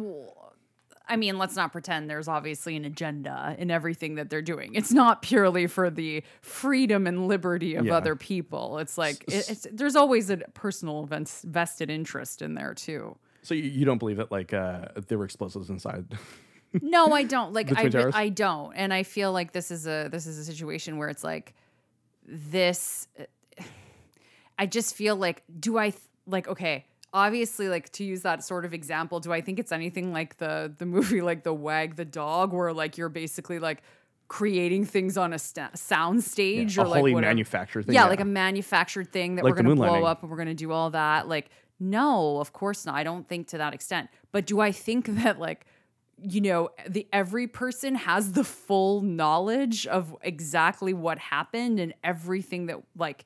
I 1.11 1.17
mean, 1.17 1.37
let's 1.39 1.57
not 1.57 1.73
pretend 1.73 2.09
there's 2.09 2.29
obviously 2.29 2.77
an 2.77 2.85
agenda 2.85 3.57
in 3.59 3.71
everything 3.71 4.15
that 4.15 4.31
they're 4.31 4.41
doing. 4.41 4.75
It's 4.75 4.93
not 4.93 5.21
purely 5.23 5.67
for 5.67 5.91
the 5.91 6.23
freedom 6.41 7.07
and 7.07 7.27
liberty 7.29 7.75
of 7.75 7.87
Yeah. 7.87 7.97
other 7.97 8.17
people. 8.17 8.79
It's 8.79 8.97
like 8.97 9.25
it, 9.29 9.51
it's 9.51 9.67
there's 9.73 9.97
always 9.97 10.31
a 10.31 10.39
personal 10.55 11.07
vested 11.45 11.91
interest 11.91 12.41
in 12.41 12.55
there 12.55 12.73
too. 12.75 13.17
So 13.43 13.55
you, 13.55 13.65
you 13.65 13.85
don't 13.85 13.99
believe 13.99 14.19
that 14.19 14.31
like 14.31 14.55
uh, 14.55 14.87
there 15.09 15.19
were 15.19 15.25
explosives 15.25 15.69
inside? 15.69 16.07
No, 16.81 17.07
I 17.13 17.25
don't. 17.25 17.53
Like 17.53 17.77
I 17.77 17.89
Towers? 17.89 18.15
I 18.17 18.29
don't. 18.29 18.73
And 18.77 18.95
I 18.95 19.03
feel 19.03 19.33
like 19.33 19.51
this 19.51 19.73
is 19.73 19.89
a 19.89 20.07
this 20.09 20.25
is 20.29 20.39
a 20.39 20.45
situation 20.45 20.99
where 20.99 21.09
it's 21.09 21.25
like 21.25 21.53
this 22.25 23.09
I 24.57 24.67
just 24.67 24.95
feel 24.95 25.17
like 25.17 25.43
do 25.59 25.79
I 25.79 25.93
like 26.27 26.47
okay, 26.47 26.85
obviously 27.13 27.69
like 27.69 27.91
to 27.93 28.05
use 28.05 28.23
that 28.23 28.45
sort 28.45 28.65
of 28.65 28.73
example, 28.75 29.21
do 29.21 29.33
I 29.33 29.41
think 29.41 29.59
it's 29.59 29.73
anything 29.73 30.13
like 30.13 30.39
the 30.39 30.73
the 30.79 30.87
movie 30.87 31.21
like 31.21 31.43
The 31.43 31.55
Wag 31.55 31.97
the 31.97 32.05
Dog 32.05 32.53
where 32.53 32.73
like 32.73 32.97
you're 32.99 33.09
basically 33.09 33.59
like 33.59 33.83
creating 34.29 34.85
things 34.85 35.19
on 35.19 35.33
a 35.33 35.39
sta- 35.39 35.75
sound 35.75 36.23
stage 36.23 36.79
a 36.79 36.83
or 36.83 36.87
like 36.87 36.99
wholly 36.99 37.13
whatever. 37.13 37.31
manufactured 37.31 37.87
thing. 37.87 37.95
Yeah, 37.97 38.07
like 38.07 38.21
a 38.21 38.25
manufactured 38.25 39.13
thing 39.13 39.35
that 39.35 39.45
Like 39.45 39.57
we're 39.57 39.63
going 39.63 39.77
to 39.77 39.83
blow 39.83 40.05
up 40.05 40.23
and 40.23 40.31
we're 40.31 40.37
going 40.37 40.49
to 40.49 40.55
do 40.55 40.71
all 40.71 40.91
that. 40.91 41.29
Like, 41.29 41.51
no, 41.81 42.39
of 42.39 42.53
course 42.53 42.87
not. 42.87 42.95
I 42.95 43.03
don't 43.03 43.29
think 43.29 43.49
to 43.49 43.59
that 43.59 43.75
extent. 43.75 44.09
But 44.31 44.47
do 44.47 44.61
I 44.61 44.71
think 44.71 45.07
that, 45.25 45.41
like, 45.41 45.67
you 46.23 46.41
know, 46.41 46.69
the 46.89 47.09
every 47.13 47.49
person 47.49 47.97
has 47.97 48.33
the 48.33 48.45
full 48.45 49.01
knowledge 49.01 49.87
of 49.89 50.17
exactly 50.23 50.95
what 50.95 51.19
happened 51.19 51.81
and 51.81 51.93
everything 52.05 52.67
that, 52.67 52.81
like, 52.97 53.25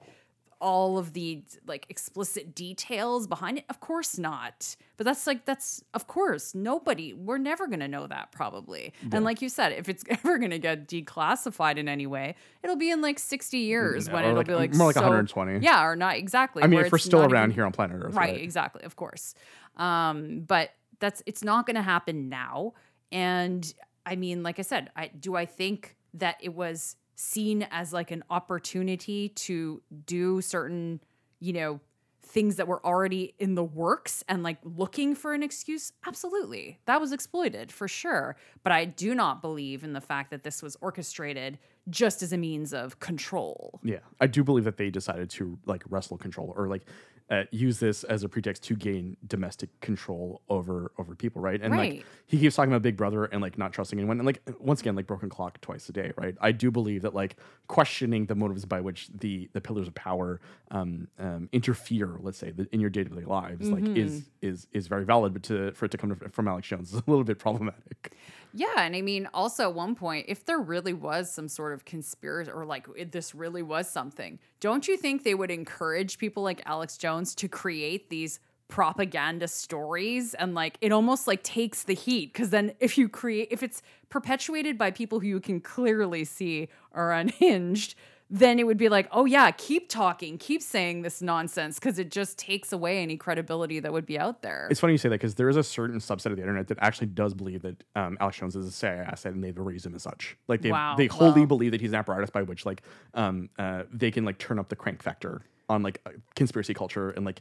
all 0.61 0.99
of 0.99 1.13
the 1.13 1.43
like 1.67 1.87
explicit 1.89 2.55
details 2.55 3.27
behind 3.27 3.59
it? 3.59 3.65
Of 3.69 3.81
course 3.81 4.19
not. 4.19 4.77
But 4.97 5.05
that's 5.05 5.27
like 5.27 5.45
that's 5.45 5.83
of 5.95 6.07
course 6.07 6.55
nobody. 6.55 7.13
We're 7.13 7.39
never 7.39 7.67
gonna 7.67 7.89
know 7.89 8.07
that 8.07 8.33
probably. 8.33 8.93
And 9.13 9.25
like 9.25 9.43
you 9.43 9.49
said, 9.49 9.73
if 9.73 9.89
it's 9.89 10.05
ever 10.09 10.39
gonna 10.39 10.59
get 10.59 10.89
declassified 10.89 11.77
in 11.77 11.89
any 11.89 12.07
way, 12.07 12.35
it'll 12.63 12.77
be 12.77 12.91
in 12.91 13.01
like 13.03 13.19
sixty 13.19 13.59
years 13.59 14.09
when 14.11 14.25
it'll 14.25 14.37
like- 14.37 14.47
be 14.47 14.55
like 14.55 14.75
more 14.75 14.89
like 14.89 14.95
so- 14.95 15.01
120. 15.03 15.59
Yeah, 15.65 15.85
or 15.85 15.97
not 15.97 16.17
exactly. 16.17 16.63
I 16.63 16.67
mean, 16.67 16.81
if 16.81 16.93
we're 16.93 16.99
still 16.99 17.21
around 17.25 17.51
even- 17.51 17.55
here 17.55 17.65
on 17.65 17.73
planet 17.73 17.97
Earth, 18.03 18.15
right, 18.15 18.33
right? 18.33 18.41
exactly, 18.41 18.83
of 18.85 18.97
course. 18.97 19.35
Um, 19.77 20.41
but 20.47 20.71
that's 21.01 21.23
it's 21.27 21.43
not 21.43 21.67
to 21.67 21.83
happen 21.83 22.29
now. 22.29 22.75
And 23.11 23.73
I 24.07 24.17
mean, 24.17 24.43
like 24.43 24.59
I 24.59 24.63
said, 24.63 24.91
I 24.97 25.09
do 25.09 25.35
I 25.37 25.47
think 25.47 25.97
that 26.15 26.37
it 26.41 26.55
was 26.55 26.97
seen 27.17 27.67
as 27.71 27.93
like 27.93 28.11
an 28.11 28.25
opportunity 28.31 29.29
to 29.31 29.83
do 30.07 30.41
certain, 30.41 31.01
you 31.41 31.53
know, 31.53 31.81
things 32.23 32.57
that 32.57 32.67
were 32.67 32.85
already 32.85 33.35
in 33.39 33.55
the 33.55 33.63
works 33.63 34.25
and 34.29 34.43
like 34.43 34.59
looking 34.65 35.15
for 35.15 35.35
an 35.35 35.43
excuse? 35.43 35.93
Absolutely. 36.07 36.79
That 36.87 37.01
was 37.01 37.13
exploited 37.13 37.71
for 37.71 37.87
sure. 37.87 38.37
But 38.63 38.73
I 38.73 38.87
do 38.87 39.15
not 39.15 39.41
believe 39.41 39.85
in 39.85 39.93
the 39.93 40.01
fact 40.01 40.31
that 40.31 40.43
this 40.43 40.63
was 40.63 40.77
orchestrated 40.81 41.59
just 41.89 42.23
as 42.23 42.33
a 42.33 42.39
means 42.39 42.73
of 42.73 42.99
control. 42.99 43.81
Yeah, 43.85 43.99
I 44.21 44.27
do 44.27 44.43
believe 44.43 44.65
that 44.65 44.79
they 44.79 44.91
decided 44.91 45.31
to 45.31 45.59
like 45.67 45.85
wrestle 45.89 46.17
control 46.17 46.53
or 46.57 46.67
like 46.67 46.87
uh, 47.31 47.45
use 47.51 47.79
this 47.81 48.05
as 48.05 48.23
a 48.23 48.29
pretext 48.29 48.63
to 48.65 48.77
gain 48.77 49.17
domestic 49.27 49.69
control 49.81 50.43
over 50.51 50.93
over 50.99 51.15
people, 51.15 51.41
right? 51.41 51.61
And 51.63 51.73
Right. 51.75 51.95
like 51.97 52.05
he 52.27 52.39
keeps 52.39 52.55
talking 52.57 52.71
about 52.71 52.83
Big 52.83 52.97
Brother 52.97 53.25
and 53.25 53.41
like 53.41 53.57
not 53.57 53.73
trusting 53.73 53.99
anyone, 53.99 54.19
and 54.19 54.27
like 54.27 54.43
once 54.61 54.81
again, 54.81 54.95
like 54.95 55.07
broken 55.07 55.31
clock 55.31 55.61
twice 55.63 55.89
a 55.89 55.93
day, 55.93 56.13
right? 56.17 56.37
I 56.41 56.53
do 56.53 56.71
believe 56.71 57.03
that 57.03 57.15
like 57.15 57.37
questioning 57.67 58.27
the 58.27 58.35
motives 58.35 58.65
by 58.67 58.81
which 58.81 59.09
the 59.09 59.49
the 59.55 59.61
pillars 59.61 59.89
of 59.89 59.95
power 59.95 60.41
um, 60.71 61.09
um, 61.19 61.49
interfere, 61.53 62.17
let's 62.21 62.37
say, 62.39 62.51
the, 62.51 62.69
in 62.73 62.81
your 62.81 62.91
day 62.91 63.05
to 63.05 63.11
day 63.11 63.25
lives, 63.25 63.73
like 63.73 63.85
Mm-hmm. 63.85 63.97
is 63.97 64.31
is 64.43 64.67
is 64.73 64.87
very 64.87 65.05
valid, 65.05 65.33
but 65.33 65.43
to 65.45 65.73
for 65.73 65.87
it 65.87 65.91
to 65.93 65.99
come 65.99 66.15
from 66.31 66.47
Alex 66.49 66.69
Jones 66.69 66.93
is 66.93 67.01
a 67.01 67.05
little 67.07 67.25
bit 67.25 67.39
problematic. 67.39 68.13
Yeah, 68.57 68.83
and 68.83 68.95
I 68.95 69.03
mean, 69.03 69.29
also 69.35 69.65
at 69.65 69.75
one 69.75 69.97
point, 69.97 70.27
if 70.29 70.45
there 70.45 70.61
really 70.61 70.93
was 70.93 71.31
some 71.31 71.49
sort 71.49 71.73
of 71.73 71.85
conspiracy 71.85 72.53
or 72.53 72.65
like 72.65 72.87
this 73.11 73.35
really 73.35 73.63
was 73.63 73.91
something, 73.91 74.39
don't 74.61 74.87
you 74.87 74.97
think 74.97 75.25
they 75.25 75.35
would 75.35 75.51
encourage 75.51 76.19
people 76.19 76.45
like 76.45 76.63
Alex 76.65 76.97
Jones 76.97 77.35
to 77.35 77.49
create 77.49 78.11
these 78.11 78.39
propaganda 78.69 79.49
stories? 79.49 80.35
And 80.35 80.55
like 80.55 80.79
it 80.81 80.93
almost 80.93 81.27
like 81.27 81.43
takes 81.43 81.83
the 81.83 81.95
heat 81.95 82.33
because 82.33 82.51
then 82.51 82.75
if 82.79 82.97
you 82.97 83.09
create 83.09 83.49
if 83.51 83.65
it's 83.65 83.83
perpetuated 84.09 84.79
by 84.79 84.93
people 84.93 85.19
who 85.19 85.27
you 85.27 85.41
can 85.41 85.61
clearly 85.61 86.25
see 86.25 86.69
are 86.93 87.13
unhinged 87.23 87.97
then 88.35 88.59
it 88.59 88.67
would 88.67 88.77
be 88.77 88.89
like 88.89 89.09
oh 89.13 89.25
yeah 89.25 89.51
keep 89.53 89.89
talking 89.89 90.37
keep 90.37 90.61
saying 90.61 91.03
this 91.03 91.23
nonsense 91.23 91.79
because 91.79 91.99
it 91.99 92.11
just 92.11 92.37
takes 92.37 92.73
away 92.73 92.99
any 92.99 93.17
credibility 93.17 93.79
that 93.81 93.93
would 93.93 94.07
be 94.07 94.19
out 94.19 94.43
there 94.43 94.67
It's 94.71 94.81
funny 94.81 94.93
you 94.95 94.99
say 94.99 95.09
that 95.09 95.17
because 95.17 95.37
there 95.37 95.49
is 95.49 95.57
a 95.57 95.63
certain 95.63 95.99
subset 95.99 96.27
of 96.27 96.37
the 96.37 96.43
internet 96.43 96.69
that 96.69 96.79
actually 96.81 97.07
does 97.09 97.33
believe 97.33 97.63
that 97.63 97.83
um, 97.95 98.17
Alex 98.21 98.39
Jones 98.39 98.57
is 98.57 98.67
a 98.67 98.73
CIA 98.73 98.99
asset 98.99 99.35
and 99.35 99.43
they've 99.43 99.57
raised 99.57 99.87
him 99.87 99.95
as 99.95 100.03
such. 100.03 100.37
Like 100.49 100.63
they 100.63 100.73
Wow, 100.73 100.97
they 100.97 101.07
wholly 101.07 101.47
believe 101.47 101.71
that 101.71 101.81
he's 101.81 101.91
an 101.91 101.97
apparatus 101.97 102.31
by 102.31 102.43
which 102.43 102.67
like 102.67 102.83
um, 103.15 103.49
uh, 103.59 103.85
they 103.93 104.11
can 104.11 104.25
like 104.25 104.39
turn 104.39 104.59
up 104.59 104.69
the 104.69 104.77
crank 104.77 105.03
factor 105.03 105.43
on 105.69 105.83
like 105.83 106.05
conspiracy 106.35 106.75
culture 106.75 107.11
and 107.11 107.25
like 107.25 107.41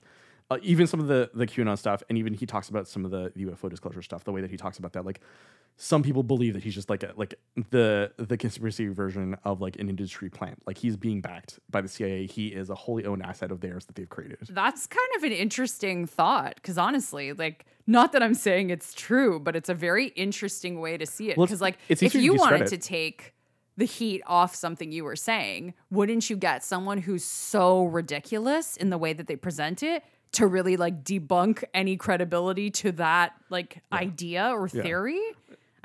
uh, 0.50 0.58
even 0.62 0.88
some 0.88 1.00
of 1.00 1.08
the 1.08 1.30
the 1.34 1.48
QAnon 1.48 1.78
stuff 1.78 2.04
and 2.10 2.18
even 2.18 2.34
he 2.34 2.46
talks 2.46 2.70
about 2.70 2.88
some 2.88 3.06
of 3.06 3.12
the 3.12 3.32
UFO 3.38 3.70
disclosure 3.70 4.02
stuff. 4.02 4.24
The 4.24 4.32
way 4.32 4.42
that 4.42 4.52
he 4.52 4.58
talks 4.58 4.78
about 4.78 4.94
that, 4.94 5.06
like 5.06 5.20
some 5.76 6.04
people 6.04 6.22
believe 6.22 6.54
that 6.54 6.64
he's 6.64 6.76
just 6.76 6.90
like 6.90 7.04
a, 7.04 7.14
like 7.16 7.36
the 7.72 8.12
the 8.18 8.38
conspiracy 8.38 8.88
version 8.88 9.36
of 9.44 9.62
like 9.62 9.78
an 9.78 9.90
industry 9.90 10.30
plant. 10.30 10.62
Like 10.68 10.78
he's 10.78 10.96
being 10.96 11.22
backed 11.22 11.60
by 11.70 11.82
the 11.82 11.88
CIA. 11.88 12.28
He 12.28 12.48
is 12.48 12.70
a 12.70 12.76
wholly 12.76 13.06
owned 13.06 13.24
asset 13.24 13.52
of 13.52 13.62
theirs 13.62 13.86
that 13.86 13.96
they've 13.96 14.10
created. 14.10 14.40
That's 14.50 14.86
kind 14.86 15.10
of 15.18 15.24
an 15.24 15.32
interesting 15.32 16.06
thought 16.06 16.56
because 16.56 16.78
honestly, 16.78 17.34
like, 17.34 17.66
not 17.88 18.12
that 18.12 18.22
I'm 18.22 18.36
saying 18.36 18.70
it's 18.70 18.94
true, 18.94 19.40
but 19.40 19.56
it's 19.56 19.70
a 19.70 19.74
very 19.74 20.08
interesting 20.10 20.80
way 20.80 20.98
to 20.98 21.06
see 21.06 21.30
it. 21.32 21.38
Well, 21.38 21.48
Because, 21.48 21.62
like, 21.62 21.78
it's 21.90 22.04
if 22.04 22.16
easier 22.16 22.22
to 22.22 22.26
you 22.26 22.34
wanted 22.36 22.68
to 22.68 22.78
take 22.78 23.34
the 23.76 23.86
heat 23.86 24.22
off 24.28 24.54
something 24.54 24.92
you 24.92 25.04
were 25.04 25.16
saying, 25.16 25.74
wouldn't 25.90 26.30
you 26.30 26.38
get 26.38 26.64
someone 26.64 27.00
who's 27.00 27.24
so 27.24 27.86
ridiculous 27.86 28.78
in 28.78 28.92
the 28.92 28.98
way 29.00 29.14
that 29.14 29.26
they 29.26 29.36
present 29.36 29.82
it 29.82 30.04
to 30.34 30.48
really 30.48 30.78
like 30.78 31.04
debunk 31.04 31.64
any 31.74 31.98
credibility 31.98 32.70
to 32.72 32.92
that 32.94 33.34
like 33.50 33.82
idea 33.92 34.50
or 34.54 34.68
theory? 34.70 35.22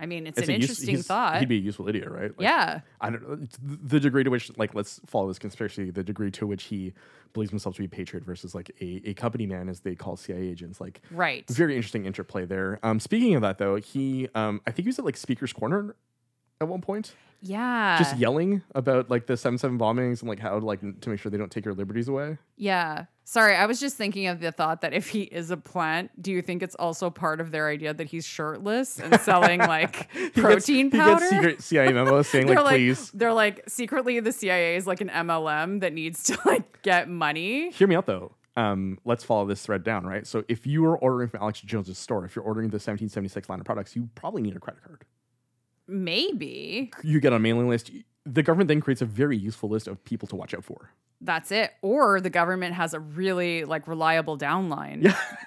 I 0.00 0.06
mean, 0.06 0.28
it's, 0.28 0.38
It's 0.38 0.48
an 0.48 0.54
a 0.54 0.58
use- 0.58 0.64
interesting 0.70 1.02
thought. 1.02 1.40
He'd 1.40 1.48
be 1.48 1.56
a 1.56 1.60
useful 1.60 1.88
idiot, 1.88 2.08
right? 2.08 2.30
Like, 2.30 2.40
yeah. 2.40 2.80
I 3.00 3.10
don't 3.10 3.28
know 3.28 3.46
the 3.82 3.98
degree 3.98 4.22
to 4.22 4.30
which 4.30 4.56
like 4.56 4.72
let's 4.74 5.00
follow 5.06 5.26
this 5.26 5.40
conspiracy. 5.40 5.90
The 5.90 6.04
degree 6.04 6.30
to 6.32 6.46
which 6.46 6.64
he 6.64 6.92
believes 7.32 7.50
himself 7.50 7.74
to 7.74 7.80
be 7.80 7.86
a 7.86 7.88
patriot 7.88 8.24
versus 8.24 8.54
like 8.54 8.70
a, 8.80 9.02
a 9.06 9.14
company 9.14 9.44
man, 9.46 9.68
as 9.68 9.80
they 9.80 9.96
call 9.96 10.16
CIA 10.16 10.38
agents. 10.48 10.80
Like 10.80 11.00
Right. 11.10 11.44
very 11.50 11.74
interesting 11.74 12.06
interplay 12.06 12.44
there. 12.44 12.78
Um, 12.84 13.00
speaking 13.00 13.34
of 13.34 13.42
that 13.42 13.58
though, 13.58 13.74
he 13.76 14.28
um, 14.36 14.60
I 14.68 14.70
think 14.70 14.84
he 14.84 14.88
was 14.88 15.00
at 15.00 15.04
like 15.04 15.16
Speaker's 15.16 15.52
Corner 15.52 15.96
at 16.60 16.68
one 16.68 16.80
point, 16.80 17.14
Yeah. 17.42 17.98
just 17.98 18.16
yelling 18.18 18.62
about 18.74 19.10
like 19.10 19.26
the 19.26 19.36
seven 19.36 19.58
seven 19.58 19.78
bombings 19.78 20.20
and 20.20 20.28
like 20.28 20.38
how 20.40 20.58
like 20.58 20.82
n- 20.82 20.96
to 21.00 21.10
make 21.10 21.20
sure 21.20 21.30
they 21.30 21.38
don't 21.38 21.50
take 21.52 21.64
your 21.64 21.74
liberties 21.74 22.08
away. 22.08 22.38
Yeah. 22.56 23.04
Sorry, 23.24 23.54
I 23.54 23.66
was 23.66 23.78
just 23.78 23.96
thinking 23.96 24.26
of 24.26 24.40
the 24.40 24.50
thought 24.52 24.80
that 24.80 24.94
if 24.94 25.10
he 25.10 25.20
is 25.22 25.50
a 25.50 25.56
plant, 25.58 26.10
do 26.20 26.32
you 26.32 26.40
think 26.40 26.62
it's 26.62 26.74
also 26.76 27.10
part 27.10 27.40
of 27.42 27.50
their 27.50 27.68
idea 27.68 27.92
that 27.92 28.06
he's 28.08 28.24
shirtless 28.26 28.98
and 28.98 29.20
selling 29.20 29.58
like 29.76 30.10
He 30.12 30.30
gets- 30.30 30.40
protein 30.40 30.90
he 30.90 30.98
powder? 30.98 31.20
gets 31.20 31.28
secret 31.30 31.62
CIA 31.62 31.92
memos 31.92 32.26
saying 32.30 32.46
like, 32.48 32.56
like, 32.58 32.68
please 32.70 33.10
they're 33.12 33.32
like 33.34 33.62
secretly 33.68 34.18
the 34.20 34.32
CIA 34.32 34.76
is 34.76 34.86
like 34.86 35.00
an 35.00 35.08
MLM 35.10 35.80
that 35.80 35.92
needs 35.92 36.24
to 36.24 36.38
like 36.46 36.82
get 36.82 37.08
money. 37.08 37.70
Hear 37.70 37.86
me 37.86 37.94
out 37.94 38.06
though. 38.06 38.32
Um, 38.56 38.98
let's 39.04 39.22
follow 39.22 39.46
this 39.46 39.62
thread 39.64 39.84
down, 39.84 40.04
right? 40.04 40.26
So 40.26 40.42
if 40.48 40.66
you 40.66 40.84
are 40.86 40.98
ordering 40.98 41.28
from 41.28 41.42
Alex 41.42 41.60
Jones's 41.60 41.96
store, 41.98 42.24
if 42.24 42.34
you're 42.34 42.44
ordering 42.44 42.70
the 42.70 42.74
1776 42.76 43.48
line 43.48 43.60
of 43.60 43.66
products, 43.66 43.94
you 43.94 44.08
probably 44.16 44.42
need 44.42 44.56
a 44.56 44.58
credit 44.58 44.82
card. 44.82 45.04
Maybe. 45.88 46.92
You 47.02 47.18
get 47.20 47.32
on 47.32 47.38
a 47.38 47.40
mailing 47.40 47.68
list. 47.68 47.90
The 48.26 48.42
government 48.42 48.68
then 48.68 48.80
creates 48.80 49.00
a 49.00 49.06
very 49.06 49.36
useful 49.38 49.70
list 49.70 49.88
of 49.88 50.04
people 50.04 50.28
to 50.28 50.36
watch 50.36 50.52
out 50.54 50.64
for. 50.64 50.90
that's 51.20 51.50
it. 51.50 51.72
Or 51.82 52.20
the 52.20 52.30
government 52.30 52.74
has 52.74 52.94
a 52.94 53.00
really 53.00 53.64
like 53.64 53.88
reliable 53.88 54.38
downline. 54.38 55.12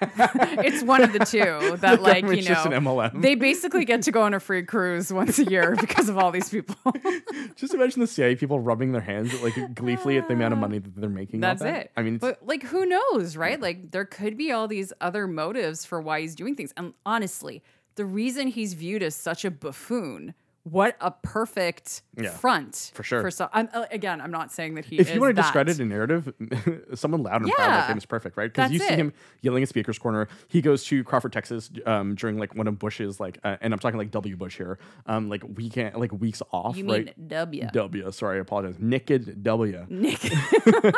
it's 0.64 0.82
one 0.82 1.00
of 1.02 1.12
the 1.12 1.20
two 1.20 1.76
that 1.80 2.02
like, 2.02 2.24
you 2.26 2.42
know, 2.42 3.10
they 3.14 3.34
basically 3.36 3.84
get 3.84 4.02
to 4.02 4.10
go 4.12 4.22
on 4.22 4.34
a 4.34 4.40
free 4.40 4.64
cruise 4.64 5.12
once 5.12 5.38
a 5.38 5.44
year 5.44 5.74
because 5.80 6.08
of 6.08 6.18
all 6.18 6.30
these 6.30 6.48
people. 6.50 6.76
Just 7.56 7.72
imagine 7.72 8.00
the 8.00 8.06
CIA 8.06 8.36
people 8.36 8.60
rubbing 8.60 8.92
their 8.92 9.00
hands 9.00 9.32
like 9.42 9.74
gleefully 9.74 10.18
at 10.18 10.28
the 10.28 10.34
amount 10.34 10.52
of 10.52 10.58
money 10.58 10.78
that 10.78 10.94
they're 10.96 11.08
making. 11.08 11.40
That's 11.40 11.62
that. 11.62 11.84
it. 11.84 11.90
I 11.96 12.02
mean, 12.02 12.18
but 12.18 12.44
like, 12.46 12.64
who 12.64 12.84
knows, 12.84 13.36
right? 13.36 13.60
Like, 13.60 13.92
there 13.92 14.04
could 14.04 14.36
be 14.36 14.52
all 14.52 14.68
these 14.68 14.92
other 15.00 15.26
motives 15.26 15.86
for 15.86 16.00
why 16.02 16.20
he's 16.20 16.34
doing 16.34 16.54
things. 16.54 16.74
And 16.76 16.92
honestly, 17.06 17.62
the 17.94 18.04
reason 18.04 18.48
he's 18.48 18.74
viewed 18.74 19.02
as 19.02 19.14
such 19.14 19.44
a 19.44 19.50
buffoon, 19.50 20.34
what 20.64 20.96
a 21.00 21.10
perfect 21.10 22.02
Yeah, 22.16 22.30
front 22.30 22.92
for 22.94 23.02
sure. 23.02 23.20
For 23.20 23.32
so, 23.32 23.48
I'm, 23.52 23.68
uh, 23.74 23.86
again, 23.90 24.20
I'm 24.20 24.30
not 24.30 24.52
saying 24.52 24.76
that 24.76 24.84
he. 24.84 24.96
if 24.96 25.12
you 25.12 25.20
want 25.20 25.30
to 25.30 25.34
that. 25.34 25.42
discredit 25.42 25.80
a 25.80 25.84
narrative, 25.84 26.32
someone 26.94 27.24
loud 27.24 27.42
and 27.42 27.50
proud 27.50 27.80
like 27.80 27.88
him 27.88 27.98
is 27.98 28.06
perfect, 28.06 28.36
right? 28.36 28.52
Because 28.52 28.70
you 28.70 28.78
see 28.78 28.86
it. 28.92 28.96
him 28.96 29.12
yelling 29.40 29.64
at 29.64 29.68
Speaker's 29.68 29.98
Corner. 29.98 30.28
He 30.46 30.62
goes 30.62 30.84
to 30.84 31.02
Crawford, 31.02 31.32
Texas, 31.32 31.68
um, 31.84 32.14
during 32.14 32.38
like 32.38 32.54
one 32.54 32.68
of 32.68 32.78
Bush's 32.78 33.18
like, 33.18 33.38
uh, 33.42 33.56
and 33.60 33.72
I'm 33.72 33.80
talking 33.80 33.98
like 33.98 34.12
W. 34.12 34.36
Bush 34.36 34.56
here, 34.56 34.78
um, 35.06 35.28
like 35.28 35.42
weekend, 35.56 35.96
like 35.96 36.12
weeks 36.12 36.42
off, 36.52 36.76
you 36.76 36.86
right? 36.88 37.06
mean 37.18 37.28
W? 37.28 37.68
W. 37.72 38.12
Sorry, 38.12 38.38
I 38.38 38.40
apologize. 38.40 38.76
Naked 38.78 39.42
W. 39.42 39.86
Nick. 39.90 40.32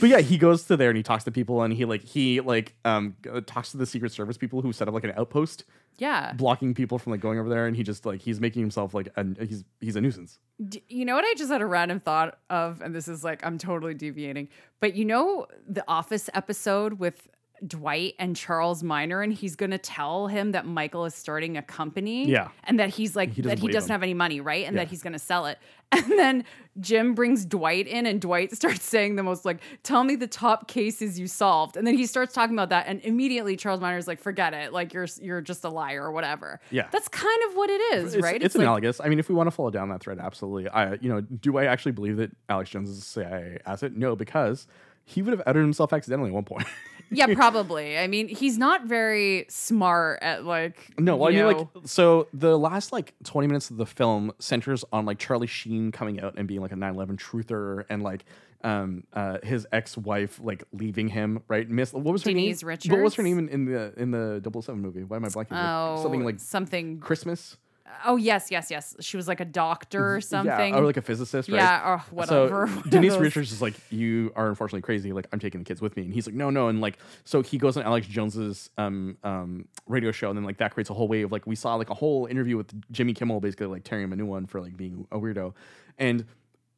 But 0.00 0.10
yeah, 0.10 0.20
he 0.20 0.36
goes 0.36 0.64
to 0.64 0.76
there 0.76 0.90
and 0.90 0.96
he 0.96 1.02
talks 1.02 1.24
to 1.24 1.30
people 1.30 1.62
and 1.62 1.72
he 1.72 1.84
like 1.86 2.02
he 2.02 2.40
like 2.40 2.74
um 2.84 3.16
talks 3.46 3.70
to 3.70 3.78
the 3.78 3.86
Secret 3.86 4.12
Service 4.12 4.36
people 4.36 4.60
who 4.60 4.72
set 4.72 4.86
up 4.88 4.92
like 4.94 5.04
an 5.04 5.14
outpost 5.16 5.64
yeah. 5.98 6.32
blocking 6.34 6.74
people 6.74 6.98
from 6.98 7.12
like 7.12 7.20
going 7.20 7.38
over 7.38 7.48
there 7.48 7.66
and 7.66 7.76
he 7.76 7.82
just 7.82 8.06
like 8.06 8.20
he's 8.20 8.40
making 8.40 8.62
himself 8.62 8.94
like 8.94 9.08
and 9.16 9.36
he's 9.38 9.64
he's 9.80 9.96
a 9.96 10.00
nuisance. 10.00 10.38
D- 10.68 10.82
you 10.88 11.04
know 11.04 11.14
what 11.14 11.24
I 11.24 11.34
just 11.36 11.50
had 11.50 11.62
a 11.62 11.66
random 11.66 12.00
thought 12.00 12.38
of, 12.50 12.80
and 12.80 12.94
this 12.94 13.08
is 13.08 13.24
like 13.24 13.44
I'm 13.44 13.58
totally 13.58 13.94
deviating, 13.94 14.48
but 14.80 14.94
you 14.94 15.04
know 15.04 15.46
the 15.68 15.84
Office 15.88 16.28
episode 16.34 16.94
with 16.94 17.28
Dwight 17.66 18.14
and 18.18 18.34
Charles 18.34 18.82
Miner, 18.82 19.22
and 19.22 19.32
he's 19.32 19.56
gonna 19.56 19.78
tell 19.78 20.26
him 20.26 20.52
that 20.52 20.66
Michael 20.66 21.04
is 21.04 21.14
starting 21.14 21.56
a 21.56 21.62
company, 21.62 22.28
Yeah. 22.28 22.48
and 22.64 22.78
that 22.80 22.90
he's 22.90 23.14
like 23.16 23.32
He 23.32 23.42
that 23.42 23.58
he 23.58 23.68
doesn't 23.68 23.90
him. 23.90 23.94
have 23.94 24.02
any 24.02 24.14
money, 24.14 24.40
right, 24.40 24.66
and 24.66 24.74
Yeah. 24.76 24.82
that 24.84 24.90
he's 24.90 25.02
gonna 25.02 25.18
sell 25.18 25.46
it, 25.46 25.58
and 25.92 26.04
then 26.12 26.44
Jim 26.80 27.14
brings 27.14 27.44
Dwight 27.46 27.86
in, 27.86 28.04
and 28.06 28.20
Dwight 28.20 28.54
starts 28.54 28.84
saying 28.84 29.16
the 29.16 29.22
most 29.22 29.44
like, 29.44 29.60
"Tell 29.82 30.04
me 30.04 30.16
the 30.16 30.26
top 30.26 30.68
cases 30.68 31.18
you 31.18 31.26
solved," 31.26 31.76
and 31.76 31.86
then 31.86 31.94
he 31.96 32.04
starts 32.06 32.34
talking 32.34 32.54
about 32.54 32.68
that, 32.70 32.86
and 32.88 33.00
immediately 33.02 33.56
Charles 33.56 33.80
Miner's 33.80 34.06
like, 34.06 34.20
"Forget 34.20 34.52
it, 34.52 34.72
like 34.72 34.92
you're 34.92 35.06
you're 35.22 35.40
just 35.40 35.64
a 35.64 35.68
liar 35.70 36.02
or 36.04 36.10
whatever." 36.12 36.60
Yeah. 36.70 36.88
that's 36.90 37.08
kind 37.08 37.40
of 37.48 37.56
what 37.56 37.70
it 37.70 37.80
is, 37.94 38.14
It's, 38.14 38.22
right? 38.22 38.42
it's, 38.42 38.54
like, 38.54 38.62
analogous. 38.62 39.00
I 39.00 39.08
mean, 39.08 39.18
if 39.18 39.28
we 39.28 39.34
want 39.34 39.46
to 39.46 39.50
follow 39.52 39.70
down 39.70 39.88
that 39.90 40.00
thread, 40.00 40.18
absolutely. 40.18 40.68
I, 40.68 40.94
you 40.94 41.08
know, 41.08 41.20
do 41.22 41.56
I 41.56 41.64
actually 41.64 41.92
believe 41.92 42.16
that 42.18 42.32
Alex 42.48 42.68
Jones 42.70 42.90
is 42.90 42.98
a 42.98 43.02
CIA 43.02 43.58
asset? 43.64 43.92
No, 43.96 44.14
because 44.16 44.66
he 45.08 45.22
would 45.22 45.32
have 45.32 45.42
outed 45.46 45.60
himself 45.60 45.92
accidentally 45.92 46.30
at 46.30 46.34
one 46.34 46.44
point. 46.44 46.66
Yeah, 47.10 47.34
probably. 47.34 47.98
I 47.98 48.06
mean, 48.06 48.28
he's 48.28 48.58
not 48.58 48.84
very 48.86 49.46
smart 49.48 50.18
at 50.22 50.44
like. 50.44 50.98
no, 50.98 51.16
well, 51.16 51.28
I 51.28 51.30
you 51.30 51.44
mean, 51.44 51.52
know- 51.52 51.70
like, 51.74 51.86
so 51.88 52.26
the 52.32 52.58
last 52.58 52.92
like 52.92 53.14
20 53.24 53.46
minutes 53.46 53.70
of 53.70 53.76
the 53.76 53.86
film 53.86 54.32
centers 54.38 54.84
on 54.92 55.04
like 55.06 55.18
Charlie 55.18 55.46
Sheen 55.46 55.92
coming 55.92 56.20
out 56.20 56.34
and 56.36 56.48
being 56.48 56.60
like 56.60 56.72
a 56.72 56.76
9 56.76 56.94
11 56.94 57.16
truther 57.16 57.84
and 57.88 58.02
like, 58.02 58.24
um, 58.64 59.04
uh, 59.12 59.38
his 59.42 59.66
ex-wife 59.72 60.40
like 60.42 60.64
leaving 60.72 61.08
him, 61.08 61.42
right? 61.48 61.68
Miss, 61.68 61.92
what 61.92 62.04
was 62.04 62.24
her 62.24 62.30
Denise 62.30 62.62
name? 62.64 62.78
What 62.88 63.00
was 63.02 63.14
her 63.14 63.22
name 63.22 63.38
in, 63.38 63.48
in 63.48 63.64
the 63.66 63.92
in 63.96 64.10
the 64.10 64.42
007 64.62 64.80
movie? 64.80 65.04
Why 65.04 65.16
am 65.16 65.24
I 65.24 65.28
blanking? 65.28 65.52
oh, 65.52 66.02
something 66.02 66.24
like 66.24 66.40
something. 66.40 66.98
Christmas. 66.98 67.56
Oh 68.04 68.16
yes, 68.16 68.50
yes, 68.50 68.70
yes. 68.70 68.96
She 69.00 69.16
was 69.16 69.28
like 69.28 69.40
a 69.40 69.44
doctor 69.44 70.16
or 70.16 70.20
something. 70.20 70.46
Yeah, 70.74 70.78
or 70.78 70.84
like 70.84 70.96
a 70.96 71.02
physicist, 71.02 71.48
right? 71.48 71.56
Yeah, 71.56 71.88
or 71.88 71.98
whatever. 72.10 72.66
So 72.84 72.90
Denise. 72.90 73.16
Richards 73.16 73.52
is 73.52 73.62
like, 73.62 73.74
"You 73.90 74.32
are 74.36 74.48
unfortunately 74.48 74.82
crazy. 74.82 75.12
Like, 75.12 75.26
I'm 75.32 75.38
taking 75.38 75.60
the 75.60 75.64
kids 75.64 75.80
with 75.80 75.96
me." 75.96 76.04
And 76.04 76.12
he's 76.14 76.26
like, 76.26 76.34
"No, 76.34 76.50
no." 76.50 76.68
And 76.68 76.80
like, 76.80 76.98
so 77.24 77.42
he 77.42 77.58
goes 77.58 77.76
on 77.76 77.82
Alex 77.84 78.06
Jones's 78.06 78.70
um 78.78 79.16
um 79.24 79.66
radio 79.86 80.12
show, 80.12 80.28
and 80.28 80.36
then 80.36 80.44
like 80.44 80.58
that 80.58 80.74
creates 80.74 80.90
a 80.90 80.94
whole 80.94 81.08
wave. 81.08 81.26
Of 81.26 81.32
like, 81.32 81.46
we 81.46 81.56
saw 81.56 81.74
like 81.74 81.90
a 81.90 81.94
whole 81.94 82.26
interview 82.26 82.56
with 82.56 82.72
Jimmy 82.92 83.14
Kimmel, 83.14 83.40
basically 83.40 83.66
like 83.66 83.84
tearing 83.84 84.04
him 84.04 84.12
a 84.12 84.16
new 84.16 84.26
one 84.26 84.46
for 84.46 84.60
like 84.60 84.76
being 84.76 85.06
a 85.10 85.18
weirdo. 85.18 85.54
And 85.98 86.24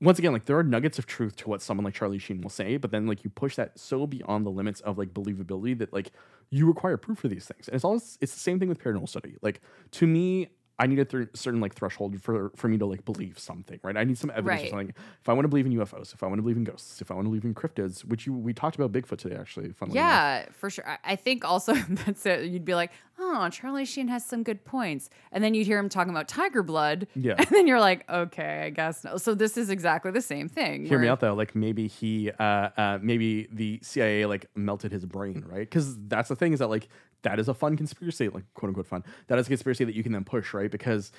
once 0.00 0.18
again, 0.18 0.32
like 0.32 0.44
there 0.44 0.56
are 0.58 0.62
nuggets 0.62 0.98
of 0.98 1.06
truth 1.06 1.34
to 1.36 1.48
what 1.48 1.60
someone 1.60 1.84
like 1.84 1.94
Charlie 1.94 2.18
Sheen 2.18 2.40
will 2.40 2.50
say, 2.50 2.76
but 2.76 2.90
then 2.90 3.06
like 3.06 3.24
you 3.24 3.30
push 3.30 3.56
that 3.56 3.78
so 3.78 4.06
beyond 4.06 4.46
the 4.46 4.50
limits 4.50 4.80
of 4.82 4.96
like 4.96 5.12
believability 5.12 5.76
that 5.78 5.92
like 5.92 6.12
you 6.50 6.66
require 6.66 6.96
proof 6.96 7.18
for 7.18 7.28
these 7.28 7.46
things. 7.46 7.66
And 7.68 7.74
it's 7.74 7.84
always 7.84 8.16
it's 8.20 8.32
the 8.32 8.40
same 8.40 8.60
thing 8.60 8.68
with 8.68 8.78
paranormal 8.78 9.08
study. 9.08 9.36
Like 9.42 9.60
to 9.92 10.06
me, 10.06 10.48
I 10.80 10.86
need 10.86 10.98
a 11.00 11.04
th- 11.04 11.28
certain 11.34 11.60
like 11.60 11.74
threshold 11.74 12.20
for 12.22 12.50
for 12.56 12.68
me 12.68 12.78
to 12.78 12.86
like 12.86 13.04
believe 13.04 13.38
something, 13.38 13.80
right? 13.82 13.96
I 13.96 14.04
need 14.04 14.16
some 14.18 14.30
evidence 14.30 14.46
Right. 14.46 14.66
or 14.66 14.70
something. 14.70 14.88
If 15.20 15.28
I 15.28 15.32
want 15.32 15.44
to 15.44 15.48
believe 15.48 15.66
in 15.66 15.72
UFOs, 15.72 16.14
if 16.14 16.22
I 16.22 16.26
want 16.26 16.38
to 16.38 16.42
believe 16.42 16.56
in 16.56 16.64
ghosts, 16.64 17.00
if 17.00 17.10
I 17.10 17.14
want 17.14 17.24
to 17.26 17.30
believe 17.30 17.44
in 17.44 17.54
cryptids, 17.54 18.04
which 18.04 18.26
you 18.26 18.32
we 18.32 18.52
talked 18.52 18.76
about 18.76 18.92
Bigfoot 18.92 19.18
today, 19.18 19.36
actually. 19.36 19.70
Funnily 19.72 19.98
enough. 19.98 20.10
Yeah, 20.10 20.46
for 20.52 20.70
sure. 20.70 20.88
I- 20.88 20.98
I 21.04 21.16
think 21.16 21.44
also 21.44 21.74
that's 21.88 22.24
it. 22.26 22.44
You'd 22.46 22.64
be 22.64 22.74
like, 22.74 22.92
oh, 23.18 23.48
Charlie 23.48 23.84
Sheen 23.84 24.06
has 24.08 24.24
some 24.24 24.44
good 24.44 24.64
points. 24.64 25.10
And 25.32 25.42
then 25.42 25.52
you'd 25.54 25.66
hear 25.66 25.78
him 25.80 25.88
talking 25.88 26.10
about 26.12 26.28
tiger 26.28 26.62
blood. 26.62 27.06
Yeah. 27.16 27.34
And 27.36 27.46
then 27.48 27.66
you're 27.66 27.80
like, 27.80 28.08
okay, 28.08 28.62
I 28.66 28.70
guess 28.70 29.02
no. 29.04 29.16
So 29.16 29.34
this 29.34 29.56
is 29.56 29.70
exactly 29.70 30.12
the 30.12 30.22
same 30.22 30.48
thing. 30.48 30.86
Hear 30.86 31.00
me 31.00 31.08
out 31.08 31.18
though. 31.18 31.34
Like 31.34 31.56
maybe 31.56 31.88
he, 31.88 32.30
uh, 32.30 32.42
uh, 32.76 32.98
maybe 33.02 33.48
the 33.52 33.80
CIA 33.82 34.24
like 34.26 34.46
melted 34.54 34.92
his 34.92 35.04
brain, 35.04 35.44
right? 35.48 35.60
Because 35.68 35.96
that's 36.06 36.28
the 36.28 36.36
thing 36.36 36.52
is 36.52 36.60
that 36.60 36.68
like 36.68 36.88
that 37.22 37.38
is 37.38 37.48
a 37.48 37.54
fun 37.54 37.76
conspiracy, 37.76 38.28
like 38.28 38.44
quote 38.54 38.68
unquote 38.70 38.86
fun. 38.86 39.04
That 39.28 39.38
is 39.38 39.46
a 39.46 39.50
conspiracy 39.50 39.84
that 39.84 39.94
you 39.94 40.02
can 40.02 40.12
then 40.12 40.24
push, 40.24 40.54
right? 40.54 40.70
Because 40.70 41.10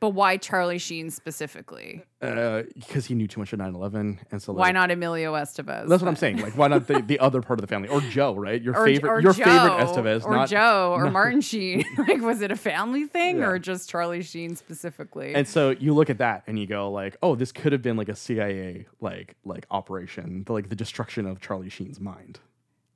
But 0.00 0.10
why 0.10 0.36
Charlie 0.36 0.78
Sheen 0.78 1.10
specifically? 1.10 2.04
uh, 2.22 2.62
because 2.76 3.06
he 3.06 3.14
knew 3.14 3.26
too 3.26 3.40
much 3.40 3.52
of 3.52 3.58
9-11. 3.58 4.18
and 4.30 4.40
so 4.42 4.52
Why 4.52 4.66
like, 4.66 4.74
not 4.74 4.90
Emilio 4.92 5.34
Estevez? 5.34 5.88
That's 5.88 6.00
what 6.02 6.08
I'm 6.08 6.14
saying. 6.16 6.38
Like, 6.40 6.56
why 6.56 6.68
not 6.68 6.86
the, 6.86 7.00
the 7.00 7.18
other 7.18 7.40
part 7.42 7.58
of 7.58 7.62
the 7.62 7.66
family 7.66 7.88
or 7.88 8.00
Joe, 8.00 8.34
right? 8.34 8.60
Your 8.62 8.76
or, 8.76 8.84
favorite, 8.86 9.10
or 9.10 9.20
your 9.20 9.32
Joe, 9.32 9.44
favorite 9.44 9.86
Estevez, 9.86 10.24
or 10.24 10.30
not 10.36 10.48
Joe, 10.48 10.94
or 10.96 11.10
Martin 11.10 11.40
Sheen. 11.50 11.84
like, 11.98 12.20
was 12.20 12.40
it 12.42 12.50
a 12.52 12.56
family 12.56 13.04
thing, 13.06 13.38
Yeah. 13.38 13.46
or 13.48 13.58
just 13.58 13.90
Charlie 13.90 14.22
Sheen 14.22 14.54
specifically? 14.54 15.34
And 15.34 15.46
so 15.48 15.70
you 15.70 15.92
look 15.94 16.10
at 16.10 16.18
that 16.18 16.44
and 16.46 16.58
you 16.58 16.66
go 16.68 16.90
like, 16.90 17.16
oh, 17.22 17.34
this 17.34 17.50
could 17.50 17.72
have 17.72 17.82
been 17.82 17.96
like 17.96 18.08
a 18.08 18.16
CIA 18.16 18.86
like 19.00 19.34
like 19.44 19.66
operation, 19.72 20.44
the, 20.46 20.52
like 20.52 20.68
the 20.68 20.76
destruction 20.76 21.26
of 21.26 21.40
Charlie 21.40 21.70
Sheen's 21.70 21.98
mind. 22.00 22.38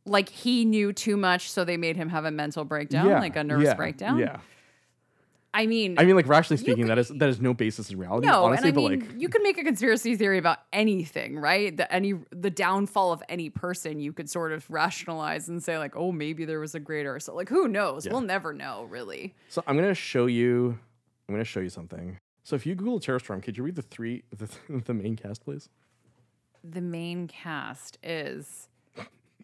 Like 0.04 0.28
he 0.28 0.64
knew 0.64 0.92
too 0.92 1.16
much, 1.16 1.50
so 1.50 1.64
they 1.64 1.76
made 1.76 1.96
him 1.96 2.08
have 2.08 2.24
a 2.24 2.30
mental 2.30 2.64
breakdown, 2.64 3.08
like 3.08 3.36
a 3.36 3.44
nervous 3.44 3.66
yeah, 3.66 3.74
breakdown. 3.74 4.18
Yeah. 4.18 4.38
I 5.54 5.66
mean, 5.66 5.98
I 5.98 6.04
mean, 6.04 6.16
like 6.16 6.26
rationally 6.26 6.56
speaking, 6.56 6.86
that 6.86 6.98
is 6.98 7.08
that 7.08 7.28
is 7.28 7.38
no 7.40 7.52
basis 7.52 7.90
in 7.90 7.98
reality. 7.98 8.26
no, 8.26 8.44
honestly, 8.44 8.70
and 8.70 8.78
I 8.78 8.80
but 8.80 8.90
mean, 8.90 9.00
like 9.00 9.20
you 9.20 9.28
can 9.28 9.42
make 9.42 9.58
a 9.58 9.64
conspiracy 9.64 10.16
theory 10.16 10.38
about 10.38 10.60
anything, 10.72 11.38
right? 11.38 11.76
The 11.76 11.92
any 11.92 12.14
the 12.30 12.48
downfall 12.48 13.12
of 13.12 13.22
any 13.28 13.50
person, 13.50 14.00
you 14.00 14.14
could 14.14 14.30
sort 14.30 14.52
of 14.52 14.68
rationalize 14.70 15.50
and 15.50 15.62
say 15.62 15.76
like, 15.76 15.94
oh, 15.94 16.10
maybe 16.10 16.46
there 16.46 16.58
was 16.58 16.74
a 16.74 16.80
greater. 16.80 17.20
So 17.20 17.34
like, 17.34 17.50
who 17.50 17.68
knows? 17.68 18.08
We'll 18.08 18.22
never 18.22 18.54
know, 18.54 18.86
really. 18.88 19.34
So 19.50 19.62
I'm 19.66 19.76
gonna 19.76 19.94
show 19.94 20.24
you. 20.24 20.78
I'm 21.28 21.34
gonna 21.34 21.44
show 21.44 21.60
you 21.60 21.68
something. 21.68 22.16
So 22.44 22.56
if 22.56 22.64
you 22.64 22.74
Google 22.74 22.98
Terror 22.98 23.20
Storm, 23.20 23.42
could 23.42 23.58
you 23.58 23.62
read 23.62 23.76
the 23.76 23.82
three 23.82 24.22
the, 24.34 24.48
the 24.68 24.94
main 24.94 25.16
cast, 25.16 25.44
please? 25.44 25.68
the 26.64 26.80
main 26.80 27.26
cast 27.26 27.98
is 28.02 28.68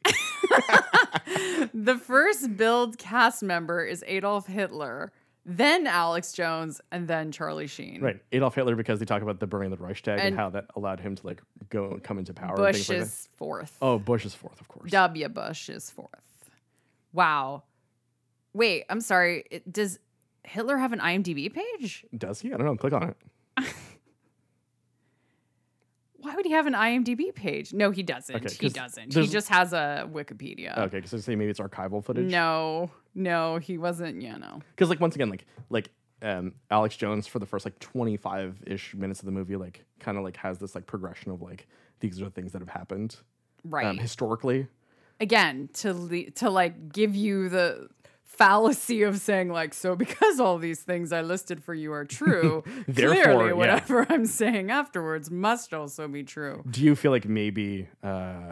the 1.74 1.96
first 1.98 2.56
build 2.56 2.98
cast 2.98 3.42
member 3.42 3.84
is 3.84 4.04
Adolf 4.06 4.46
Hitler, 4.46 5.12
then 5.44 5.86
Alex 5.86 6.32
Jones, 6.32 6.80
and 6.92 7.08
then 7.08 7.32
Charlie 7.32 7.66
Sheen. 7.66 8.00
Right, 8.00 8.20
Adolf 8.32 8.54
Hitler, 8.54 8.76
because 8.76 8.98
they 8.98 9.04
talk 9.04 9.22
about 9.22 9.40
the 9.40 9.46
burning 9.46 9.72
of 9.72 9.78
the 9.78 9.84
Reichstag 9.84 10.18
and, 10.18 10.28
And- 10.28 10.36
how 10.36 10.50
that 10.50 10.66
allowed 10.76 11.00
him 11.00 11.14
to 11.16 11.26
like 11.26 11.42
go 11.70 11.92
and 11.92 12.02
come 12.02 12.18
into 12.18 12.34
power. 12.34 12.50
and 12.54 12.56
Bush 12.58 12.88
like 12.88 12.98
that. 12.98 13.04
is 13.04 13.28
fourth. 13.36 13.76
Oh, 13.80 13.98
Bush 13.98 14.24
is 14.24 14.34
fourth, 14.34 14.60
of 14.60 14.68
course. 14.68 14.90
W. 14.90 15.28
Bush 15.28 15.68
is 15.68 15.90
fourth. 15.90 16.10
Wow. 17.12 17.62
Wait, 18.52 18.84
I'm 18.90 19.00
sorry. 19.00 19.44
It- 19.50 19.72
Does 19.72 19.98
Hitler 20.44 20.76
have 20.78 20.92
an 20.92 21.00
IMDb 21.00 21.52
page? 21.52 22.04
Does 22.16 22.40
he? 22.40 22.52
I 22.52 22.56
don't 22.56 22.66
know. 22.66 22.76
Click 22.76 22.92
on 22.92 23.10
it. 23.10 23.16
Why 26.28 26.34
would 26.34 26.44
he 26.44 26.52
have 26.52 26.66
an 26.66 26.74
IMDb 26.74 27.34
page? 27.34 27.72
No, 27.72 27.90
he 27.90 28.02
doesn't. 28.02 28.36
Okay, 28.36 28.54
he 28.60 28.68
doesn't. 28.68 29.14
He 29.14 29.26
just 29.26 29.48
has 29.48 29.72
a 29.72 30.06
Wikipedia. 30.12 30.76
Okay, 30.76 30.98
because 30.98 31.14
I 31.14 31.18
say 31.18 31.34
maybe 31.36 31.50
it's 31.50 31.58
archival 31.58 32.04
footage. 32.04 32.30
No, 32.30 32.90
no, 33.14 33.56
he 33.56 33.78
wasn't. 33.78 34.20
You 34.20 34.38
know. 34.38 34.60
because 34.76 34.90
like 34.90 35.00
once 35.00 35.14
again 35.14 35.30
like 35.30 35.46
like 35.70 35.88
um 36.20 36.52
alex 36.70 36.96
jones 36.96 37.28
for 37.28 37.38
the 37.38 37.46
first 37.46 37.64
like 37.64 37.78
25-ish 37.78 38.92
minutes 38.94 39.20
of 39.20 39.26
the 39.26 39.30
movie 39.32 39.54
like 39.54 39.84
kind 40.00 40.18
of 40.18 40.24
like 40.24 40.36
has 40.36 40.58
this 40.58 40.74
like 40.74 40.84
progression 40.84 41.30
of 41.30 41.40
like 41.40 41.68
these 42.00 42.20
are 42.20 42.24
the 42.24 42.30
things 42.32 42.50
that 42.52 42.58
have 42.60 42.68
happened 42.68 43.16
Right. 43.64 43.86
um, 43.86 43.98
historically 43.98 44.66
again 45.20 45.68
to 45.74 45.94
le- 45.94 46.30
to 46.32 46.50
like 46.50 46.92
give 46.92 47.14
you 47.14 47.48
the 47.48 47.88
fallacy 48.28 49.02
of 49.02 49.18
saying 49.18 49.48
like 49.48 49.74
so 49.74 49.96
because 49.96 50.38
all 50.38 50.58
these 50.58 50.80
things 50.80 51.12
I 51.12 51.22
listed 51.22 51.64
for 51.64 51.74
you 51.74 51.92
are 51.92 52.04
true, 52.04 52.62
Therefore, 52.86 53.22
clearly 53.24 53.46
yeah. 53.48 53.52
whatever 53.54 54.06
I'm 54.08 54.26
saying 54.26 54.70
afterwards 54.70 55.30
must 55.30 55.74
also 55.74 56.06
be 56.06 56.22
true. 56.22 56.62
do 56.70 56.82
you 56.82 56.94
feel 56.94 57.10
like 57.10 57.26
maybe 57.26 57.88
uh 58.02 58.44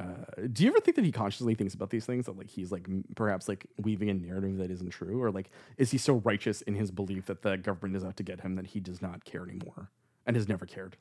do 0.52 0.64
you 0.64 0.70
ever 0.70 0.80
think 0.80 0.96
that 0.96 1.04
he 1.04 1.12
consciously 1.12 1.54
thinks 1.54 1.74
about 1.74 1.90
these 1.90 2.06
things 2.06 2.26
that 2.26 2.36
like 2.36 2.48
he's 2.48 2.72
like 2.72 2.88
perhaps 3.14 3.48
like 3.48 3.66
weaving 3.80 4.10
a 4.10 4.14
narrative 4.14 4.56
that 4.56 4.70
isn't 4.70 4.90
true 4.90 5.22
or 5.22 5.30
like 5.30 5.50
is 5.76 5.90
he 5.92 5.98
so 5.98 6.14
righteous 6.24 6.62
in 6.62 6.74
his 6.74 6.90
belief 6.90 7.26
that 7.26 7.42
the 7.42 7.56
government 7.56 7.94
is 7.96 8.04
out 8.04 8.16
to 8.16 8.22
get 8.22 8.40
him 8.40 8.56
that 8.56 8.66
he 8.68 8.80
does 8.80 9.00
not 9.00 9.24
care 9.24 9.42
anymore 9.42 9.90
and 10.26 10.34
has 10.34 10.48
never 10.48 10.66
cared 10.66 10.96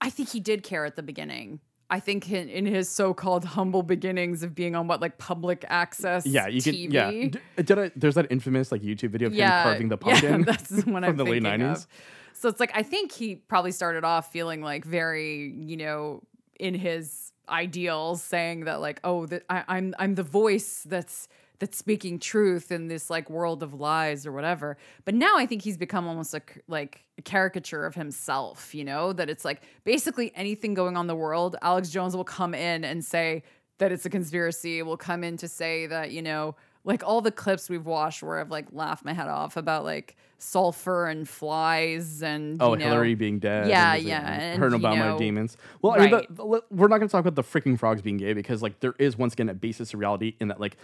I 0.00 0.08
think 0.08 0.30
he 0.30 0.40
did 0.40 0.62
care 0.62 0.86
at 0.86 0.96
the 0.96 1.02
beginning. 1.02 1.60
I 1.90 1.98
think 2.00 2.30
in, 2.30 2.48
in 2.48 2.66
his 2.66 2.88
so-called 2.88 3.44
humble 3.44 3.82
beginnings 3.82 4.42
of 4.44 4.54
being 4.54 4.76
on 4.76 4.86
what 4.86 5.00
like 5.00 5.18
public 5.18 5.64
access 5.68 6.24
Yeah, 6.24 6.46
you 6.46 6.62
can. 6.62 6.74
TV. 6.74 6.92
Yeah, 6.92 7.10
D- 7.10 7.38
uh, 7.58 7.62
did 7.62 7.78
I, 7.78 7.90
there's 7.96 8.14
that 8.14 8.28
infamous 8.30 8.70
like 8.70 8.82
YouTube 8.82 9.10
video 9.10 9.26
of 9.28 9.34
him 9.34 9.48
carving 9.48 9.88
the 9.88 9.96
pumpkin. 9.98 10.40
Yeah, 10.40 10.44
that's 10.46 10.84
what 10.86 11.04
I'm 11.04 11.16
the 11.16 11.24
late 11.24 11.42
thinking 11.42 11.60
90s. 11.66 11.72
of. 11.76 11.86
So 12.32 12.48
it's 12.48 12.60
like 12.60 12.70
I 12.74 12.82
think 12.84 13.12
he 13.12 13.34
probably 13.34 13.72
started 13.72 14.04
off 14.04 14.32
feeling 14.32 14.62
like 14.62 14.84
very, 14.84 15.52
you 15.56 15.76
know, 15.76 16.22
in 16.58 16.74
his 16.74 17.32
ideals, 17.48 18.22
saying 18.22 18.64
that 18.66 18.80
like, 18.80 19.00
oh, 19.04 19.26
that 19.26 19.42
I, 19.50 19.64
I'm 19.68 19.94
I'm 19.98 20.14
the 20.14 20.22
voice 20.22 20.84
that's 20.88 21.28
that's 21.60 21.76
speaking 21.76 22.18
truth 22.18 22.72
in 22.72 22.88
this 22.88 23.10
like 23.10 23.30
world 23.30 23.62
of 23.62 23.74
lies 23.74 24.26
or 24.26 24.32
whatever. 24.32 24.76
But 25.04 25.14
now 25.14 25.36
I 25.36 25.46
think 25.46 25.62
he's 25.62 25.76
become 25.76 26.08
almost 26.08 26.34
a 26.34 26.42
like 26.66 27.04
a 27.18 27.22
caricature 27.22 27.86
of 27.86 27.94
himself. 27.94 28.74
You 28.74 28.84
know 28.84 29.12
that 29.12 29.30
it's 29.30 29.44
like 29.44 29.62
basically 29.84 30.32
anything 30.34 30.74
going 30.74 30.96
on 30.96 31.04
in 31.04 31.06
the 31.06 31.14
world, 31.14 31.56
Alex 31.62 31.90
Jones 31.90 32.16
will 32.16 32.24
come 32.24 32.54
in 32.54 32.84
and 32.84 33.04
say 33.04 33.44
that 33.78 33.92
it's 33.92 34.04
a 34.06 34.10
conspiracy. 34.10 34.82
Will 34.82 34.96
come 34.96 35.22
in 35.22 35.36
to 35.36 35.48
say 35.48 35.86
that 35.86 36.10
you 36.10 36.22
know 36.22 36.56
like 36.84 37.02
all 37.04 37.20
the 37.20 37.30
clips 37.30 37.68
we've 37.68 37.86
watched 37.86 38.22
where 38.22 38.38
I've 38.40 38.50
like 38.50 38.66
laughed 38.72 39.04
my 39.04 39.12
head 39.12 39.28
off 39.28 39.56
about 39.56 39.84
like 39.84 40.16
sulfur 40.38 41.06
and 41.06 41.28
flies 41.28 42.22
and 42.22 42.60
Oh, 42.62 42.72
you 42.72 42.78
know, 42.78 42.86
Hillary 42.86 43.14
being 43.14 43.38
dead. 43.38 43.68
Yeah, 43.68 43.94
and, 43.94 44.02
yeah, 44.02 44.56
Her 44.56 44.66
and 44.66 44.74
and, 44.74 44.82
you 44.82 44.88
Obama 44.88 44.96
know, 44.98 45.18
demons. 45.18 45.56
Well, 45.82 45.92
I 45.92 45.98
mean, 45.98 46.10
the, 46.10 46.26
the- 46.30 46.62
we're 46.70 46.88
not 46.88 46.96
going 46.98 47.08
to 47.08 47.12
talk 47.12 47.20
about 47.24 47.34
the 47.34 47.42
freaking 47.42 47.78
frogs 47.78 48.00
being 48.00 48.16
gay 48.16 48.32
because, 48.32 48.62
like, 48.62 48.80
there 48.80 48.94
is 48.98 49.18
once 49.18 49.34
again 49.34 49.48
a 49.50 49.54
basis 49.54 49.92
of 49.92 50.00
reality 50.00 50.36
in 50.40 50.48
that, 50.48 50.58
like, 50.60 50.76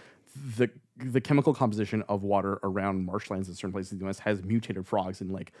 the 0.55 0.69
the 0.97 1.21
chemical 1.21 1.53
composition 1.53 2.03
of 2.09 2.21
water 2.23 2.59
around 2.63 3.05
marshlands 3.05 3.47
in 3.49 3.55
certain 3.55 3.71
places 3.71 3.93
in 3.93 3.99
the 3.99 4.05
U.S. 4.05 4.19
has 4.19 4.43
mutated 4.43 4.85
frogs 4.85 5.21
and 5.21 5.31
like 5.31 5.51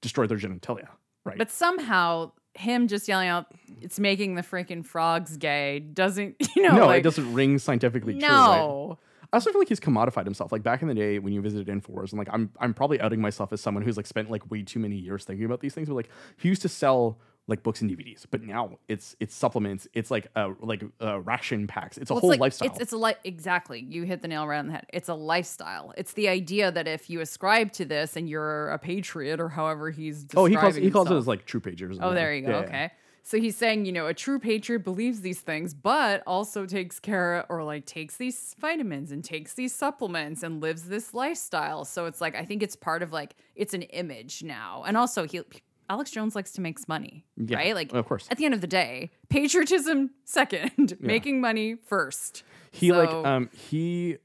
destroyed 0.00 0.28
their 0.30 0.38
genitalia. 0.38 0.88
Right. 1.24 1.36
But 1.36 1.50
somehow 1.50 2.32
him 2.54 2.88
just 2.88 3.06
yelling 3.08 3.28
out 3.28 3.46
"It's 3.82 3.98
making 3.98 4.36
the 4.36 4.42
freaking 4.42 4.84
frogs 4.86 5.36
gay" 5.36 5.80
doesn't 5.80 6.36
you 6.56 6.62
know 6.62 6.76
no, 6.76 6.86
like 6.86 7.00
it 7.00 7.02
doesn't 7.02 7.32
ring 7.34 7.58
scientifically 7.58 8.18
true. 8.18 8.28
right? 8.28 8.96
I 9.32 9.36
also 9.36 9.50
feel 9.52 9.60
like 9.60 9.68
he's 9.68 9.80
commodified 9.80 10.24
himself. 10.24 10.50
Like 10.52 10.62
back 10.62 10.82
in 10.82 10.88
the 10.88 10.94
day 10.94 11.18
when 11.18 11.32
you 11.32 11.40
visited 11.40 11.68
Infowars, 11.68 12.10
and 12.10 12.18
like 12.18 12.28
I'm 12.32 12.50
I'm 12.58 12.74
probably 12.74 13.00
outing 13.00 13.20
myself 13.20 13.52
as 13.52 13.60
someone 13.60 13.84
who's 13.84 13.96
like 13.96 14.06
spent 14.06 14.30
like 14.30 14.50
way 14.50 14.62
too 14.62 14.80
many 14.80 14.96
years 14.96 15.24
thinking 15.24 15.44
about 15.44 15.60
these 15.60 15.74
things. 15.74 15.88
But 15.88 15.94
like 15.94 16.08
he 16.36 16.48
used 16.48 16.62
to 16.62 16.68
sell 16.68 17.20
like 17.46 17.62
books 17.62 17.80
and 17.80 17.90
DVDs, 17.90 18.26
but 18.30 18.42
now 18.42 18.78
it's 18.88 19.16
it's 19.20 19.34
supplements. 19.34 19.86
It's 19.92 20.10
like 20.10 20.28
uh 20.34 20.50
like 20.60 20.82
uh, 21.00 21.20
ration 21.20 21.66
packs. 21.66 21.96
It's 21.98 22.10
a 22.10 22.14
Well, 22.14 22.20
whole 22.22 22.30
like, 22.30 22.40
lifestyle. 22.40 22.70
It's, 22.70 22.80
it's 22.80 22.92
a 22.92 22.96
li- 22.96 23.14
exactly. 23.24 23.80
You 23.88 24.04
hit 24.04 24.22
the 24.22 24.28
nail 24.28 24.46
right 24.46 24.58
on 24.58 24.66
the 24.66 24.72
head. 24.72 24.86
It's 24.92 25.08
a 25.08 25.14
lifestyle. 25.14 25.92
It's 25.96 26.12
the 26.14 26.28
idea 26.28 26.70
that 26.72 26.88
if 26.88 27.10
you 27.10 27.20
ascribe 27.20 27.72
to 27.72 27.84
this 27.84 28.16
and 28.16 28.28
you're 28.28 28.70
a 28.70 28.78
patriot 28.78 29.40
or 29.40 29.48
however 29.48 29.90
he's 29.90 30.26
oh, 30.36 30.46
he 30.46 30.54
calls 30.54 30.74
describing 30.74 30.82
he 30.82 30.90
calls 30.90 31.10
it 31.10 31.14
as 31.14 31.26
like 31.26 31.44
true 31.46 31.60
pagers. 31.60 31.98
Oh, 32.00 32.14
there 32.14 32.34
you 32.34 32.46
go. 32.46 32.54
Okay. 32.60 32.90
So 33.22 33.38
he's 33.38 33.56
saying, 33.56 33.84
you 33.84 33.92
know, 33.92 34.06
a 34.06 34.14
true 34.14 34.38
patriot 34.38 34.80
believes 34.80 35.20
these 35.20 35.40
things, 35.40 35.74
but 35.74 36.22
also 36.26 36.66
takes 36.66 36.98
care 36.98 37.44
or 37.48 37.62
like 37.62 37.86
takes 37.86 38.16
these 38.16 38.56
vitamins 38.58 39.12
and 39.12 39.22
takes 39.22 39.54
these 39.54 39.74
supplements 39.74 40.42
and 40.42 40.60
lives 40.60 40.84
this 40.84 41.14
lifestyle. 41.14 41.84
So 41.84 42.06
it's 42.06 42.20
like 42.20 42.34
I 42.34 42.44
think 42.44 42.62
it's 42.62 42.76
part 42.76 43.02
of 43.02 43.12
like 43.12 43.36
it's 43.54 43.74
an 43.74 43.82
image 43.82 44.42
now. 44.42 44.84
And 44.86 44.96
also 44.96 45.26
he 45.26 45.42
Alex 45.88 46.12
Jones 46.12 46.36
likes 46.36 46.52
to 46.52 46.60
make 46.60 46.86
money, 46.88 47.24
Yeah, 47.36 47.56
right? 47.58 47.74
Like 47.74 47.92
of 47.92 48.06
course. 48.06 48.26
At 48.30 48.38
the 48.38 48.44
end 48.44 48.54
of 48.54 48.60
the 48.60 48.66
day, 48.66 49.10
patriotism 49.28 50.10
second, 50.24 50.96
making 51.00 51.40
money 51.40 51.74
first. 51.74 52.44
He 52.70 52.92
like 52.92 53.10
um 53.10 53.50
he. 53.52 54.16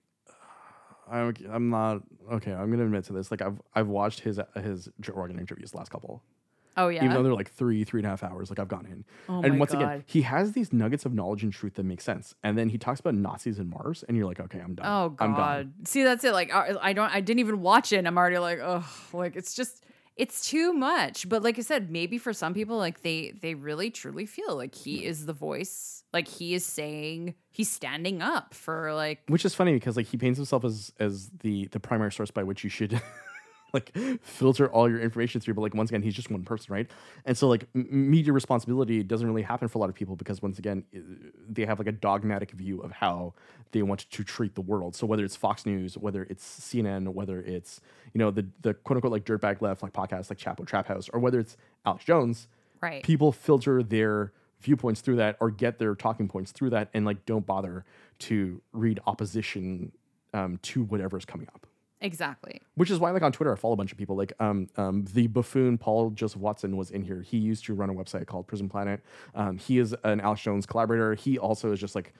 I'm, 1.11 1.35
I'm 1.51 1.69
not 1.69 2.01
okay. 2.33 2.51
I'm 2.51 2.71
gonna 2.71 2.85
admit 2.85 3.03
to 3.05 3.13
this. 3.13 3.29
Like 3.29 3.41
I've 3.41 3.61
I've 3.73 3.87
watched 3.87 4.21
his 4.21 4.39
his 4.55 4.89
Joe 5.01 5.13
Rogan 5.13 5.39
interviews, 5.39 5.71
the 5.71 5.77
last 5.77 5.89
couple. 5.91 6.23
Oh 6.77 6.89
yeah. 6.89 7.03
even 7.03 7.15
though 7.15 7.23
they're 7.23 7.33
like 7.33 7.51
three, 7.51 7.83
three 7.83 7.99
and 8.01 8.07
a 8.07 8.09
half 8.09 8.23
hours. 8.23 8.49
Like 8.49 8.59
I've 8.59 8.67
gone 8.67 8.85
in, 8.85 9.05
Oh 9.29 9.41
and 9.41 9.53
my 9.53 9.59
once 9.59 9.73
again, 9.73 10.03
he 10.05 10.23
has 10.23 10.51
these 10.51 10.73
nuggets 10.73 11.05
of 11.05 11.13
knowledge 11.13 11.43
and 11.43 11.53
truth 11.53 11.75
that 11.75 11.85
make 11.85 12.01
sense. 12.01 12.35
And 12.43 12.57
then 12.57 12.69
he 12.69 12.77
talks 12.77 12.99
about 12.99 13.15
Nazis 13.15 13.59
and 13.59 13.69
Mars, 13.69 14.03
and 14.07 14.17
you're 14.17 14.25
like, 14.25 14.39
okay, 14.39 14.59
I'm 14.59 14.75
done. 14.75 14.85
Oh 14.85 15.15
I'm 15.19 15.31
done. 15.33 15.37
God! 15.37 15.87
See, 15.87 16.03
that's 16.03 16.23
it. 16.23 16.33
Like 16.33 16.53
I 16.53 16.73
I 16.81 16.93
don't. 16.93 17.09
I 17.13 17.21
didn't 17.21 17.39
even 17.39 17.61
watch 17.61 17.91
it. 17.93 17.97
and 17.97 18.07
I'm 18.07 18.17
already 18.17 18.37
like, 18.39 18.59
oh, 18.61 18.85
like 19.13 19.35
it's 19.35 19.53
just, 19.53 19.85
it's 20.17 20.49
too 20.49 20.73
much. 20.73 21.27
But 21.29 21.43
like 21.43 21.57
I 21.59 21.61
said, 21.61 21.91
maybe 21.91 22.17
for 22.17 22.33
some 22.33 22.53
people, 22.53 22.77
like 22.77 23.01
they 23.01 23.33
they 23.41 23.53
really 23.55 23.89
truly 23.91 24.25
feel 24.25 24.55
like 24.55 24.75
he 24.75 25.05
is 25.05 25.25
the 25.25 25.33
voice. 25.33 26.03
Like 26.13 26.27
he 26.27 26.53
is 26.53 26.65
saying 26.65 27.35
he's 27.51 27.69
standing 27.69 28.21
up 28.21 28.53
for 28.53 28.93
like. 28.93 29.19
Which 29.27 29.43
is 29.45 29.53
funny 29.55 29.73
because 29.73 29.97
like 29.97 30.07
he 30.07 30.17
paints 30.17 30.37
himself 30.37 30.63
as 30.65 30.91
as 30.99 31.29
the 31.41 31.67
the 31.71 31.79
primary 31.79 32.11
source 32.11 32.31
by 32.31 32.43
which 32.43 32.63
you 32.63 32.69
should. 32.69 33.01
like 33.75 33.95
filter 34.23 34.67
all 34.71 34.89
your 34.89 34.99
information 34.99 35.39
through 35.41 35.53
but 35.53 35.61
like 35.61 35.75
once 35.75 35.89
again 35.91 36.01
he's 36.01 36.15
just 36.15 36.31
one 36.31 36.43
person 36.43 36.73
right? 36.73 36.89
And 37.25 37.37
so 37.37 37.47
like 37.47 37.67
m- 37.75 37.87
media 37.91 38.33
responsibility 38.33 39.03
doesn't 39.03 39.27
really 39.27 39.43
happen 39.43 39.67
for 39.67 39.77
a 39.77 39.81
lot 39.81 39.89
of 39.89 39.95
people 39.95 40.15
because 40.15 40.41
once 40.41 40.57
again 40.57 40.83
they 41.47 41.65
have 41.65 41.77
like 41.77 41.87
a 41.87 41.91
dogmatic 41.91 42.51
view 42.51 42.79
of 42.81 42.91
how 42.91 43.33
they 43.71 43.83
want 43.83 44.09
to 44.09 44.23
treat 44.23 44.55
the 44.55 44.61
world. 44.61 44.95
So 44.95 45.05
whether 45.05 45.23
it's 45.23 45.35
fox 45.35 45.65
news 45.65 45.97
whether 45.97 46.23
it's 46.23 46.43
cnn 46.61 47.13
whether 47.13 47.41
it's 47.41 47.81
you 48.13 48.19
know 48.19 48.31
the 48.31 48.47
the 48.61 48.73
quote 48.73 48.97
unquote 48.97 49.11
like 49.11 49.25
dirtbag 49.25 49.61
left 49.61 49.83
like 49.83 49.93
podcast 49.93 50.29
like 50.31 50.39
chapo 50.39 50.65
trap 50.65 50.87
house 50.87 51.09
or 51.09 51.19
whether 51.19 51.39
it's 51.39 51.57
alex 51.85 52.05
jones 52.05 52.47
Right. 52.81 53.03
people 53.03 53.31
filter 53.31 53.81
their 53.83 54.31
viewpoints 54.61 55.01
through 55.01 55.15
that 55.17 55.37
or 55.39 55.49
get 55.51 55.79
their 55.79 55.95
talking 55.95 56.27
points 56.27 56.51
through 56.51 56.69
that 56.71 56.89
and 56.93 57.05
like 57.05 57.25
don't 57.25 57.45
bother 57.45 57.83
to 58.19 58.61
read 58.73 58.99
opposition 59.07 59.91
um, 60.33 60.57
to 60.63 60.83
whatever's 60.83 61.25
coming 61.25 61.47
up 61.55 61.65
Exactly. 62.01 62.61
which 62.75 62.91
is 62.91 62.99
why 62.99 63.09
like 63.11 63.23
on 63.23 63.31
twitter 63.31 63.51
i 63.53 63.55
follow 63.55 63.73
a 63.73 63.77
bunch 63.77 63.91
of 63.91 63.97
people 63.97 64.15
like 64.15 64.33
um, 64.39 64.67
um, 64.77 65.05
the 65.13 65.27
buffoon 65.27 65.77
paul 65.77 66.09
joseph 66.11 66.39
watson 66.41 66.75
was 66.77 66.91
in 66.91 67.01
here. 67.03 67.21
He 67.21 67.37
used 67.37 67.65
to 67.65 67.73
run 67.73 67.89
a 67.89 67.93
website 67.93 68.27
called 68.27 68.47
prison 68.47 68.69
planet. 68.69 69.01
Um, 69.33 69.57
he 69.57 69.79
is 69.79 69.95
an 70.03 70.19
alex 70.21 70.41
jones 70.41 70.65
collaborator. 70.65 71.13
He 71.15 71.37
also 71.39 71.71
is 71.71 71.79
just 71.79 71.95
like 71.95 72.13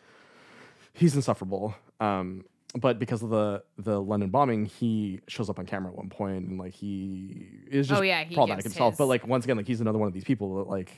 he's 0.93 1.15
insufferable. 1.15 1.75
Um, 1.99 2.45
but 2.75 2.99
because 2.99 3.21
of 3.23 3.29
the 3.29 3.63
the 3.77 4.01
london 4.01 4.29
bombing 4.29 4.65
he 4.65 5.19
shows 5.27 5.49
up 5.49 5.59
on 5.59 5.65
camera 5.65 5.91
at 5.91 5.97
one 5.97 6.09
point 6.09 6.47
and 6.47 6.57
like 6.59 6.73
he 6.73 7.47
is 7.69 7.87
just 7.87 7.99
Oh, 7.99 8.03
yeah, 8.03 8.23
he 8.23 8.33
problematic 8.35 8.63
himself. 8.63 8.97
But 8.97 9.05
like 9.05 9.27
once 9.27 9.45
again 9.45 9.57
like 9.57 9.67
he's 9.67 9.81
another 9.81 9.97
one 9.99 10.07
of 10.07 10.13
these 10.13 10.23
people 10.25 10.57
that 10.57 10.69
like 10.69 10.91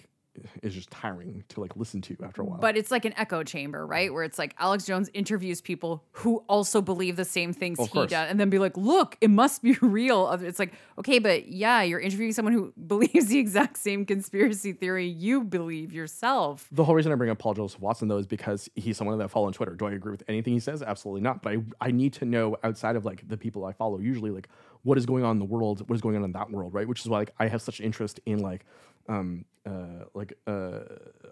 is 0.64 0.74
just 0.74 0.90
tiring 0.92 1.44
to 1.50 1.62
like 1.62 1.76
listen 1.76 2.02
to 2.02 2.18
after 2.24 2.42
a 2.42 2.46
while 2.46 2.60
But 2.60 2.78
it's 2.78 2.92
like 2.92 3.06
an 3.06 3.14
echo 3.18 3.44
chamber, 3.44 3.86
right? 3.86 4.12
Where 4.14 4.24
it's 4.24 4.38
like 4.38 4.56
Alex 4.60 4.86
Jones 4.86 5.10
interviews 5.14 5.62
people 5.62 6.04
who 6.12 6.44
also 6.48 6.82
believe 6.82 7.16
the 7.16 7.26
same 7.26 7.54
things 7.54 7.80
Of 7.80 7.88
he 7.88 7.94
course. 7.94 8.10
does, 8.12 8.30
and 8.30 8.40
then 8.40 8.50
be 8.50 8.60
like, 8.60 8.78
"Look, 8.78 9.18
it 9.22 9.30
must 9.30 9.62
be 9.62 9.74
real." 9.82 10.30
It's 10.32 10.60
like, 10.60 10.74
okay, 11.00 11.20
but 11.20 11.48
yeah, 11.48 11.82
you're 11.82 12.00
interviewing 12.00 12.34
someone 12.34 12.54
who 12.54 12.74
believes 12.88 13.28
the 13.28 13.40
exact 13.40 13.78
same 13.78 14.06
conspiracy 14.06 14.74
theory 14.74 15.08
you 15.08 15.44
believe 15.44 15.94
yourself. 15.94 16.68
The 16.72 16.84
whole 16.84 16.96
reason 16.96 17.12
I 17.12 17.16
bring 17.16 17.30
up 17.30 17.40
Paul 17.40 17.54
Joseph 17.54 17.80
Watson 17.82 18.08
though 18.08 18.18
is 18.18 18.28
because 18.28 18.70
he's 18.76 18.98
someone 18.98 19.18
that 19.18 19.26
I 19.26 19.28
follow 19.28 19.48
on 19.48 19.54
Twitter. 19.54 19.74
Do 19.76 19.86
I 19.88 19.92
agree 19.92 20.12
with 20.12 20.24
anything 20.28 20.54
he 20.54 20.60
says? 20.60 20.82
Absolutely 20.82 21.22
not. 21.22 21.42
But 21.42 21.54
I, 21.54 21.58
I 21.82 21.92
need 21.92 22.14
to 22.14 22.26
know 22.26 22.58
outside 22.64 22.96
of 22.96 23.06
like 23.06 23.28
the 23.28 23.38
people 23.38 23.66
I 23.66 23.74
follow, 23.74 24.00
usually 24.00 24.32
like 24.32 24.50
what 24.84 24.98
is 24.98 25.06
going 25.06 25.24
on 25.24 25.32
in 25.32 25.40
the 25.40 25.46
world, 25.46 25.88
what 25.90 25.96
is 25.96 26.02
going 26.02 26.16
on 26.16 26.24
in 26.24 26.32
that 26.34 26.50
world, 26.52 26.74
right? 26.74 26.88
Which 26.88 27.02
is 27.02 27.10
why 27.10 27.20
like 27.20 27.32
I 27.40 27.48
have 27.48 27.62
such 27.62 27.82
interest 27.82 28.20
in 28.26 28.40
like 28.40 28.66
um 29.08 29.46
uh 29.66 30.06
like 30.14 30.34
uh 30.48 30.80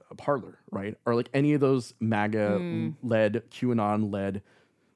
a 0.09 0.15
Parler, 0.15 0.59
right? 0.71 0.95
Or 1.05 1.15
like 1.15 1.29
any 1.33 1.53
of 1.53 1.61
those 1.61 1.93
MAGA 1.99 2.91
led, 3.01 3.43
QAnon 3.49 4.11
led 4.11 4.41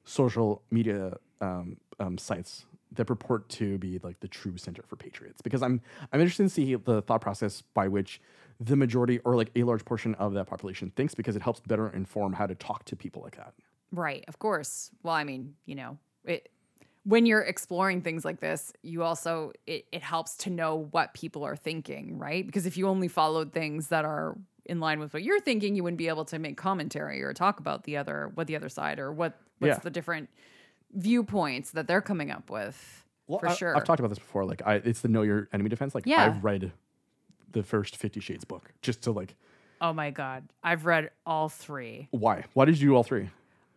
social 0.04 0.62
media 0.70 1.16
um, 1.40 1.76
um 1.98 2.18
sites 2.18 2.66
that 2.92 3.04
purport 3.04 3.48
to 3.48 3.78
be 3.78 4.00
like 4.02 4.18
the 4.20 4.26
true 4.28 4.56
center 4.56 4.82
for 4.88 4.96
patriots 4.96 5.40
because 5.40 5.62
i'm 5.62 5.80
i'm 6.12 6.20
interested 6.20 6.42
to 6.42 6.48
see 6.48 6.74
the 6.74 7.00
thought 7.02 7.20
process 7.20 7.62
by 7.72 7.86
which 7.86 8.20
the 8.58 8.74
majority 8.74 9.20
or 9.20 9.36
like 9.36 9.50
a 9.54 9.62
large 9.62 9.84
portion 9.84 10.12
of 10.16 10.34
that 10.34 10.48
population 10.48 10.90
thinks 10.96 11.14
because 11.14 11.36
it 11.36 11.42
helps 11.42 11.60
better 11.60 11.88
inform 11.90 12.32
how 12.32 12.46
to 12.46 12.54
talk 12.56 12.84
to 12.84 12.96
people 12.96 13.22
like 13.22 13.36
that 13.36 13.54
Right, 13.92 14.24
of 14.28 14.38
course. 14.38 14.90
Well, 15.02 15.14
I 15.14 15.24
mean, 15.24 15.54
you 15.66 15.74
know, 15.74 15.98
it 16.24 16.48
when 17.04 17.24
you're 17.26 17.40
exploring 17.42 18.02
things 18.02 18.24
like 18.24 18.40
this, 18.40 18.72
you 18.82 19.02
also 19.02 19.52
it, 19.66 19.86
it 19.92 20.02
helps 20.02 20.36
to 20.38 20.50
know 20.50 20.76
what 20.90 21.14
people 21.14 21.44
are 21.44 21.56
thinking, 21.56 22.18
right? 22.18 22.44
Because 22.44 22.66
if 22.66 22.76
you 22.76 22.88
only 22.88 23.08
followed 23.08 23.52
things 23.52 23.88
that 23.88 24.04
are 24.04 24.36
in 24.66 24.80
line 24.80 25.00
with 25.00 25.12
what 25.14 25.22
you're 25.22 25.40
thinking, 25.40 25.74
you 25.74 25.82
wouldn't 25.82 25.98
be 25.98 26.08
able 26.08 26.24
to 26.26 26.38
make 26.38 26.56
commentary 26.56 27.22
or 27.22 27.32
talk 27.32 27.58
about 27.58 27.84
the 27.84 27.96
other 27.96 28.30
what 28.34 28.46
the 28.46 28.54
other 28.56 28.68
side 28.68 28.98
or 28.98 29.10
what 29.12 29.38
what's 29.58 29.76
Yeah. 29.76 29.78
the 29.80 29.90
different 29.90 30.28
viewpoints 30.92 31.70
that 31.72 31.86
they're 31.86 32.00
coming 32.02 32.30
up 32.30 32.50
with. 32.50 33.04
for 33.28 33.46
I, 33.48 33.54
sure. 33.54 33.76
i've 33.76 33.84
talked 33.84 34.00
about 34.00 34.08
this 34.08 34.18
before 34.18 34.44
like 34.44 34.60
i 34.66 34.74
it's 34.74 35.02
the 35.02 35.08
know 35.08 35.22
your 35.22 35.48
enemy 35.52 35.68
defense 35.68 35.94
like 35.94 36.04
Yeah. 36.04 36.24
i've 36.26 36.42
read 36.42 36.72
the 37.52 37.62
first 37.62 37.96
50 37.96 38.18
shades 38.20 38.44
book 38.44 38.72
just 38.82 39.02
to 39.02 39.12
like 39.12 39.36
oh 39.80 39.92
my 39.92 40.10
god. 40.10 40.48
I've 40.62 40.84
read 40.84 41.10
all 41.24 41.48
3. 41.48 42.08
why 42.10 42.44
why 42.54 42.64
did 42.64 42.80
you 42.80 42.88
do 42.90 42.96
all 42.96 43.04
three 43.04 43.30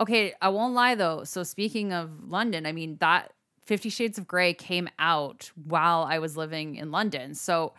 Okay, 0.03 0.33
I 0.41 0.49
won't 0.49 0.73
lie 0.73 0.95
though. 0.95 1.23
So 1.23 1.43
speaking 1.43 1.93
of 1.93 2.27
London, 2.27 2.65
I 2.65 2.73
mean 2.73 2.97
that 2.99 3.31
Fifty 3.65 3.87
Shades 3.87 4.17
of 4.17 4.27
Grey 4.27 4.53
came 4.53 4.89
out 4.99 5.49
while 5.55 6.03
I 6.03 6.19
was 6.19 6.35
living 6.35 6.75
in 6.75 6.91
London. 6.91 7.35
So 7.35 7.73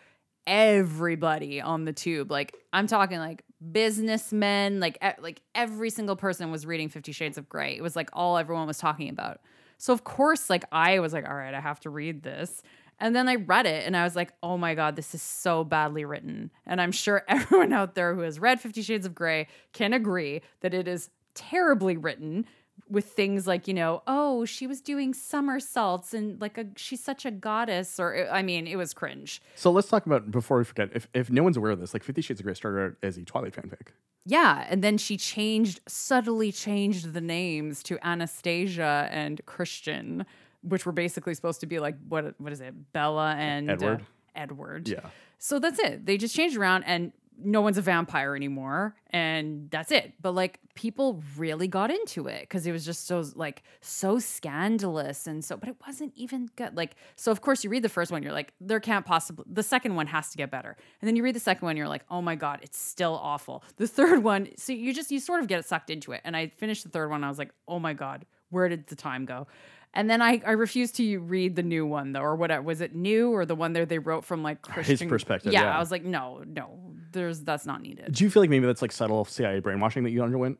everybody 0.47 1.61
on 1.61 1.85
the 1.85 1.93
tube, 1.93 2.31
like 2.31 2.57
I'm 2.73 2.87
talking 2.87 3.19
like 3.19 3.43
businessmen, 3.73 4.81
like 4.81 4.97
e- 5.05 5.21
like 5.21 5.43
every 5.55 5.91
single 5.91 6.17
person 6.17 6.51
was 6.51 6.65
reading 6.65 6.89
Fifty 6.89 7.13
Shades 7.13 7.37
of 7.37 7.47
Grey. 7.47 7.77
It 7.77 7.83
was 7.83 7.95
like 7.95 8.09
all 8.15 8.39
everyone 8.39 8.67
was 8.67 8.79
talking 8.79 9.11
about. 9.11 9.41
So 9.77 9.93
of 9.93 10.05
course, 10.05 10.49
like 10.49 10.65
I 10.73 11.01
was 11.01 11.13
like, 11.13 11.29
all 11.29 11.37
right, 11.37 11.53
I 11.53 11.61
have 11.61 11.81
to 11.81 11.91
read 11.91 12.23
this. 12.23 12.63
And 13.01 13.15
then 13.15 13.29
I 13.29 13.35
read 13.35 13.67
it 13.67 13.85
and 13.85 13.95
I 13.95 14.05
was 14.05 14.17
like, 14.17 14.33
oh 14.43 14.57
my 14.57 14.75
God, 14.75 14.97
this 14.97 15.15
is 15.15 15.21
so 15.21 15.63
badly 15.63 16.07
written. 16.07 16.51
And 16.65 16.81
I'm 16.81 16.93
sure 16.93 17.23
everyone 17.29 17.75
out 17.75 17.95
there 17.95 18.15
who 18.15 18.23
has 18.23 18.39
read 18.39 18.63
Fifty 18.63 18.81
Shades 18.81 19.05
of 19.05 19.15
Grey 19.15 19.47
can 19.75 19.93
agree 19.93 20.41
that 20.63 20.73
it 20.73 20.89
is 20.89 21.11
terribly 21.35 21.97
written 21.97 22.47
with 22.89 23.07
things 23.07 23.47
like, 23.47 23.67
you 23.67 23.75
know, 23.75 24.03
oh, 24.07 24.45
she 24.45 24.67
was 24.67 24.81
doing 24.81 25.15
somersaults 25.15 26.13
and 26.13 26.41
like 26.41 26.59
a 26.59 26.67
she's 26.77 27.03
such 27.03 27.25
a 27.25 27.31
goddess. 27.31 27.99
Or 27.99 28.29
I 28.31 28.43
mean, 28.43 28.67
it 28.67 28.77
was 28.77 28.93
cringe. 28.93 29.41
So 29.55 29.71
let's 29.71 29.89
talk 29.89 30.07
about 30.07 30.31
before 30.31 30.59
we 30.59 30.65
forget. 30.65 30.91
If 30.95 31.09
if 31.15 31.31
no 31.31 31.43
one's 31.43 31.57
aware 31.57 31.71
of 31.71 31.81
this, 31.81 31.95
like 31.95 32.03
Fifty 32.03 32.23
Shades 32.23 32.41
of 32.41 32.45
Grey 32.45 32.55
started 32.55 32.85
out 32.85 32.93
as 33.03 33.17
a 33.17 33.23
Twilight 33.23 33.55
fanfic. 33.55 33.89
Yeah, 34.27 34.67
and 34.69 34.83
then 34.83 34.97
she 34.99 35.17
changed 35.17 35.81
subtly 35.87 36.51
changed 36.51 37.13
the 37.13 37.21
names 37.21 37.83
to 37.85 37.99
Anastasia 38.07 39.09
and 39.11 39.45
Christian, 39.47 40.25
which 40.63 40.87
were 40.87 40.93
basically 40.93 41.35
supposed 41.35 41.61
to 41.61 41.67
be 41.67 41.79
like 41.79 41.97
what 42.09 42.39
what 42.41 42.53
is 42.53 42.61
it, 42.61 42.93
Bella 42.93 43.35
and 43.39 43.71
uh, 43.71 43.75
Edward. 43.75 44.07
Edward. 44.35 44.89
Yeah. 44.89 45.01
So 45.39 45.59
that's 45.59 45.79
it. 45.79 46.07
They 46.07 46.17
just 46.17 46.35
changed 46.35 46.57
around 46.57 46.85
and 46.85 47.13
no 47.39 47.61
one's 47.61 47.79
a 47.79 47.83
vampire 47.83 48.37
anymore 48.37 48.95
and 49.11 49.71
that's 49.71 49.91
it. 49.91 50.15
But 50.21 50.33
like 50.33 50.61
people 50.75 51.23
really 51.37 51.69
got 51.69 51.91
into 51.91 52.27
it 52.27 52.49
cuz 52.49 52.67
it 52.67 52.73
was 52.73 52.85
just 52.85 53.07
so 53.07 53.25
like 53.35 53.63
so 53.81 54.19
scandalous 54.19 55.27
and 55.27 55.45
so 55.45 55.57
but 55.57 55.69
it 55.69 55.77
wasn't 55.87 56.13
even 56.17 56.49
good. 56.57 56.77
Like 56.77 56.97
so 57.17 57.31
of 57.33 57.41
course 57.41 57.65
you 57.65 57.71
read 57.71 57.83
the 57.83 57.89
first 57.89 58.13
one 58.13 58.23
you're 58.23 58.33
like 58.33 58.53
there 58.61 58.81
can't 58.81 59.05
possibly 59.05 59.45
the 59.49 59.63
second 59.63 59.95
one 59.95 60.07
has 60.07 60.31
to 60.31 60.37
get 60.37 60.51
better. 60.51 60.77
And 61.01 61.09
then 61.09 61.17
you 61.17 61.23
read 61.23 61.35
the 61.35 61.41
second 61.41 61.67
one 61.67 61.77
you're 61.77 61.89
like 61.89 62.05
oh 62.11 62.23
my 62.23 62.35
god, 62.35 62.61
it's 62.63 62.79
still 62.79 63.19
awful. 63.23 63.65
The 63.77 63.89
third 63.89 64.23
one 64.33 64.49
so 64.57 64.73
you 64.73 64.95
just 64.95 65.11
you 65.11 65.21
sort 65.21 65.41
of 65.41 65.49
get 65.49 65.65
sucked 65.65 65.91
into 65.91 66.13
it. 66.13 66.21
And 66.25 66.37
I 66.37 66.49
finished 66.49 66.85
the 66.85 66.91
third 66.91 67.11
one 67.11 67.25
I 67.25 67.29
was 67.29 67.39
like 67.39 67.53
oh 67.67 67.79
my 67.79 67.95
god, 67.95 68.27
where 68.51 68.69
did 68.69 68.87
the 68.87 68.97
time 68.97 69.25
go? 69.25 69.47
And 69.95 70.11
then 70.11 70.21
I, 70.21 70.43
I 70.45 70.53
refused 70.53 70.97
to 70.97 71.19
read 71.19 71.57
the 71.57 71.63
new 71.63 71.87
one 71.87 72.13
though, 72.13 72.21
or 72.21 72.37
whatever. 72.37 72.63
Was 72.63 72.81
it 72.81 72.95
new 72.95 73.31
or 73.31 73.47
the 73.47 73.55
one 73.55 73.73
there 73.73 73.87
they 73.87 73.99
wrote 74.01 74.25
from 74.25 74.43
like 74.43 74.61
Christian 74.63 75.09
perspective, 75.09 75.53
Yeah, 75.53 75.63
yeah. 75.63 75.77
I 75.77 75.79
was 75.79 75.91
like, 75.91 76.05
no, 76.05 76.43
no, 76.47 76.79
there's 77.13 77.41
that's 77.41 77.65
not 77.65 77.81
needed. 77.81 78.13
Do 78.13 78.25
you 78.25 78.31
feel 78.31 78.43
like 78.43 78.51
maybe 78.51 78.67
that's 78.67 78.83
like 78.83 78.93
subtle 78.93 79.25
CIA 79.25 79.61
brainwashing 79.61 80.03
that 80.05 80.11
you 80.11 80.23
underwent? 80.23 80.59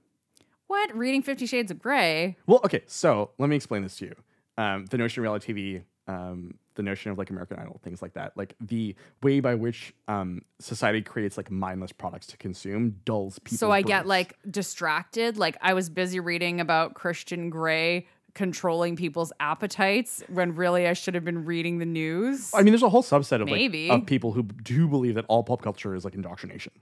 What 0.69 0.97
reading 0.97 1.23
Fifty 1.23 1.47
Shades 1.47 1.71
of 1.71 1.79
Grey? 1.79 2.37
Well, 2.47 2.61
okay, 2.65 2.83
so 2.87 3.33
let 3.39 3.49
me 3.49 3.57
explain 3.57 3.83
this 3.83 3.97
to 3.99 4.07
you. 4.07 4.15
Um, 4.57 4.87
the 4.87 4.99
notion 4.99 5.21
of 5.21 5.25
reality 5.25 5.53
TV, 5.53 5.83
um, 6.07 6.55
the 6.77 6.83
notion 6.83 7.11
of 7.11 7.19
like 7.19 7.31
American 7.31 7.59
Idol, 7.59 7.81
things 7.83 8.03
like 8.03 8.15
that, 8.15 8.37
like 8.37 8.55
the 8.61 8.95
way 9.23 9.41
by 9.41 9.55
which 9.55 9.95
um, 10.09 10.43
society 10.61 11.03
creates 11.03 11.37
like 11.37 11.51
mindless 11.51 11.93
products 11.93 12.27
to 12.29 12.37
consume 12.37 13.01
dulls 13.05 13.39
people. 13.41 13.59
So 13.59 13.71
I 13.71 13.83
get 13.83 14.07
like 14.07 14.37
distracted. 14.49 15.37
Like 15.37 15.57
I 15.61 15.75
was 15.75 15.89
busy 15.91 16.21
reading 16.21 16.61
about 16.61 16.95
Christian 16.95 17.51
Grey 17.51 18.07
controlling 18.35 18.97
people's 18.97 19.33
appetites 19.41 20.23
when 20.29 20.55
really 20.55 20.87
I 20.87 20.93
should 20.93 21.15
have 21.15 21.25
been 21.25 21.45
reading 21.45 21.79
the 21.79 21.87
news. 21.87 22.51
I 22.53 22.59
mean, 22.63 22.73
there's 22.73 22.83
a 22.83 22.89
whole 22.89 23.03
subset 23.03 23.41
of 23.41 23.47
Maybe. 23.47 23.89
like 23.89 24.01
of 24.01 24.07
people 24.07 24.33
who 24.33 24.43
do 24.43 24.89
believe 24.89 25.15
that 25.15 25.25
all 25.29 25.45
pop 25.45 25.63
culture 25.63 25.95
is 25.95 26.05
like 26.05 26.15
indoctrination. 26.15 26.73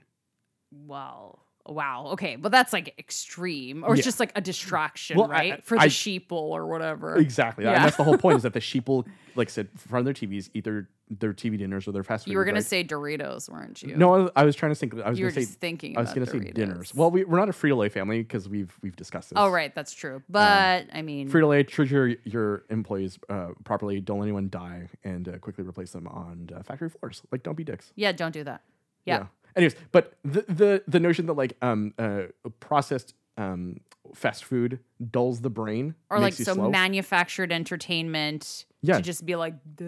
Well, 0.71 1.42
wow. 1.65 2.07
Okay, 2.13 2.35
but 2.35 2.51
that's 2.51 2.73
like 2.73 2.93
extreme, 2.99 3.83
or 3.83 3.95
it's 3.95 4.03
just 4.03 4.19
like 4.19 4.31
a 4.35 4.41
distraction, 4.41 5.17
Well, 5.17 5.27
I- 5.27 5.35
right? 5.35 5.63
For 5.63 5.77
the 5.77 5.83
I- 5.83 5.87
sheeple 5.87 6.31
or 6.31 6.67
whatever. 6.67 7.15
Exactly, 7.17 7.63
Yeah. 7.65 7.73
and 7.73 7.83
that's 7.85 7.97
the 7.97 8.03
whole 8.03 8.17
point 8.17 8.37
is 8.37 8.43
that 8.43 8.53
the 8.53 8.59
sheeple 8.71 9.05
like 9.35 9.49
sit 9.49 9.69
in 9.71 9.77
front 9.77 10.07
of 10.07 10.13
their 10.15 10.27
TVs, 10.27 10.49
eat 10.53 10.63
their 10.63 10.89
their 11.19 11.33
TV 11.33 11.57
dinners 11.59 11.87
or 11.87 11.91
their 11.91 12.03
fast 12.03 12.25
food. 12.25 12.31
You 12.31 12.37
were 12.37 12.45
gonna 12.45 12.55
right? 12.55 12.65
say 12.65 12.83
Doritos, 12.83 13.47
weren't 13.49 13.83
you? 13.83 13.95
no. 13.95 14.13
I 14.13 14.17
was, 14.19 14.31
I 14.37 14.43
was 14.45 14.55
trying 14.55 14.71
to 14.71 14.75
think. 14.75 14.93
I 14.99 15.09
was 15.09 15.19
you 15.19 15.25
were 15.25 15.31
gonna 15.31 15.41
say 15.41 15.47
just 15.47 15.59
thinking. 15.59 15.97
I 15.97 16.01
was 16.01 16.13
gonna 16.13 16.25
say 16.25 16.39
dinners. 16.39 16.93
Well, 16.95 17.11
we, 17.11 17.23
we're 17.23 17.37
not 17.39 17.49
a 17.49 17.51
Frito 17.51 17.77
Lay 17.77 17.89
family 17.89 18.21
because 18.23 18.49
we've 18.49 18.75
we've 18.81 18.95
discussed 18.95 19.29
this. 19.29 19.37
oh 19.37 19.49
right, 19.49 19.73
that's 19.75 19.93
true. 19.93 20.23
But 20.29 20.87
I 20.93 21.01
mean, 21.01 21.29
Frito 21.29 21.49
Lay, 21.49 21.63
treat 21.63 21.91
your, 21.91 22.07
your 22.23 22.63
employees 22.69 23.19
uh, 23.29 23.49
properly. 23.63 23.99
Don't 24.01 24.19
let 24.19 24.25
anyone 24.25 24.49
die, 24.49 24.89
and 25.03 25.27
uh, 25.27 25.37
quickly 25.39 25.63
replace 25.65 25.91
them 25.91 26.07
on 26.07 26.49
uh, 26.55 26.63
factory 26.63 26.89
floors. 26.89 27.21
Like, 27.31 27.43
don't 27.43 27.55
be 27.57 27.63
dicks. 27.63 27.91
yeah, 27.95 28.11
don't 28.11 28.31
do 28.31 28.43
that. 28.45 28.61
Yeah. 29.05 29.25
Anyways, 29.55 29.75
but 29.91 30.13
the 30.23 30.41
the 30.47 30.83
the 30.87 30.99
notion 30.99 31.25
that 31.27 31.33
like 31.33 31.55
um 31.61 31.93
uh 31.97 32.23
processed 32.59 33.13
um 33.37 33.79
fast 34.13 34.43
food 34.43 34.79
dulls 35.11 35.41
the 35.41 35.49
brain 35.49 35.95
Or 36.09 36.19
like 36.19 36.33
so 36.33 36.53
slow. 36.53 36.69
manufactured 36.69 37.51
entertainment 37.51 38.65
Yeah. 38.81 38.97
to 38.97 39.01
just 39.01 39.25
be 39.25 39.35
like 39.35 39.55
duh 39.75 39.85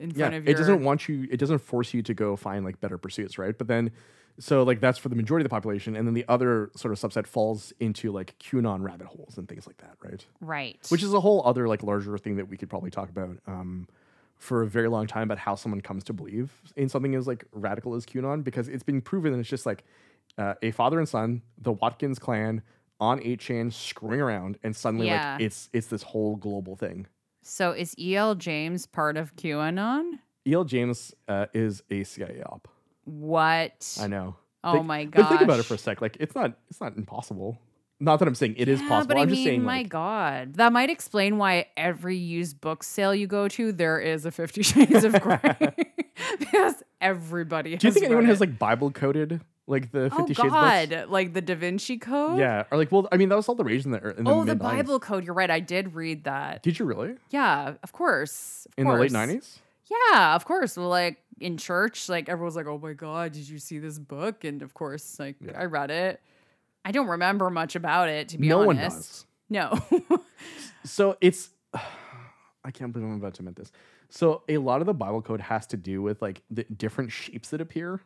in 0.00 0.10
yeah, 0.10 0.16
front 0.28 0.34
of 0.36 0.44
your. 0.44 0.54
it 0.54 0.58
doesn't 0.58 0.82
want 0.82 1.08
you. 1.08 1.28
It 1.30 1.36
doesn't 1.38 1.58
force 1.58 1.92
you 1.94 2.02
to 2.02 2.14
go 2.14 2.34
find 2.36 2.64
like 2.64 2.80
better 2.80 2.98
pursuits, 2.98 3.38
right? 3.38 3.56
But 3.56 3.68
then, 3.68 3.90
so 4.40 4.62
like 4.62 4.80
that's 4.80 4.98
for 4.98 5.08
the 5.10 5.16
majority 5.16 5.42
of 5.42 5.48
the 5.50 5.54
population, 5.54 5.96
and 5.96 6.06
then 6.06 6.14
the 6.14 6.24
other 6.28 6.70
sort 6.76 6.92
of 6.92 6.98
subset 6.98 7.26
falls 7.26 7.72
into 7.78 8.10
like 8.10 8.36
QAnon 8.38 8.82
rabbit 8.82 9.06
holes 9.08 9.36
and 9.38 9.48
things 9.48 9.66
like 9.66 9.76
that, 9.78 9.96
right? 10.02 10.24
right. 10.40 10.78
which 10.88 11.02
is 11.02 11.12
a 11.12 11.20
whole 11.20 11.42
other 11.44 11.68
like 11.68 11.82
larger 11.82 12.16
thing 12.18 12.36
that 12.36 12.48
we 12.48 12.56
could 12.56 12.70
probably 12.70 12.90
talk 12.90 13.10
about 13.10 13.36
um, 13.46 13.86
for 14.38 14.62
a 14.62 14.66
very 14.66 14.88
long 14.88 15.06
time 15.06 15.22
about 15.24 15.38
how 15.38 15.54
someone 15.54 15.80
comes 15.80 16.04
to 16.04 16.12
believe 16.12 16.52
in 16.76 16.88
something 16.88 17.14
as 17.14 17.26
like 17.26 17.44
radical 17.52 17.94
as 17.94 18.06
QAnon 18.06 18.42
because 18.44 18.68
it's 18.68 18.82
been 18.84 19.00
proven 19.00 19.32
that 19.32 19.38
it's 19.40 19.48
just 19.48 19.66
like 19.66 19.84
uh, 20.38 20.54
a 20.62 20.70
father 20.70 20.98
and 20.98 21.08
son, 21.08 21.42
the 21.60 21.72
Watkins 21.72 22.18
clan 22.18 22.62
on 23.00 23.18
8chan 23.20 23.72
screwing 23.72 24.20
around, 24.20 24.58
and 24.62 24.74
suddenly 24.76 25.06
Yeah. 25.06 25.32
like 25.34 25.42
it's 25.42 25.68
it's 25.72 25.88
this 25.88 26.02
whole 26.02 26.36
global 26.36 26.76
thing. 26.76 27.06
so 27.42 27.72
is 27.72 27.94
E.L. 27.98 28.34
James 28.36 28.86
part 28.86 29.16
of 29.16 29.34
QAnon? 29.36 30.18
E.L. 30.46 30.64
James 30.64 31.14
uh, 31.28 31.46
is 31.52 31.82
a 31.90 32.04
CIA 32.04 32.42
op. 32.44 32.68
What? 33.04 33.98
I 34.00 34.06
know. 34.06 34.36
Oh 34.64 34.74
Think- 34.74 34.86
my 34.86 35.04
god! 35.04 35.28
think 35.28 35.40
about 35.40 35.58
it 35.60 35.64
for 35.64 35.74
a 35.74 35.78
sec. 35.78 36.00
Like 36.00 36.16
it's 36.20 36.34
not 36.34 36.58
it's 36.70 36.80
not 36.80 36.96
impossible. 36.96 37.58
Not 38.00 38.20
that 38.20 38.28
I'm 38.28 38.34
saying 38.36 38.54
it 38.58 38.68
is 38.68 38.80
Yeah, 38.80 38.88
possible. 38.88 39.14
But 39.14 39.18
I 39.18 39.22
I'm 39.22 39.26
mean, 39.26 39.34
just 39.34 39.44
saying 39.44 39.62
my 39.64 39.78
like, 39.78 39.88
God, 39.88 40.54
that 40.54 40.72
might 40.72 40.88
explain 40.90 41.36
why 41.38 41.66
every 41.76 42.16
used 42.16 42.60
book 42.60 42.82
sale 42.84 43.14
you 43.14 43.26
go 43.26 43.48
to, 43.48 43.72
there 43.72 43.98
is 43.98 44.24
a 44.24 44.30
Fifty 44.30 44.62
Shades 44.62 45.02
of 45.04 45.20
Grey, 45.20 45.40
because 46.38 46.82
everybody. 47.00 47.76
do 47.76 47.86
you 47.88 47.92
think 47.92 48.04
anyone 48.06 48.24
read 48.24 48.30
has 48.30 48.40
like 48.40 48.58
Bible 48.58 48.90
coded 48.92 49.40
like 49.66 49.90
the 49.90 50.10
Oh 50.12 50.16
Fifty 50.18 50.34
Shades 50.34 50.48
books? 50.54 50.86
God, 50.86 51.06
like 51.08 51.32
the 51.34 51.40
Da 51.42 51.54
Vinci 51.56 51.98
Code? 51.98 52.38
Yeah, 52.38 52.64
or 52.70 52.78
like, 52.78 52.92
well, 52.92 53.08
I 53.10 53.16
mean, 53.16 53.28
that 53.30 53.36
was 53.36 53.48
all 53.48 53.54
the 53.56 53.64
rage 53.64 53.84
in 53.84 53.90
the 53.90 54.16
in 54.16 54.24
the 54.24 54.30
Oh, 54.30 54.44
the 54.44 54.54
mid-90s. 54.54 54.58
Bible 54.62 55.00
Code. 55.00 55.24
You're 55.24 55.34
right. 55.34 55.50
I 55.50 55.58
did 55.60 55.94
read 55.94 56.24
that. 56.24 56.62
Did 56.62 56.78
you 56.78 56.84
really 56.84 57.16
Yeah, 57.30 57.74
of 57.82 57.92
course. 57.92 58.66
of 58.66 58.74
in 58.78 58.86
the 58.86 58.94
late 58.94 59.10
nineties? 59.12 59.58
Yeah, 60.12 60.36
of 60.36 60.44
course. 60.44 60.76
Well, 60.76 60.88
like 60.88 61.16
in 61.40 61.56
church, 61.56 62.08
like 62.08 62.28
everyone's 62.28 62.54
like, 62.56 62.66
"Oh 62.66 62.78
my 62.78 62.92
god, 62.92 63.32
did 63.32 63.48
you 63.48 63.58
see 63.58 63.78
this 63.80 63.98
book?" 63.98 64.44
And 64.44 64.62
of 64.62 64.74
course, 64.74 65.18
like 65.18 65.36
Yeah. 65.40 65.58
I 65.58 65.64
read 65.64 65.90
it. 65.90 66.20
I 66.88 66.90
don't 66.90 67.08
remember 67.08 67.50
much 67.50 67.76
about 67.76 68.08
it, 68.08 68.30
to 68.30 68.38
be 68.38 68.48
No 68.48 68.60
one 68.64 68.78
honest. 68.78 68.96
does. 68.96 69.26
No. 69.50 69.78
So 70.84 71.18
it's, 71.20 71.50
I 72.64 72.70
can't 72.72 72.94
believe 72.94 73.06
I'm 73.08 73.16
about 73.16 73.34
to 73.34 73.40
admit 73.42 73.56
this. 73.56 73.70
So 74.08 74.42
a 74.48 74.56
lot 74.56 74.80
of 74.80 74.86
the 74.86 74.94
Bible 74.94 75.20
code 75.20 75.42
has 75.42 75.66
to 75.66 75.76
do 75.76 76.00
with 76.00 76.22
like 76.22 76.40
the 76.50 76.64
different 76.64 77.12
shapes 77.12 77.50
that 77.50 77.60
appear. 77.60 78.00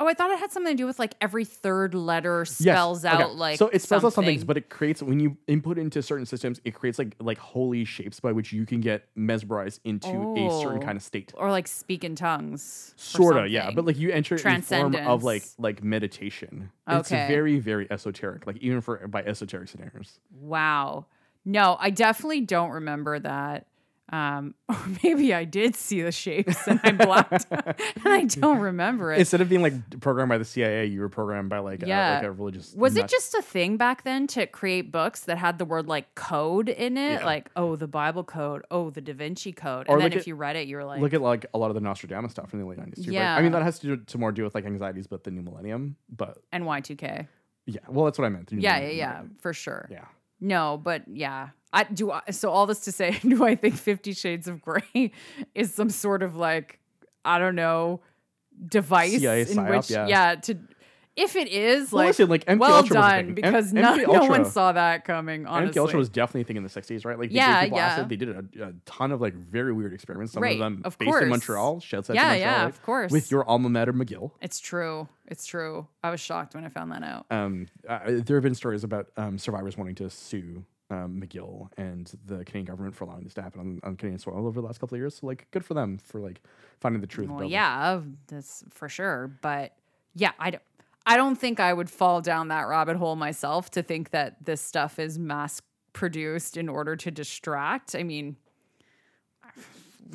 Oh, 0.00 0.08
I 0.08 0.14
thought 0.14 0.30
it 0.30 0.38
had 0.38 0.50
something 0.50 0.72
to 0.72 0.76
do 0.76 0.86
with 0.86 0.98
like 0.98 1.14
every 1.20 1.44
third 1.44 1.94
letter 1.94 2.40
Yes, 2.40 2.56
spells 2.56 3.04
okay. 3.04 3.14
out 3.22 3.36
like 3.36 3.58
so 3.58 3.68
it 3.68 3.82
spells 3.82 4.04
out 4.04 4.12
some 4.14 4.24
things, 4.24 4.40
something. 4.40 4.46
but 4.46 4.56
it 4.56 4.70
creates 4.70 5.02
when 5.02 5.20
you 5.20 5.36
input 5.46 5.78
into 5.78 6.02
certain 6.02 6.26
systems, 6.26 6.60
it 6.64 6.72
creates 6.74 6.98
like 6.98 7.14
like 7.20 7.38
holy 7.38 7.84
shapes 7.84 8.18
by 8.18 8.32
which 8.32 8.52
you 8.52 8.66
can 8.66 8.80
get 8.80 9.08
mesmerized 9.14 9.80
into 9.84 10.08
a 10.08 10.50
certain 10.62 10.82
Oh. 10.82 10.84
kind 10.84 10.96
of 10.96 11.02
state. 11.02 11.32
or 11.36 11.50
like 11.50 11.68
speak 11.68 12.02
in 12.02 12.14
tongues. 12.16 12.94
Sort 12.96 13.36
of, 13.36 13.48
yeah. 13.48 13.70
But 13.70 13.84
like 13.84 13.98
you 13.98 14.10
enter 14.10 14.36
in 14.36 14.46
a 14.46 14.62
form 14.62 14.94
of 14.96 15.22
like 15.22 15.44
like 15.58 15.84
meditation. 15.84 16.70
It's 16.88 17.12
Okay. 17.12 17.28
very 17.28 17.58
very 17.60 17.86
esoteric. 17.90 18.46
Like 18.46 18.56
even 18.58 18.80
for 18.80 19.06
by 19.06 19.22
esoteric 19.22 19.68
scenarios. 19.68 20.18
Wow. 20.32 21.06
No, 21.44 21.76
I 21.80 21.90
definitely 21.90 22.42
don't 22.42 22.70
remember 22.70 23.18
that. 23.18 23.66
Um, 24.12 24.54
or 24.68 24.76
maybe 25.04 25.32
I 25.32 25.44
did 25.44 25.76
see 25.76 26.02
the 26.02 26.10
shapes 26.10 26.66
and 26.66 26.80
I 26.82 26.90
blocked 26.92 27.46
and 27.50 27.76
I 28.04 28.24
don't 28.24 28.58
remember 28.58 29.12
it. 29.12 29.18
Instead 29.20 29.40
of 29.40 29.48
being 29.48 29.62
like 29.62 30.00
programmed 30.00 30.28
by 30.30 30.38
the 30.38 30.44
CIA, 30.44 30.86
you 30.86 31.00
were 31.00 31.08
programmed 31.08 31.48
by 31.48 31.60
like, 31.60 31.82
Yeah. 31.86 32.14
a, 32.14 32.14
like 32.16 32.24
a 32.24 32.32
religious. 32.32 32.74
Was 32.74 32.96
it 32.96 33.06
just 33.08 33.34
a 33.34 33.42
thing 33.42 33.76
back 33.76 34.02
then 34.02 34.26
to 34.28 34.46
create 34.46 34.90
books 34.90 35.20
that 35.26 35.38
had 35.38 35.58
the 35.58 35.64
word 35.64 35.86
like 35.86 36.14
code 36.16 36.68
in 36.68 36.96
it? 36.98 37.20
Yeah. 37.20 37.24
Like, 37.24 37.50
oh, 37.54 37.76
the 37.76 37.86
Bible 37.86 38.24
code, 38.24 38.64
oh, 38.70 38.90
the 38.90 39.00
Da 39.00 39.12
Vinci 39.14 39.52
code. 39.52 39.86
Or 39.88 39.94
And 39.96 40.02
then 40.04 40.12
if 40.12 40.18
at- 40.22 40.26
you 40.26 40.34
read 40.34 40.56
it, 40.56 40.66
you 40.66 40.76
were 40.76 40.84
like, 40.84 41.00
look 41.00 41.14
at 41.14 41.20
like 41.22 41.46
a 41.54 41.58
lot 41.58 41.68
of 41.70 41.74
the 41.74 41.80
Nostradamus 41.80 42.32
stuff 42.32 42.52
in 42.52 42.58
the 42.60 42.66
late 42.66 42.78
nineties 42.78 43.04
too? 43.04 43.12
right? 43.12 43.36
I 43.36 43.42
mean 43.42 43.52
that 43.52 43.62
has 43.62 43.78
to 43.80 43.86
do 43.86 43.96
to 43.96 44.18
more 44.18 44.32
do 44.32 44.42
with 44.44 44.54
like 44.54 44.64
anxieties, 44.64 45.06
but 45.06 45.22
the 45.24 45.30
new 45.30 45.42
millennium. 45.42 45.96
But 46.14 46.38
and 46.50 46.64
Y2K. 46.64 47.28
yeah, 47.66 47.78
well, 47.88 48.06
that's 48.06 48.18
what 48.18 48.24
I 48.24 48.28
meant. 48.30 48.50
Yeah, 48.52 48.78
yeah, 48.80 48.88
yeah, 48.88 49.22
for 49.38 49.52
sure. 49.52 49.86
yeah. 49.90 50.06
No, 50.40 50.80
but 50.82 51.02
yeah. 51.06 51.50
I 51.72 51.84
do 51.84 52.10
I, 52.10 52.22
so 52.30 52.50
all 52.50 52.66
this 52.66 52.80
to 52.80 52.92
say, 52.92 53.18
do 53.22 53.44
I 53.44 53.54
think 53.54 53.76
50 53.76 54.12
shades 54.12 54.48
of 54.48 54.60
gray 54.62 55.12
is 55.54 55.72
some 55.72 55.90
sort 55.90 56.22
of 56.22 56.36
like 56.36 56.78
I 57.24 57.38
don't 57.38 57.54
know 57.54 58.00
device 58.64 59.18
CIA 59.18 59.42
in 59.42 59.46
psyop, 59.48 59.70
which 59.70 59.90
yeah. 59.90 60.34
to 60.36 60.58
if 61.16 61.36
it 61.36 61.48
is 61.48 61.92
Well, 61.92 62.04
like 62.04 62.08
listen, 62.10 62.28
like, 62.28 62.44
MK 62.46 62.58
well 62.58 62.74
Ultra 62.76 62.94
done 62.94 63.34
because 63.34 63.74
M- 63.74 63.82
no, 63.82 63.94
no 63.96 64.24
one 64.26 64.44
saw 64.44 64.72
that 64.72 65.04
coming 65.04 65.44
honestly. 65.44 65.78
MK 65.78 65.82
Ultra 65.82 65.98
was 65.98 66.08
definitely 66.08 66.42
a 66.42 66.44
thing 66.44 66.56
in 66.56 66.62
the 66.62 66.68
'60s, 66.68 67.04
right? 67.04 67.18
Like, 67.18 67.30
they 67.30 67.36
Yeah, 67.36 67.64
people 67.64 67.78
yeah. 67.78 68.02
They 68.04 68.16
did 68.16 68.28
a, 68.30 68.68
a 68.68 68.72
ton 68.86 69.12
of 69.12 69.20
like 69.20 69.34
very 69.34 69.72
weird 69.72 69.92
experiments. 69.92 70.32
Some 70.32 70.42
Right, 70.42 70.54
of 70.54 70.60
them 70.60 70.82
of 70.84 70.96
based 70.98 71.20
in. 71.20 71.28
Montreal. 71.28 71.80
Shouts 71.80 72.10
out 72.10 72.14
Yeah, 72.14 72.22
to 72.22 72.28
Montreal, 72.28 72.52
yeah, 72.52 72.62
right? 72.62 72.68
of 72.68 72.82
course. 72.82 73.12
With 73.12 73.30
your 73.30 73.44
alma 73.48 73.68
mater, 73.68 73.92
McGill. 73.92 74.30
It's 74.40 74.60
true. 74.60 75.08
It's 75.26 75.46
true. 75.46 75.88
I 76.02 76.10
was 76.10 76.20
shocked 76.20 76.54
when 76.54 76.64
I 76.64 76.68
found 76.68 76.92
that 76.92 77.02
out. 77.02 77.26
Um, 77.30 77.66
uh, 77.88 78.00
there 78.06 78.36
have 78.36 78.44
been 78.44 78.54
stories 78.54 78.84
about 78.84 79.08
um, 79.16 79.36
survivors 79.36 79.76
wanting 79.76 79.96
to 79.96 80.10
sue 80.10 80.64
um, 80.90 81.22
McGill 81.24 81.68
and 81.76 82.12
the 82.26 82.44
Canadian 82.44 82.64
government 82.66 82.94
for 82.94 83.04
allowing 83.04 83.24
this 83.24 83.34
to 83.34 83.42
happen 83.42 83.60
on, 83.60 83.80
on 83.82 83.96
Canadian 83.96 84.18
soil 84.18 84.46
over 84.46 84.60
the 84.60 84.66
last 84.66 84.78
couple 84.80 84.96
of 84.96 85.00
years. 85.00 85.16
So 85.16 85.26
like, 85.26 85.46
good 85.50 85.64
for 85.64 85.74
them 85.74 85.98
for 85.98 86.20
like 86.20 86.42
finding 86.80 87.00
the 87.00 87.06
truth. 87.06 87.28
Well, 87.30 87.44
yeah, 87.44 88.00
that's 88.28 88.64
for 88.70 88.88
sure. 88.88 89.30
But 89.40 89.72
yeah, 90.14 90.32
I 90.38 90.50
don't. 90.50 90.62
I 91.06 91.16
don't 91.16 91.36
think 91.36 91.60
I 91.60 91.72
would 91.72 91.88
fall 91.88 92.20
down 92.20 92.48
that 92.48 92.68
rabbit 92.68 92.96
hole 92.96 93.16
myself 93.16 93.70
to 93.70 93.82
think 93.82 94.10
that 94.10 94.44
this 94.44 94.60
stuff 94.60 94.98
is 94.98 95.18
mass 95.18 95.62
produced 95.94 96.56
in 96.58 96.68
order 96.68 96.94
to 96.94 97.10
distract. 97.10 97.96
I 97.96 98.02
mean, 98.02 98.36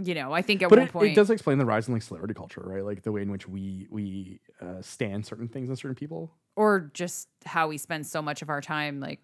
you 0.02 0.14
know, 0.14 0.32
I 0.32 0.42
think 0.44 0.62
at 0.62 0.70
But 0.70 0.78
one 0.80 0.88
it, 0.88 0.92
point 0.94 1.12
it 1.12 1.16
does 1.16 1.30
explain 1.32 1.58
the 1.58 1.66
rise 1.66 1.88
in 1.88 1.94
like 1.94 2.04
celebrity 2.04 2.36
culture, 2.36 2.62
right? 2.64 2.86
Like 2.86 3.02
the 3.02 3.12
way 3.12 3.24
in 3.24 3.32
which 3.32 3.48
we 3.48 3.88
we 3.90 4.40
uh, 4.62 4.82
stand 4.82 5.26
certain 5.26 5.48
things 5.48 5.70
and 5.70 5.78
certain 5.78 5.96
people. 5.96 6.32
or 6.56 6.92
just 6.94 7.28
how 7.46 7.68
we 7.68 7.78
spend 7.78 8.06
so 8.06 8.22
much 8.22 8.42
of 8.42 8.50
our 8.50 8.62
time 8.62 9.00
like 9.00 9.20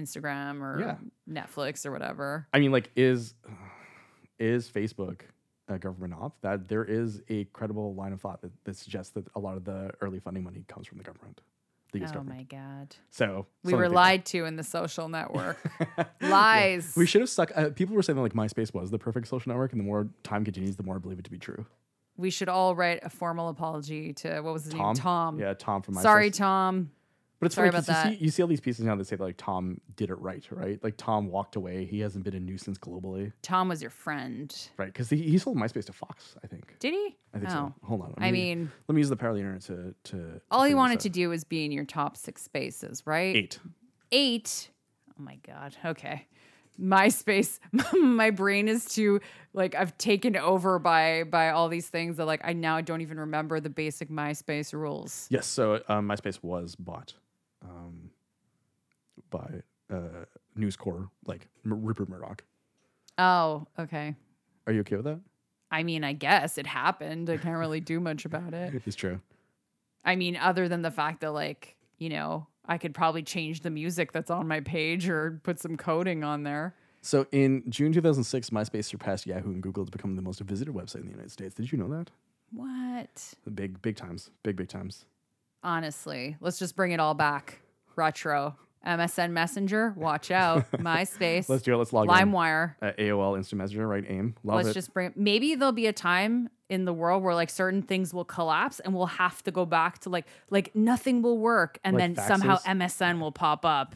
Instagram 0.00 0.60
or 0.62 0.80
Yeah. 0.80 0.96
Netflix 1.28 1.84
or 1.86 1.92
whatever. 1.92 2.46
I 2.52 2.58
mean, 2.60 2.72
like, 2.72 2.90
is 2.96 3.34
is 4.38 4.68
Facebook 4.68 5.20
a 5.68 5.78
government 5.78 6.14
op? 6.14 6.40
That 6.42 6.68
there 6.68 6.84
is 6.84 7.22
a 7.28 7.44
credible 7.46 7.94
line 7.94 8.12
of 8.12 8.20
thought 8.20 8.42
that, 8.42 8.52
that 8.64 8.76
suggests 8.76 9.12
that 9.12 9.26
a 9.34 9.40
lot 9.40 9.56
of 9.56 9.64
the 9.64 9.90
early 10.00 10.18
funding 10.18 10.44
money 10.44 10.64
comes 10.68 10.86
from 10.86 10.98
the 10.98 11.04
government, 11.04 11.40
the 11.92 12.02
Oh 12.02 12.06
government. 12.06 12.28
my 12.28 12.42
god. 12.44 12.96
So 13.10 13.46
We 13.62 13.74
were 13.74 13.88
lied 13.88 14.24
to 14.26 14.44
in 14.44 14.56
the 14.56 14.64
social 14.64 15.08
network. 15.08 15.58
Lies. 16.20 16.94
We 16.96 17.06
should 17.06 17.20
have 17.20 17.30
stuck. 17.30 17.52
Uh, 17.54 17.70
people 17.70 17.94
were 17.94 18.02
saying 18.02 18.16
that 18.16 18.22
like 18.22 18.32
MySpace 18.34 18.72
was 18.74 18.90
the 18.90 18.98
perfect 18.98 19.28
social 19.28 19.50
network, 19.50 19.72
and 19.72 19.80
the 19.80 19.84
more 19.84 20.08
time 20.24 20.44
continues, 20.44 20.76
the 20.76 20.82
more 20.82 20.96
I 20.96 20.98
believe 20.98 21.18
it 21.18 21.24
to 21.24 21.30
be 21.30 21.38
true. 21.38 21.64
we 22.16 22.30
should 22.30 22.48
all 22.48 22.74
write 22.74 23.00
a 23.02 23.10
formal 23.10 23.48
apology 23.48 24.12
to 24.14 24.40
what 24.40 24.52
was 24.52 24.64
his 24.64 24.72
Tom, 24.74 24.86
name? 24.94 24.94
Tom. 24.96 25.38
yeah, 25.38 25.54
Tom 25.54 25.82
from 25.82 25.94
MySpace. 25.94 26.02
Sorry, 26.02 26.30
Tom. 26.30 26.90
But 27.42 27.46
it's 27.46 27.56
Sorry 27.56 27.70
funny 27.72 27.78
'cause 27.78 27.88
about 27.88 28.10
you 28.12 28.16
see, 28.18 28.24
you 28.24 28.30
see 28.30 28.42
all 28.44 28.48
these 28.48 28.60
pieces 28.60 28.84
now 28.84 28.94
that 28.94 29.04
say 29.04 29.16
that 29.16 29.24
like 29.24 29.36
Tom 29.36 29.80
did 29.96 30.10
it 30.10 30.14
right, 30.20 30.46
right? 30.52 30.78
Like 30.80 30.94
Tom 30.96 31.26
walked 31.26 31.56
away. 31.56 31.84
He 31.84 31.98
hasn't 31.98 32.22
been 32.24 32.34
a 32.36 32.38
nuisance 32.38 32.78
globally, 32.78 33.32
Tom 33.42 33.68
was 33.68 33.80
your 33.82 33.90
friend. 33.90 34.56
right? 34.76 34.86
Because 34.86 35.10
he, 35.10 35.16
he 35.16 35.38
sold 35.38 35.56
MySpace 35.56 35.86
to 35.86 35.92
Fox, 35.92 36.36
I 36.44 36.46
think. 36.46 36.76
Did 36.78 36.94
he? 36.94 37.16
I 37.34 37.38
think 37.40 37.50
oh. 37.50 37.54
so. 37.54 37.74
Hold 37.82 38.02
on. 38.02 38.14
I 38.18 38.30
me- 38.30 38.54
mean, 38.54 38.70
let 38.86 38.94
me 38.94 39.00
use 39.00 39.08
the 39.08 39.16
power 39.16 39.30
of 39.30 39.34
the 39.34 39.40
internet 39.40 39.62
to 39.62 39.92
to. 40.12 40.40
all 40.52 40.62
he 40.62 40.74
wanted 40.74 41.00
to 41.00 41.08
do 41.08 41.30
was 41.30 41.42
be 41.42 41.64
in 41.64 41.72
your 41.72 41.84
top 41.84 42.16
six 42.16 42.42
spaces, 42.42 43.02
right? 43.08 43.34
eight. 43.34 43.58
Eight. 44.12 44.70
Oh 45.10 45.22
my 45.24 45.40
god. 45.44 45.76
Okay. 45.84 46.28
MySpace. 46.80 47.58
my 47.98 48.30
brain 48.30 48.68
is 48.68 48.84
too 48.84 49.18
like 49.52 49.74
I've 49.74 49.98
taken 49.98 50.36
over 50.36 50.78
by 50.78 51.24
by 51.24 51.50
all 51.50 51.68
these 51.68 51.88
things 51.88 52.18
that 52.18 52.26
like 52.26 52.40
I 52.44 52.52
now 52.52 52.80
don't 52.80 53.00
even 53.00 53.18
remember 53.18 53.58
the 53.58 53.68
basic 53.68 54.10
MySpace 54.10 54.72
rules. 54.72 55.26
Yes. 55.28 55.48
So 55.48 55.82
um, 55.88 56.06
MySpace 56.08 56.40
was 56.40 56.76
bought 56.76 57.14
um, 57.64 58.10
by 59.30 59.62
uh, 59.92 60.24
News 60.56 60.76
Corp, 60.76 61.08
like 61.26 61.48
M- 61.64 61.84
Rupert 61.84 62.08
Murdoch. 62.08 62.42
Oh, 63.18 63.66
okay. 63.78 64.14
Are 64.66 64.72
you 64.72 64.80
okay 64.80 64.96
with 64.96 65.04
that? 65.04 65.20
I 65.70 65.82
mean, 65.82 66.04
I 66.04 66.12
guess 66.12 66.58
it 66.58 66.66
happened. 66.66 67.30
I 67.30 67.38
can't 67.38 67.56
really 67.58 67.80
do 67.80 67.98
much 68.00 68.24
about 68.24 68.52
it. 68.54 68.82
It's 68.86 68.96
true. 68.96 69.20
I 70.04 70.16
mean, 70.16 70.36
other 70.36 70.68
than 70.68 70.82
the 70.82 70.90
fact 70.90 71.20
that 71.20 71.32
like, 71.32 71.76
you 71.98 72.08
know, 72.08 72.46
I 72.66 72.78
could 72.78 72.94
probably 72.94 73.22
change 73.22 73.60
the 73.60 73.70
music 73.70 74.12
that's 74.12 74.30
on 74.30 74.46
my 74.48 74.60
page 74.60 75.08
or 75.08 75.40
put 75.42 75.58
some 75.58 75.76
coding 75.76 76.24
on 76.24 76.42
there. 76.42 76.74
So 77.00 77.26
in 77.32 77.64
June 77.68 77.92
2006, 77.92 78.50
MySpace 78.50 78.84
surpassed 78.84 79.26
Yahoo 79.26 79.50
and 79.50 79.62
Google 79.62 79.84
to 79.84 79.90
become 79.90 80.14
the 80.14 80.22
most 80.22 80.40
visited 80.40 80.74
website 80.74 80.96
in 80.96 81.06
the 81.06 81.10
United 81.10 81.32
States. 81.32 81.54
Did 81.54 81.72
you 81.72 81.78
know 81.78 81.88
that? 81.88 82.10
What? 82.52 83.34
Big, 83.52 83.80
big 83.82 83.96
times. 83.96 84.30
Big, 84.42 84.56
big 84.56 84.68
times. 84.68 85.06
Honestly, 85.62 86.36
let's 86.40 86.58
just 86.58 86.76
bring 86.76 86.92
it 86.92 87.00
all 87.00 87.14
back. 87.14 87.60
Retro. 87.96 88.56
MSN 88.86 89.30
Messenger, 89.30 89.94
watch 89.96 90.32
out. 90.32 90.68
MySpace. 90.72 91.48
Let's 91.48 91.62
do 91.62 91.72
it. 91.72 91.76
Let's 91.76 91.92
log 91.92 92.06
in. 92.08 92.10
LimeWire. 92.14 92.74
Uh, 92.82 92.90
AOL 92.98 93.36
Instant 93.36 93.58
Messenger, 93.60 93.86
right? 93.86 94.04
AIM. 94.08 94.34
Love 94.42 94.56
Let's 94.56 94.70
it. 94.70 94.74
just 94.74 94.92
bring 94.92 95.12
maybe 95.14 95.54
there'll 95.54 95.70
be 95.70 95.86
a 95.86 95.92
time 95.92 96.48
in 96.68 96.84
the 96.84 96.92
world 96.92 97.22
where 97.22 97.34
like 97.34 97.48
certain 97.50 97.82
things 97.82 98.12
will 98.12 98.24
collapse 98.24 98.80
and 98.80 98.92
we'll 98.92 99.06
have 99.06 99.40
to 99.44 99.52
go 99.52 99.64
back 99.64 100.00
to 100.00 100.08
like 100.08 100.26
like 100.50 100.74
nothing 100.74 101.22
will 101.22 101.38
work 101.38 101.78
and 101.84 101.94
Like 101.96 102.16
then 102.16 102.26
somehow? 102.26 102.56
MSN 102.58 103.20
will 103.20 103.30
pop 103.30 103.64
up 103.64 103.94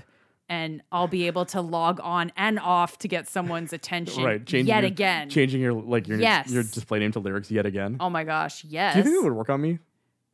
and 0.49 0.81
I'll 0.93 1.09
be 1.09 1.27
able 1.27 1.47
to 1.47 1.61
log 1.61 1.99
on 2.05 2.31
and 2.37 2.61
off 2.61 2.99
to 2.99 3.09
get 3.09 3.27
someone's 3.27 3.73
attention 3.73 4.23
right. 4.23 4.47
changing 4.47 4.69
yet 4.69 4.83
your, 4.85 4.87
again. 4.87 5.29
Changing 5.31 5.61
your 5.61 5.73
like 5.73 6.07
your 6.07 6.21
Yes. 6.21 6.49
your 6.49 6.63
display 6.63 7.01
name 7.01 7.11
to 7.13 7.19
lyrics 7.19 7.51
yet 7.51 7.67
again. 7.67 7.97
Oh 7.99 8.09
my 8.11 8.23
gosh, 8.23 8.63
yes. 8.63 8.93
Do 8.95 8.99
you 9.01 9.05
think 9.05 9.17
it 9.17 9.25
would 9.25 9.33
work 9.37 9.51
on 9.51 9.61
me? 9.61 9.81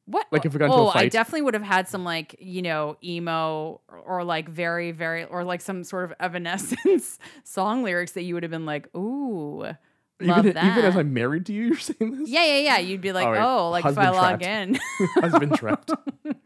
What? 0.07 0.27
Like, 0.33 0.45
if 0.45 0.53
we 0.53 0.59
got 0.59 0.67
into 0.67 0.77
a 0.77 0.85
oh, 0.87 0.93
I 0.93 1.09
definitely 1.09 1.43
would 1.43 1.55
have 1.55 1.63
had 1.63 1.89
some 1.89 2.05
like 2.05 2.35
you 2.41 2.63
know 2.63 2.97
emo 3.05 3.81
or, 3.89 3.99
or 3.99 4.25
like 4.25 4.49
very 4.49 4.91
very 4.91 5.25
or 5.25 5.45
like 5.45 5.61
some 5.61 5.85
sort 5.85 6.05
of 6.05 6.15
Evanescence 6.19 7.19
song 7.45 7.85
lyrics 7.85 8.13
that 8.13 8.23
you 8.23 8.35
would 8.35 8.43
have 8.43 8.51
been 8.51 8.67
like, 8.67 8.95
ooh, 8.97 9.65
love 10.21 10.39
even, 10.39 10.55
that. 10.55 10.65
even 10.65 10.85
as 10.85 10.97
I'm 10.97 11.15
married 11.15 11.47
to 11.47 11.53
you, 11.53 11.63
you're 11.67 11.79
saying 11.79 12.19
this? 12.19 12.29
yeah, 12.29 12.45
yeah, 12.45 12.59
yeah. 12.59 12.79
You'd 12.79 13.01
be 13.01 13.13
like, 13.13 13.29
right, 13.29 13.43
oh, 13.43 13.71
like 13.71 13.85
if 13.85 13.97
I 13.97 14.05
husband 14.07 14.17
log 14.17 14.41
trapped. 14.41 14.45
in, 14.45 14.81
Husband 15.23 15.55
trapped. 15.55 15.93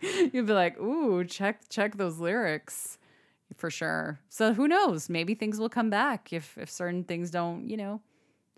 you'd 0.01 0.47
be 0.47 0.53
like, 0.53 0.79
ooh, 0.79 1.25
check 1.25 1.69
check 1.71 1.97
those 1.97 2.19
lyrics 2.19 2.99
for 3.57 3.71
sure. 3.71 4.21
So 4.29 4.53
who 4.53 4.69
knows? 4.69 5.09
Maybe 5.09 5.35
things 5.35 5.59
will 5.59 5.71
come 5.71 5.89
back 5.89 6.33
if 6.33 6.59
if 6.59 6.71
certain 6.71 7.05
things 7.05 7.31
don't, 7.31 7.69
you 7.71 7.79
know, 7.79 8.03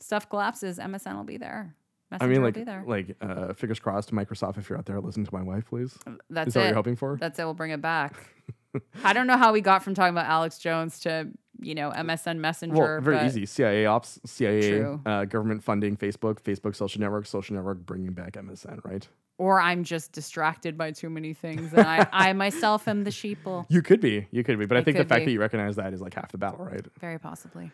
stuff 0.00 0.28
collapses. 0.28 0.78
MSN 0.78 1.14
will 1.14 1.24
be 1.24 1.36
there. 1.36 1.76
I 2.10 2.26
mean, 2.26 2.42
like, 2.42 2.56
like 2.86 3.16
uh, 3.20 3.52
fingers 3.52 3.78
crossed, 3.78 4.08
to 4.08 4.14
Microsoft. 4.14 4.56
If 4.56 4.68
you're 4.70 4.78
out 4.78 4.86
there, 4.86 5.00
listen 5.00 5.24
to 5.24 5.34
my 5.34 5.42
wife, 5.42 5.66
please. 5.68 5.98
That's 6.30 6.48
Is 6.48 6.54
that 6.54 6.60
it. 6.60 6.62
what 6.62 6.66
you're 6.66 6.74
hoping 6.74 6.96
for? 6.96 7.18
That's 7.20 7.38
it. 7.38 7.44
We'll 7.44 7.54
bring 7.54 7.70
it 7.70 7.82
back. 7.82 8.16
I 9.04 9.12
don't 9.12 9.26
know 9.26 9.36
how 9.36 9.52
we 9.52 9.60
got 9.60 9.82
from 9.82 9.94
talking 9.94 10.14
about 10.14 10.26
Alex 10.26 10.58
Jones 10.58 11.00
to 11.00 11.28
you 11.60 11.74
know 11.74 11.90
MSN 11.90 12.38
Messenger. 12.38 12.74
Well, 12.74 13.00
very 13.00 13.26
easy. 13.26 13.46
CIA 13.46 13.86
ops, 13.86 14.20
CIA, 14.24 14.98
uh, 15.04 15.24
government 15.24 15.62
funding, 15.62 15.96
Facebook, 15.96 16.40
Facebook 16.40 16.74
social 16.74 17.00
network, 17.00 17.26
social 17.26 17.56
network 17.56 17.78
bringing 17.84 18.12
back 18.12 18.32
MSN, 18.32 18.84
right? 18.84 19.06
Or 19.38 19.60
I'm 19.60 19.84
just 19.84 20.12
distracted 20.12 20.76
by 20.76 20.90
too 20.90 21.08
many 21.08 21.32
things, 21.32 21.72
and 21.72 21.86
I, 21.86 22.08
I 22.12 22.32
myself 22.34 22.88
am 22.88 23.04
the 23.04 23.10
sheeple. 23.10 23.66
You 23.68 23.82
could 23.82 24.00
be, 24.00 24.26
you 24.32 24.42
could 24.42 24.58
be, 24.58 24.66
but 24.66 24.76
I 24.76 24.82
think 24.82 24.96
the 24.96 25.04
fact 25.04 25.20
be. 25.20 25.26
that 25.26 25.32
you 25.32 25.40
recognize 25.40 25.76
that 25.76 25.92
is 25.92 26.00
like 26.00 26.14
half 26.14 26.32
the 26.32 26.38
battle, 26.38 26.64
right? 26.64 26.84
Very 26.98 27.18
possibly. 27.20 27.70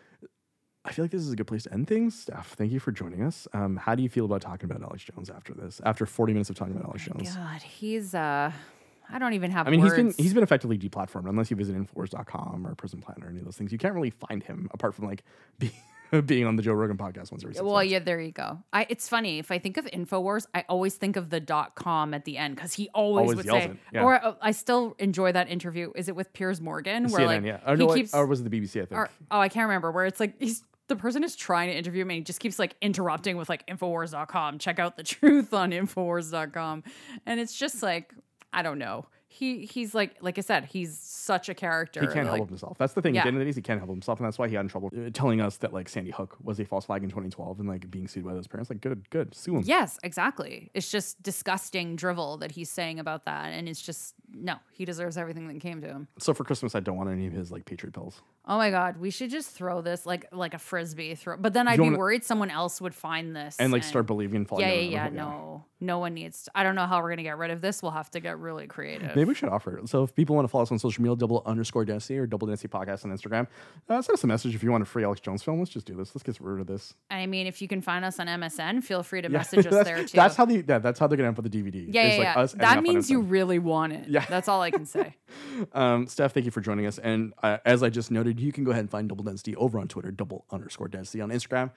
I 0.85 0.91
feel 0.91 1.03
like 1.03 1.11
this 1.11 1.21
is 1.21 1.31
a 1.31 1.35
good 1.35 1.47
place 1.47 1.63
to 1.63 1.73
end 1.73 1.87
things. 1.87 2.17
Steph, 2.19 2.53
thank 2.53 2.71
you 2.71 2.79
for 2.79 2.91
joining 2.91 3.23
us. 3.23 3.47
Um, 3.53 3.75
how 3.75 3.95
do 3.95 4.03
you 4.03 4.09
feel 4.09 4.25
about 4.25 4.41
talking 4.41 4.69
about 4.69 4.83
Alex 4.83 5.03
Jones 5.03 5.29
after 5.29 5.53
this? 5.53 5.81
After 5.83 6.05
40 6.05 6.33
minutes 6.33 6.49
of 6.49 6.55
talking 6.55 6.73
about 6.75 6.85
Alex 6.85 7.05
Jones, 7.05 7.35
God, 7.35 7.61
he's 7.61 8.13
uh, 8.13 8.51
I 9.11 9.19
don't 9.19 9.33
even 9.33 9.51
have. 9.51 9.67
I 9.67 9.71
mean, 9.71 9.81
words. 9.81 9.95
he's 9.95 10.03
been 10.15 10.23
he's 10.23 10.33
been 10.33 10.43
effectively 10.43 10.77
deplatformed 10.77 11.27
unless 11.27 11.49
you 11.51 11.57
visit 11.57 11.75
Infowars.com 11.75 12.65
or 12.67 12.75
Prison 12.75 13.01
Planet 13.01 13.23
or 13.23 13.29
any 13.29 13.39
of 13.39 13.45
those 13.45 13.57
things. 13.57 13.71
You 13.71 13.77
can't 13.77 13.93
really 13.95 14.11
find 14.11 14.43
him 14.43 14.69
apart 14.73 14.93
from 14.95 15.05
like 15.07 15.23
being 15.59 15.71
being 16.25 16.45
on 16.45 16.55
the 16.55 16.61
Joe 16.61 16.73
Rogan 16.73 16.97
podcast 16.97 17.31
once 17.31 17.43
every 17.43 17.55
six 17.55 17.63
Well, 17.63 17.73
months. 17.73 17.89
yeah, 17.91 17.99
there 17.99 18.21
you 18.21 18.31
go. 18.31 18.59
I 18.71 18.85
it's 18.89 19.09
funny 19.09 19.39
if 19.39 19.51
I 19.51 19.57
think 19.59 19.77
of 19.77 19.85
Infowars, 19.85 20.45
I 20.53 20.63
always 20.69 20.95
think 20.95 21.15
of 21.15 21.29
the 21.31 21.39
dot 21.39 21.73
com 21.75 22.13
at 22.13 22.25
the 22.25 22.37
end 22.37 22.55
because 22.55 22.73
he 22.73 22.89
always, 22.93 23.23
Always 23.23 23.37
would 23.37 23.45
say. 23.47 23.65
it, 23.65 23.77
yeah. 23.91 24.03
Or 24.03 24.23
uh, 24.23 24.35
I 24.41 24.51
still 24.51 24.95
enjoy 24.99 25.31
that 25.31 25.49
interview. 25.49 25.91
Is 25.95 26.07
it 26.07 26.15
with 26.15 26.31
Piers 26.33 26.61
Morgan? 26.61 27.07
Where 27.09 27.21
CNN, 27.21 27.27
like 27.27 27.43
yeah. 27.43 27.59
Or, 27.65 27.75
he 27.75 27.85
no, 27.85 27.93
keeps 27.93 28.13
or 28.13 28.25
was 28.27 28.39
it 28.41 28.49
the 28.49 28.61
BBC? 28.61 28.83
I 28.83 28.85
think. 28.85 28.91
or, 28.91 29.09
oh, 29.31 29.39
I 29.39 29.49
can't 29.49 29.67
remember 29.67 29.91
where 29.91 30.05
it's 30.05 30.19
like 30.19 30.35
he's 30.39 30.63
the 30.87 30.95
person 30.95 31.23
is 31.23 31.35
trying 31.35 31.69
to 31.69 31.75
interview 31.75 32.03
him 32.03 32.11
and 32.11 32.25
just 32.25 32.39
keeps 32.39 32.59
like 32.59 32.75
interrupting 32.81 33.37
with 33.37 33.49
like 33.49 33.65
infowars.com. 33.67 34.59
Check 34.59 34.79
out 34.79 34.97
the 34.97 35.03
truth 35.03 35.53
on 35.53 35.71
infowars.com. 35.71 36.83
And 37.25 37.39
it's 37.39 37.57
just 37.57 37.81
like, 37.81 38.13
I 38.53 38.61
don't 38.61 38.79
know. 38.79 39.07
He 39.35 39.65
he's 39.65 39.93
like 39.93 40.15
like 40.21 40.37
I 40.37 40.41
said, 40.41 40.63
he's 40.65 40.97
such 40.97 41.49
a 41.49 41.53
character. 41.53 41.99
He 41.99 42.07
can't 42.07 42.27
like, 42.29 42.37
help 42.37 42.49
himself. 42.49 42.77
That's 42.77 42.93
the 42.93 43.01
thing. 43.01 43.15
Yeah. 43.15 43.21
At 43.21 43.23
the 43.23 43.27
end 43.29 43.37
of 43.37 43.45
the 43.45 43.51
day, 43.51 43.55
he 43.55 43.61
can't 43.61 43.81
help 43.81 43.89
himself, 43.89 44.19
and 44.19 44.25
that's 44.25 44.39
why 44.39 44.47
he 44.47 44.53
got 44.53 44.61
in 44.61 44.69
trouble 44.69 44.91
uh, 44.95 45.09
telling 45.13 45.41
us 45.41 45.57
that 45.57 45.73
like 45.73 45.89
Sandy 45.89 46.11
Hook 46.11 46.37
was 46.41 46.57
a 46.59 46.65
false 46.65 46.85
flag 46.85 47.03
in 47.03 47.09
2012 47.09 47.59
and 47.59 47.67
like 47.67 47.91
being 47.91 48.07
sued 48.07 48.23
by 48.23 48.33
those 48.33 48.47
parents. 48.47 48.69
Like, 48.69 48.79
good, 48.79 49.09
good, 49.09 49.35
sue 49.35 49.57
him. 49.57 49.63
Yes, 49.65 49.99
exactly. 50.03 50.71
It's 50.73 50.89
just 50.89 51.21
disgusting 51.21 51.97
drivel 51.97 52.37
that 52.37 52.51
he's 52.51 52.69
saying 52.69 52.99
about 52.99 53.25
that. 53.25 53.47
And 53.47 53.67
it's 53.67 53.81
just 53.81 54.15
no, 54.33 54.55
he 54.71 54.85
deserves 54.85 55.17
everything 55.17 55.47
that 55.47 55.59
came 55.59 55.81
to 55.81 55.87
him. 55.87 56.07
So 56.19 56.33
for 56.33 56.43
Christmas, 56.43 56.75
I 56.75 56.79
don't 56.79 56.97
want 56.97 57.09
any 57.09 57.27
of 57.27 57.33
his 57.33 57.51
like 57.51 57.65
Patriot 57.65 57.93
pills. 57.93 58.21
Oh 58.45 58.57
my 58.57 58.69
god, 58.69 58.97
we 58.97 59.09
should 59.09 59.31
just 59.31 59.49
throw 59.49 59.81
this 59.81 60.05
like 60.05 60.27
like 60.31 60.53
a 60.53 60.59
frisbee. 60.59 61.15
Throw, 61.15 61.37
but 61.37 61.53
then 61.53 61.67
I'd 61.67 61.77
be 61.77 61.83
wanna- 61.83 61.97
worried 61.97 62.23
someone 62.23 62.51
else 62.51 62.79
would 62.79 62.95
find 62.95 63.35
this 63.35 63.57
and 63.59 63.71
like 63.73 63.83
start 63.83 64.05
believing 64.05 64.35
and. 64.35 64.47
Yeah, 64.59 64.73
yeah, 64.73 65.03
that 65.03 65.13
yeah. 65.13 65.23
No, 65.23 65.65
no 65.79 65.99
one 65.99 66.13
needs. 66.13 66.43
To, 66.43 66.51
I 66.55 66.63
don't 66.63 66.75
know 66.75 66.85
how 66.85 67.01
we're 67.01 67.09
gonna 67.09 67.23
get 67.23 67.37
rid 67.37 67.51
of 67.51 67.61
this. 67.61 67.81
We'll 67.81 67.91
have 67.91 68.11
to 68.11 68.19
get 68.19 68.37
really 68.39 68.67
creative. 68.67 69.15
Maybe 69.15 69.24
we 69.27 69.33
should 69.35 69.49
offer 69.49 69.77
it. 69.77 69.89
So 69.89 70.03
if 70.03 70.13
people 70.15 70.35
want 70.35 70.45
to 70.45 70.49
follow 70.49 70.63
us 70.63 70.71
on 70.71 70.79
social 70.79 71.03
media, 71.03 71.15
double 71.15 71.43
underscore 71.45 71.85
density 71.85 72.17
or 72.17 72.25
double 72.27 72.47
density 72.47 72.67
podcast 72.67 73.05
on 73.05 73.11
Instagram, 73.11 73.47
uh, 73.89 74.01
send 74.01 74.13
us 74.15 74.23
a 74.23 74.27
message 74.27 74.55
if 74.55 74.63
you 74.63 74.71
want 74.71 74.81
a 74.81 74.85
free 74.85 75.03
Alex 75.03 75.21
Jones 75.21 75.43
film. 75.43 75.59
Let's 75.59 75.71
just 75.71 75.85
do 75.85 75.95
this. 75.95 76.15
Let's 76.15 76.23
get 76.23 76.39
rid 76.39 76.61
of 76.61 76.67
this. 76.67 76.93
I 77.09 77.25
mean, 77.25 77.47
if 77.47 77.61
you 77.61 77.67
can 77.67 77.81
find 77.81 78.03
us 78.05 78.19
on 78.19 78.27
MSN, 78.27 78.83
feel 78.83 79.03
free 79.03 79.21
to 79.21 79.29
Yeah, 79.29 79.37
message 79.39 79.65
us 79.67 79.73
there 79.85 80.03
too. 80.03 80.15
That's 80.15 80.35
how 80.35 80.45
the 80.45 80.63
yeah, 80.67 80.79
that's 80.79 80.99
how 80.99 81.07
they're 81.07 81.17
gonna 81.17 81.29
end 81.29 81.37
up 81.37 81.43
with 81.43 81.51
the 81.51 81.61
DVD. 81.63 81.85
yeah, 81.87 82.07
yeah, 82.07 82.33
like 82.35 82.51
yeah. 82.51 82.57
that 82.57 82.83
means 82.83 83.09
you 83.09 83.21
really 83.21 83.59
want 83.59 83.93
it. 83.93 84.07
Yeah. 84.07 84.25
that's 84.29 84.47
all 84.47 84.61
I 84.61 84.71
can 84.71 84.85
say. 84.85 85.15
Um, 85.73 86.07
Steph, 86.07 86.33
thank 86.33 86.45
you 86.45 86.51
for 86.51 86.61
joining 86.61 86.85
us. 86.85 86.97
And 86.97 87.33
uh, 87.43 87.57
as 87.65 87.81
I 87.83 87.89
just 87.89 88.11
noted, 88.11 88.39
you 88.39 88.51
can 88.51 88.63
go 88.63 88.71
ahead 88.71 88.81
and 88.81 88.89
find 88.89 89.09
Double 89.09 89.23
Density 89.23 89.55
over 89.55 89.79
on 89.79 89.87
Twitter, 89.87 90.11
double 90.11 90.45
underscore 90.51 90.87
density 90.87 91.21
on 91.21 91.29
Instagram. 91.29 91.71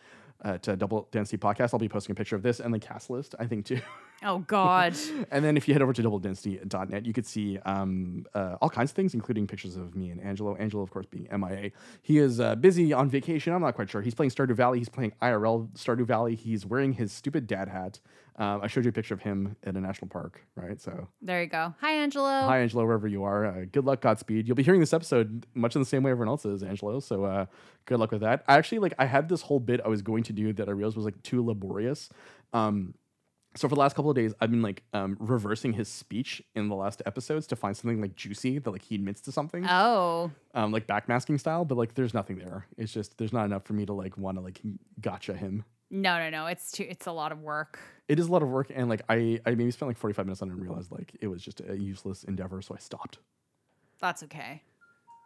At 0.45 0.69
uh, 0.69 0.77
Double 0.77 1.09
Density 1.11 1.37
Podcast. 1.37 1.73
I'll 1.73 1.81
be 1.81 1.89
posting 1.89 2.13
a 2.13 2.15
picture 2.15 2.37
of 2.37 2.43
this 2.43 2.61
and 2.61 2.73
the 2.73 2.79
cast 2.79 3.11
list, 3.11 3.35
I 3.39 3.47
think, 3.47 3.67
too. 3.67 3.81
Oh 4.23 4.41
God. 4.41 4.97
and 5.31 5.45
then 5.45 5.57
if 5.57 5.69
you 5.69 5.75
head 5.75 5.83
over 5.83 5.93
to 5.93 6.03
doubledensity.net, 6.03 7.07
you 7.07 7.13
could 7.13 7.27
see 7.27 7.59
um, 7.59 8.27
uh, 8.35 8.57
all 8.61 8.69
kinds 8.69 8.91
of 8.91 8.97
things, 8.97 9.15
including 9.15 9.47
pictures 9.47 9.77
of 9.77 9.95
me 9.95 10.11
and 10.11 10.21
Angelo. 10.21 10.57
Angelo, 10.57 10.83
of 10.83 10.91
course, 10.91 11.07
being 11.07 11.29
MIA. 11.33 11.71
He 12.03 12.19
is 12.19 12.41
uh, 12.41 12.55
busy 12.57 12.93
on 12.93 13.09
vacation. 13.09 13.53
I'm 13.53 13.63
not 13.63 13.75
quite 13.75 13.91
sure. 13.91 14.03
He's 14.03 14.15
playing 14.15 14.31
Stardew 14.31 14.55
Valley. 14.55 14.79
He's 14.79 14.89
playing 14.89 15.13
IRL 15.23 15.69
Stardew 15.75 16.07
Valley. 16.07 16.35
He's 16.35 16.67
wearing 16.67 16.95
his 16.95 17.13
stupid 17.13 17.47
dad 17.47 17.69
hat. 17.69 18.01
Um, 18.39 18.61
I 18.63 18.69
showed 18.69 18.85
you 18.85 18.91
a 18.91 18.93
picture 18.93 19.15
of 19.15 19.21
him 19.21 19.57
at 19.65 19.75
a 19.77 19.81
national 19.81 20.09
park, 20.09 20.41
right? 20.55 20.81
So 20.81 21.09
there 21.21 21.43
you 21.43 21.49
go. 21.49 21.75
Hi, 21.81 21.93
Angelo. 21.95 22.25
Hi, 22.29 22.61
Angelo, 22.61 22.85
wherever 22.87 23.09
you 23.09 23.25
are. 23.25 23.45
Uh, 23.47 23.65
good 23.73 23.85
luck, 23.85 24.01
Godspeed. 24.01 24.47
You'll 24.47 24.55
be 24.57 24.63
hearing 24.63 24.79
this 24.79 24.93
episode 24.93 25.45
much 25.55 25.75
in 25.75 25.83
the 25.83 25.87
same 25.87 26.05
way 26.05 26.13
everyone 26.13 26.29
else 26.29 26.45
is, 26.45 26.63
Angelo. 26.63 27.01
So 27.01 27.25
uh, 27.25 27.47
good 27.87 27.99
luck 27.99 28.13
with 28.13 28.21
that. 28.21 28.45
I 28.47 28.57
actually 28.57 28.79
like 28.79 28.95
I 28.99 29.07
had 29.07 29.29
this 29.29 29.43
whole 29.43 29.59
bit 29.59 29.81
I 29.85 29.89
was 29.89 30.03
going 30.03 30.23
to 30.25 30.33
do 30.33 30.53
that 30.53 30.69
I 30.69 30.73
realized 30.73 30.95
was 30.97 31.05
like 31.05 31.21
too 31.25 31.45
laborious. 31.45 32.11
Um, 32.53 32.95
so 33.57 33.69
for 33.69 33.75
the 33.75 33.81
last 33.81 33.97
couple 33.97 34.11
of 34.11 34.15
days, 34.15 34.35
I've 34.41 34.53
been 34.53 34.63
like 34.63 34.85
um, 34.93 35.17
reversing 35.19 35.73
his 35.73 35.89
speech 35.89 36.41
in 36.55 36.69
the 36.69 36.77
last 36.77 37.03
episodes 37.07 37.47
to 37.49 37.57
find 37.57 37.77
something 37.77 38.01
like 38.01 38.15
juicy 38.15 38.59
that 38.61 38.71
like 38.71 38.83
he 38.83 38.95
admits 38.95 39.21
to 39.23 39.33
something, 39.33 39.67
Oh. 39.69 40.31
um, 40.55 40.71
like 40.71 40.87
backmasking 40.87 41.41
style. 41.41 41.65
But 41.65 41.77
like, 41.77 41.95
there's 41.95 42.15
nothing 42.15 42.39
there. 42.39 42.67
It's 42.77 42.93
just 42.93 43.19
there's 43.19 43.33
not 43.33 43.47
enough 43.47 43.65
for 43.65 43.73
me 43.73 43.85
to 43.87 43.95
like 43.95 44.17
want 44.17 44.37
to 44.37 44.43
like 44.43 44.61
gotcha 45.01 45.35
him. 45.35 45.65
No, 45.91 46.19
no, 46.19 46.31
no. 46.31 46.47
It's 46.47 46.71
too 46.71 46.87
it's 46.89 47.07
a 47.07 47.13
lot 47.13 47.33
of 47.33 47.41
work. 47.41 47.81
It 48.09 48.19
is 48.19 48.27
a 48.29 48.33
lot 48.33 48.43
of 48.43 48.49
work, 48.49 48.71
and 48.75 48.89
like 48.89 49.03
I 49.09 49.41
I 49.47 49.51
maybe 49.51 49.71
spent 49.71 49.89
like 49.89 49.99
45 49.99 50.27
minutes 50.27 50.43
on 50.43 50.49
it 50.49 50.53
and 50.53 50.63
realized 50.63 50.91
like 50.91 51.15
it 51.21 51.27
was 51.29 51.43
just 51.43 51.61
a 51.69 51.77
useless 51.77 52.25
endeavor, 52.25 52.63
so 52.63 52.75
I 52.75 52.79
stopped. 52.79 53.19
That's 54.01 54.23
okay. 54.25 54.63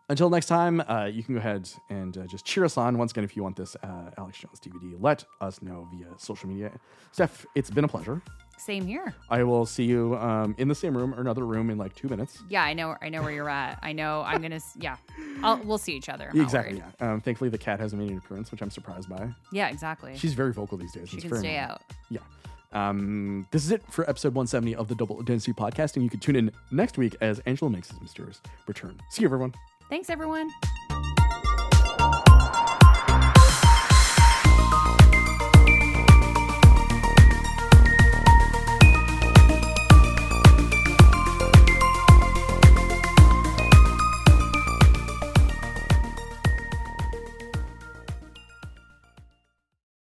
Until 0.09 0.29
next 0.29 0.47
time, 0.47 0.81
uh, 0.89 1.05
you 1.05 1.23
can 1.23 1.35
go 1.37 1.39
ahead 1.39 1.71
and 1.89 2.19
uh, 2.19 2.27
just 2.27 2.45
cheer 2.45 2.65
us 2.65 2.77
on. 2.77 2.99
Once 2.99 3.13
again, 3.13 3.25
if 3.25 3.37
you 3.37 3.43
want 3.43 3.57
this 3.57 3.77
uh, 3.83 4.11
Alex 4.19 4.39
Jones 4.41 4.59
DVD, 4.61 4.95
let 5.01 5.25
us 5.41 5.63
know 5.63 5.89
via 5.95 6.07
social 6.19 6.49
media. 6.49 6.71
Steph, 7.13 7.47
it's 7.55 7.71
been 7.71 7.85
a 7.85 7.89
pleasure. 7.89 8.21
Same 8.59 8.85
here. 8.85 9.15
I 9.31 9.43
will 9.45 9.65
see 9.65 9.85
you 9.85 10.17
um, 10.17 10.55
in 10.59 10.69
the 10.69 10.75
same 10.75 10.97
room 10.97 11.15
or 11.15 11.21
another 11.21 11.47
room 11.47 11.71
in 11.71 11.79
like 11.79 11.95
two 11.95 12.09
minutes. 12.09 12.43
Yeah, 12.49 12.63
I 12.63 12.75
know. 12.75 12.97
I 13.01 13.09
know 13.09 13.23
where 13.23 13.33
you're 13.33 13.49
at. 13.49 13.79
I 13.83 13.93
know. 13.93 14.23
I'm 14.27 14.43
gonna. 14.43 14.57
s- 14.57 14.77
Yeah, 14.79 14.97
I'll, 15.43 15.59
we'll 15.65 15.79
see 15.79 15.95
each 15.95 16.09
other. 16.09 16.29
I'm 16.31 16.37
not 16.37 16.45
exactly. 16.45 16.75
worried. 16.81 16.93
Yeah. 17.01 17.13
Um, 17.13 17.21
thankfully, 17.21 17.49
the 17.51 17.59
cat 17.59 17.81
hasn't 17.81 18.03
made 18.03 18.11
an 18.11 18.19
appearance, 18.19 18.51
which 18.51 18.61
I'm 18.61 18.71
surprised 18.71 19.09
by. 19.09 19.29
Yeah, 19.53 19.69
exactly. 19.69 20.17
She's 20.17 20.35
very 20.35 20.53
vocal 20.53 20.77
these 20.77 20.93
days. 20.93 21.09
she 21.09 21.17
It's 21.17 21.23
can 21.25 21.31
very 21.31 21.43
stay 21.43 21.57
normal. 21.57 21.73
out. 21.75 21.83
Yeah. 22.11 22.21
Um, 22.73 23.47
this 23.51 23.65
is 23.65 23.71
it 23.71 23.83
for 23.91 24.09
episode 24.09 24.35
170 24.35 24.75
of 24.77 24.89
the 24.89 24.95
Double 24.95 25.23
Density 25.23 25.53
Podcast, 25.53 25.95
and 25.97 26.03
you 26.03 26.11
can 26.11 26.21
tune 26.21 26.37
in 26.37 26.51
next 26.71 26.99
week 26.99 27.17
as 27.21 27.41
Angelo 27.41 27.69
makes 27.71 27.91
his 27.91 28.01
mysterious 28.01 28.41
return. 28.67 28.99
See 29.11 29.23
you, 29.23 29.29
everyone. 29.29 29.55
Thanks, 29.91 30.09
everyone. 30.09 30.49